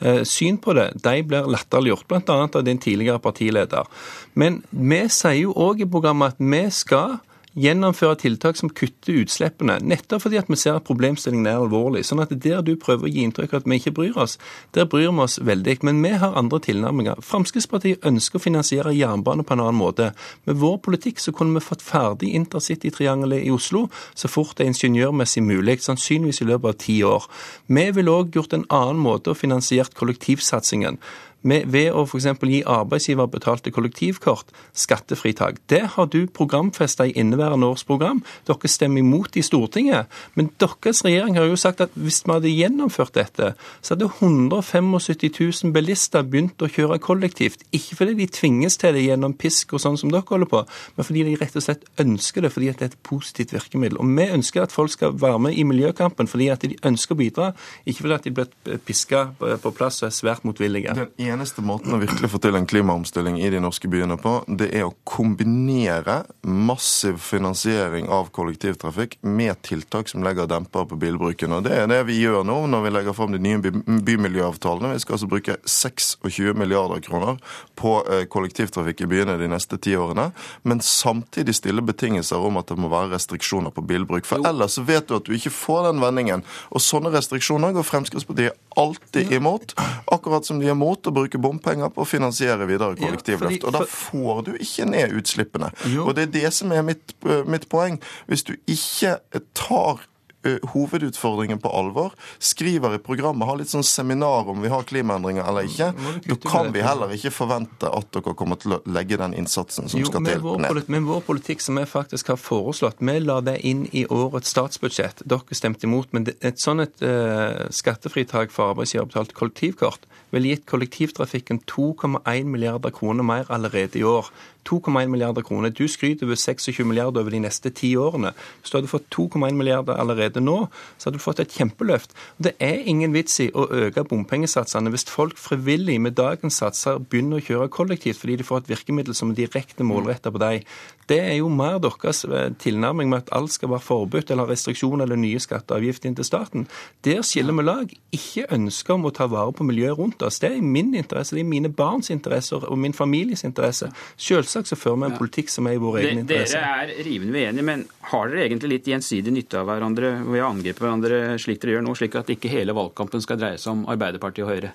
[0.00, 2.38] eh, syn på det, de blir latterliggjort, bl.a.
[2.48, 3.86] av din tidligere partileder.
[4.34, 7.20] Men vi sier jo òg i programmet at vi skal
[7.58, 9.78] gjennomføre tiltak som kutter utslippene.
[9.84, 12.04] Nettopp fordi at vi ser at problemstillingen er alvorlig.
[12.08, 14.38] Sånn at der du prøver å gi inntrykk av at vi ikke bryr oss,
[14.76, 15.78] der bryr vi oss veldig.
[15.86, 17.20] Men vi har andre tilnærminger.
[17.26, 20.12] Fremskrittspartiet ønsker å finansiere jernbane på en annen måte.
[20.48, 24.72] Med vår politikk så kunne vi fått ferdig intercitytriangelet i Oslo så fort det er
[24.72, 27.28] ingeniørmessig mulig, sannsynligvis i løpet av ti år.
[27.72, 31.00] Vi ville òg gjort en annen måte og finansiert kollektivsatsingen
[31.42, 32.28] ved å f.eks.
[32.42, 35.60] gi arbeidsgiverbetalte kollektivkort skattefritak.
[35.70, 38.22] Det har du programfesta i inneværende års program.
[38.46, 40.10] Dere stemmer imot i Stortinget.
[40.34, 43.52] Men deres regjering har jo sagt at hvis vi hadde gjennomført dette,
[43.82, 47.66] så hadde 175 000 bilister begynt å kjøre kollektivt.
[47.74, 50.62] Ikke fordi de tvinges til det gjennom pisk og sånn som dere holder på,
[50.96, 53.98] men fordi de rett og slett ønsker det fordi det er et positivt virkemiddel.
[54.00, 57.20] Og vi ønsker at folk skal være med i miljøkampen fordi at de ønsker å
[57.20, 57.50] bidra,
[57.86, 60.94] ikke fordi at de blir piska på plass og er svært motvillige.
[61.18, 64.68] Den eneste måten å virkelig få til en klimaomstilling i de norske byene på, det
[64.76, 71.56] er å kombinere massiv finansiering av kollektivtrafikk med tiltak som legger demper på bilbruken.
[71.56, 74.94] Og Det er det vi gjør nå når vi legger fram de nye bymiljøavtalene.
[74.94, 77.40] Vi skal altså bruke 26 milliarder kroner
[77.78, 80.30] på eh, kollektivtrafikk i byene de neste ti årene,
[80.68, 84.28] men samtidig stille betingelser om at det må være restriksjoner på bilbruk.
[84.28, 86.46] For ellers vet du at du ikke får den vendingen.
[86.70, 89.74] Og sånne restriksjoner går Fremskrittspartiet alltid imot,
[90.12, 93.66] akkurat som de er imot å bruke bompenger på å finansiere videre kollektivløft.
[93.66, 95.72] Og da får du ikke ned utslippene.
[96.04, 98.00] Og det er det som er mitt, eh, mitt poeng.
[98.26, 99.18] Hvis du ikke
[99.54, 100.02] tar
[100.44, 105.46] Eh, hovedutfordringen på alvor, skriver i programmet, har litt sånn seminar om vi har klimaendringer
[105.46, 105.92] eller ikke,
[106.26, 110.02] da kan vi heller ikke forvente at dere kommer til å legge den innsatsen som
[110.02, 110.90] jo, skal til, ned.
[110.90, 115.22] Men vår politikk som vi faktisk har foreslått, vi la det inn i årets statsbudsjett.
[115.30, 116.10] Dere stemte imot.
[116.10, 123.26] Men et sånt et uh, skattefritak for arbeidsgiverbetalt kollektivkort ville gitt kollektivtrafikken 2,1 milliarder kroner
[123.26, 124.32] mer allerede i år.
[124.68, 125.70] 2,1 milliarder kroner.
[125.70, 128.32] Du skryter over 26 milliarder over de neste ti årene.
[128.60, 130.68] Hvis du hadde fått 2,1 milliarder allerede nå,
[130.98, 132.14] så hadde du fått et kjempeløft.
[132.38, 137.42] Det er ingen vits i å øke bompengesatsene hvis folk frivillig med dagens satser begynner
[137.42, 140.66] å kjøre kollektivt fordi de får et virkemiddel som er direkte målretta på deg.
[141.10, 145.04] Det er jo mer deres eh, tilnærming med at alt skal være forbudt eller restriksjoner
[145.04, 146.68] eller nye skatteavgifter inn til staten.
[147.04, 147.96] Der skiller vi lag.
[148.14, 150.40] Ikke ønsker om å ta vare på miljøet rundt oss.
[150.42, 153.90] Det er i min interesse, det er i mine barns interesser og min families interesse.
[154.16, 156.58] Selvsagt så fører vi en politikk som er i vår egen interesse.
[156.58, 160.50] Dere er rivende uenige, men har dere egentlig litt gjensidig nytte av hverandre ved å
[160.50, 163.86] angripe hverandre slik dere gjør nå, slik at ikke hele valgkampen skal dreie seg om
[163.92, 164.74] Arbeiderpartiet og Høyre?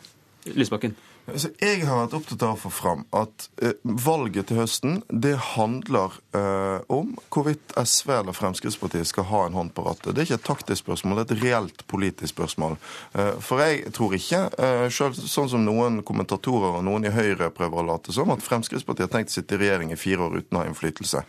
[0.55, 0.95] Lysbakken?
[1.27, 5.33] Altså, jeg har vært opptatt av å få fram at eh, valget til høsten det
[5.57, 10.13] handler eh, om hvorvidt SV eller Fremskrittspartiet skal ha en hånd på rattet.
[10.15, 12.77] Det er ikke et taktisk spørsmål, det er et reelt politisk spørsmål.
[13.11, 17.51] Eh, for jeg tror ikke, eh, selv sånn som noen kommentatorer og noen i Høyre
[17.51, 20.39] prøver å late som, at Fremskrittspartiet har tenkt å sitte i regjering i fire år
[20.39, 21.25] uten å ha innflytelse.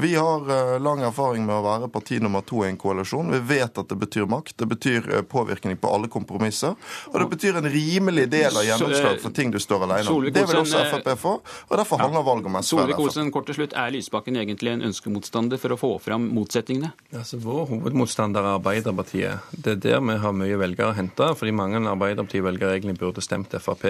[0.00, 3.28] Vi har eh, lang erfaring med å være parti nummer to i en koalisjon.
[3.36, 6.72] Vi vet at det betyr makt, det betyr eh, påvirkning på alle kompromisser,
[7.12, 10.28] og det betyr en rimelig del av gjennomslag for ting ting du står alene om.
[10.32, 11.34] Det vil også Frp få,
[11.68, 12.70] og derfor handler valget om SV.
[12.72, 13.76] Solvik-Olsen, kort til slutt.
[13.78, 16.92] Er Lysbakken egentlig en ønskemotstander for å få fram motsetningene?
[17.12, 19.52] Altså, vår hovedmotstander er Arbeiderpartiet.
[19.52, 23.54] Det er der vi har mye velgere å hente, fordi mange Arbeiderparti-velgere egentlig burde stemt
[23.62, 23.88] Frp.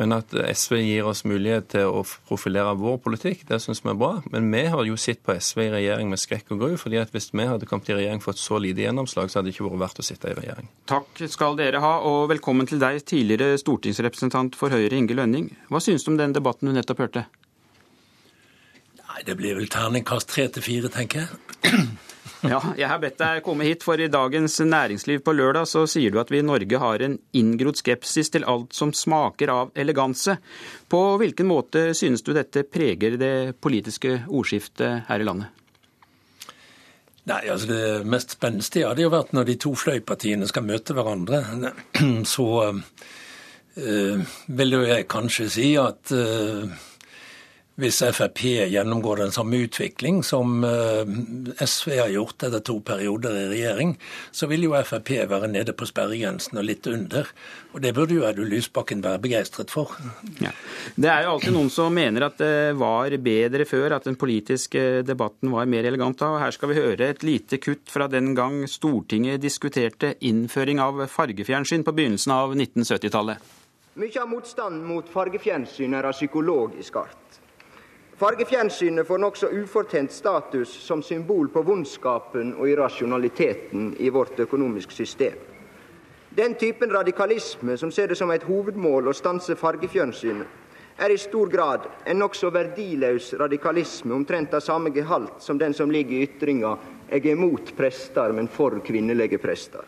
[0.00, 3.98] Men at SV gir oss mulighet til å profilere vår politikk, det syns vi er
[4.00, 4.14] bra.
[4.32, 6.76] Men vi har jo sett på SV i regjering med skrekk og gru.
[6.80, 9.58] fordi at hvis vi hadde kommet i regjering fått så lite gjennomslag, så hadde det
[9.58, 10.70] ikke vært verdt å sitte i regjering.
[10.88, 15.50] Takk skal dere ha, og velkommen til deg, tidligere stortingsrepresentant for Høyre, Inge Lønning.
[15.68, 17.26] Hva syns du om den debatten du nettopp hørte?
[19.04, 22.00] Nei, Det blir vel terningkast tre til fire, tenker jeg.
[22.40, 26.12] Ja, jeg har bedt deg komme hit, for i Dagens Næringsliv på lørdag så sier
[26.12, 30.38] du at vi i Norge har en inngrodd skepsis til alt som smaker av eleganse.
[30.88, 35.52] På hvilken måte synes du dette preger det politiske ordskiftet her i landet?
[37.28, 41.42] Nei, altså Det mest spenstige hadde jo vært når de to fløypartiene skal møte hverandre.
[42.34, 42.46] Så
[43.76, 46.72] øh, vil jo jeg kanskje si at øh,
[47.80, 51.08] hvis Frp gjennomgår den samme utvikling som eh,
[51.64, 53.94] SV har gjort etter to perioder i regjering,
[54.32, 57.28] så vil jo Frp være nede på sperregrensen og litt under.
[57.72, 59.94] Og Det burde jo Audun Lysbakken være begeistret for.
[60.42, 60.52] Ja.
[60.96, 65.02] Det er jo alltid noen som mener at det var bedre før, at den politiske
[65.06, 66.34] debatten var mer elegant da.
[66.34, 71.06] Og her skal vi høre et lite kutt fra den gang Stortinget diskuterte innføring av
[71.08, 73.56] fargefjernsyn på begynnelsen av 1970-tallet.
[74.00, 77.29] Mye av motstanden mot fargefjernsyn er av psykologisk art.
[78.20, 85.38] Fargefjernsynet får nokså ufortjent status som symbol på vondskapen og irrasjonaliteten i vårt økonomisk system.
[86.36, 90.52] Den typen radikalisme som ser det som et hovedmål å stanse fargefjernsynet,
[91.00, 95.88] er i stor grad en nokså verdiløs radikalisme omtrent av samme gehalt som den som
[95.90, 96.76] ligger i ytringa
[97.08, 99.84] 'jeg er mot prester, men for kvinnelige prester'.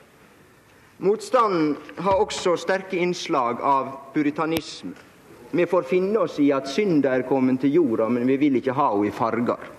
[0.99, 5.12] Motstanden har også sterke innslag av puritanisme
[5.53, 8.77] vi får finne oss i at synda er kommet til jorda, men vi vil ikke
[8.77, 9.71] ha henne i farger.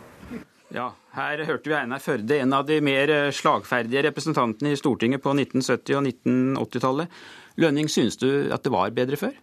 [0.74, 5.34] Ja, her hørte vi Einar Førde, en av de mer slagferdige representantene i Stortinget på
[5.36, 7.18] 1970- og 1980-tallet.
[7.62, 9.36] Lønning, synes du at det var bedre før?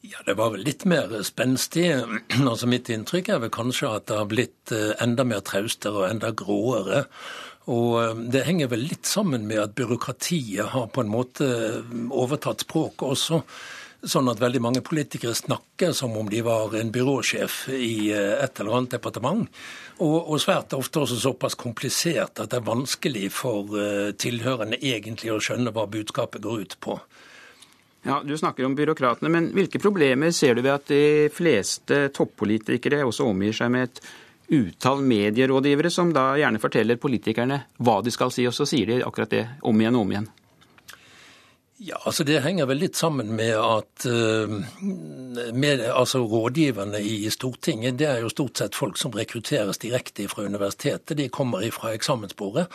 [0.00, 1.90] Ja, Det var vel litt mer spenstig.
[2.50, 6.08] Altså, mitt inntrykk er vel kanskje at det har blitt eh, enda mer traustere og
[6.08, 7.04] enda gråere.
[7.70, 11.50] Og eh, Det henger vel litt sammen med at byråkratiet har på en måte
[12.08, 13.42] overtatt språket også.
[14.00, 18.60] Sånn at veldig mange politikere snakker som om de var en byråsjef i eh, et
[18.62, 19.42] eller annet departement.
[20.00, 25.34] Og, og svært ofte også såpass komplisert at det er vanskelig for uh, tilhørende egentlig
[25.34, 26.96] å skjønne hva budskapet går ut på.
[28.08, 33.04] Ja, Du snakker om byråkratene, men hvilke problemer ser du ved at de fleste toppolitikere
[33.04, 34.00] også omgir seg med et
[34.56, 39.02] utall medierådgivere, som da gjerne forteller politikerne hva de skal si, og så sier de
[39.04, 40.30] akkurat det om igjen og om igjen?
[41.82, 44.50] Ja, altså Det henger vel litt sammen med at uh,
[45.56, 50.44] med, altså rådgiverne i Stortinget det er jo stort sett folk som rekrutteres direkte fra
[50.44, 51.16] universitetet.
[51.16, 52.66] De kommer fra eksamensbordet.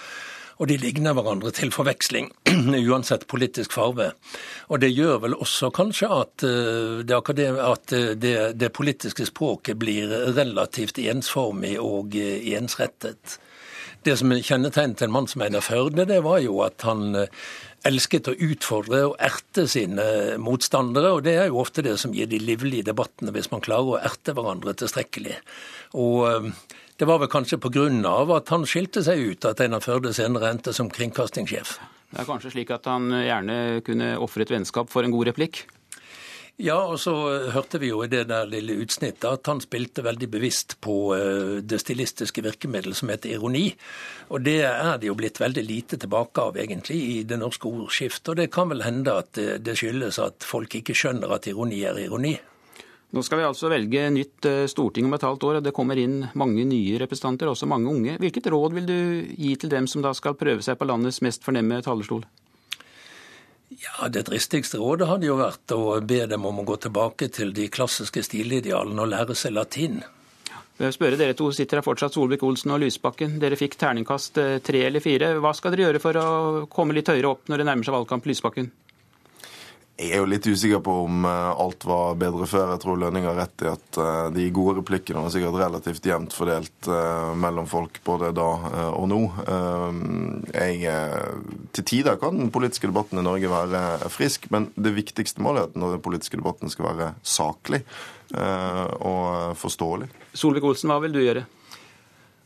[0.57, 2.31] Og de ligner hverandre til forveksling,
[2.89, 4.13] uansett politisk farve.
[4.71, 10.33] Og det gjør vel også kanskje at, uh, det, at det, det, politiske språket blir
[10.33, 13.37] relativt ensformig og ensrettet.
[14.05, 17.13] Det som kjennetegnet en mann som Einar Førde, det var jo at han
[17.85, 20.05] elsket å utfordre og erte sine
[20.41, 21.13] motstandere.
[21.13, 24.01] og Det er jo ofte det som gir de livlige debattene, hvis man klarer å
[24.01, 25.37] erte hverandre tilstrekkelig.
[26.01, 26.49] Og eh,
[26.99, 27.87] det var vel kanskje pga.
[28.37, 31.77] at han skilte seg ut at Einar Førde senere endte som kringkastingssjef.
[32.11, 35.65] Det er kanskje slik at han gjerne kunne ofre et vennskap for en god replikk?
[36.55, 37.11] Ja, og så
[37.51, 41.57] hørte vi jo i det der lille utsnittet at han spilte veldig bevisst på eh,
[41.59, 43.65] det stilistiske virkemidlet som heter ironi.
[44.31, 48.31] Og det er det jo blitt veldig lite tilbake av, egentlig, i det norske ordskiftet.
[48.31, 51.99] Og det kan vel hende at det skyldes at folk ikke skjønner at ironi er
[52.05, 52.37] ironi.
[53.15, 55.99] Nå skal vi altså velge nytt eh, storting om et halvt år, og det kommer
[55.99, 58.17] inn mange nye representanter, også mange unge.
[58.19, 58.97] Hvilket råd vil du
[59.37, 62.25] gi til dem som da skal prøve seg på landets mest fornemme talerstol?
[63.69, 67.53] Ja, Det dristigste rådet hadde jo vært å be dem om å gå tilbake til
[67.53, 70.03] de klassiske stilidealene og lære seg latin.
[70.75, 73.37] Jeg vil spørre Dere to sitter her fortsatt, Solvik-Olsen og Lysbakken.
[73.39, 75.37] Dere fikk terningkast eh, tre eller fire.
[75.39, 76.27] Hva skal dere gjøre for å
[76.71, 78.67] komme litt høyere opp når det nærmer seg valgkamp, Lysbakken?
[79.95, 82.73] Jeg er jo litt usikker på om eh, alt var bedre før.
[82.73, 86.35] Jeg tror Lønning har rett i at eh, de gode replikkene var sikkert relativt jevnt
[86.35, 88.49] fordelt eh, mellom folk både da
[88.91, 89.21] og nå.
[90.51, 90.91] Jeg,
[91.75, 95.71] til tider kan den politiske debatten i Norge være frisk, men det viktigste målet er
[95.71, 97.83] at den politiske debatten skal være saklig
[98.35, 100.09] og forståelig.
[100.35, 101.45] Solvik-Olsen, hva vil du gjøre?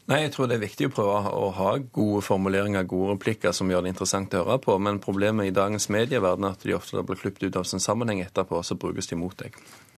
[0.09, 3.69] Nei, Jeg tror det er viktig å prøve å ha gode formuleringer, gode replikker som
[3.69, 4.77] gjør det interessant å høre på.
[4.81, 8.23] Men problemet i dagens medieverden er at de ofte blir klippet ut av sin sammenheng
[8.23, 9.53] etterpå, så brukes de mot deg.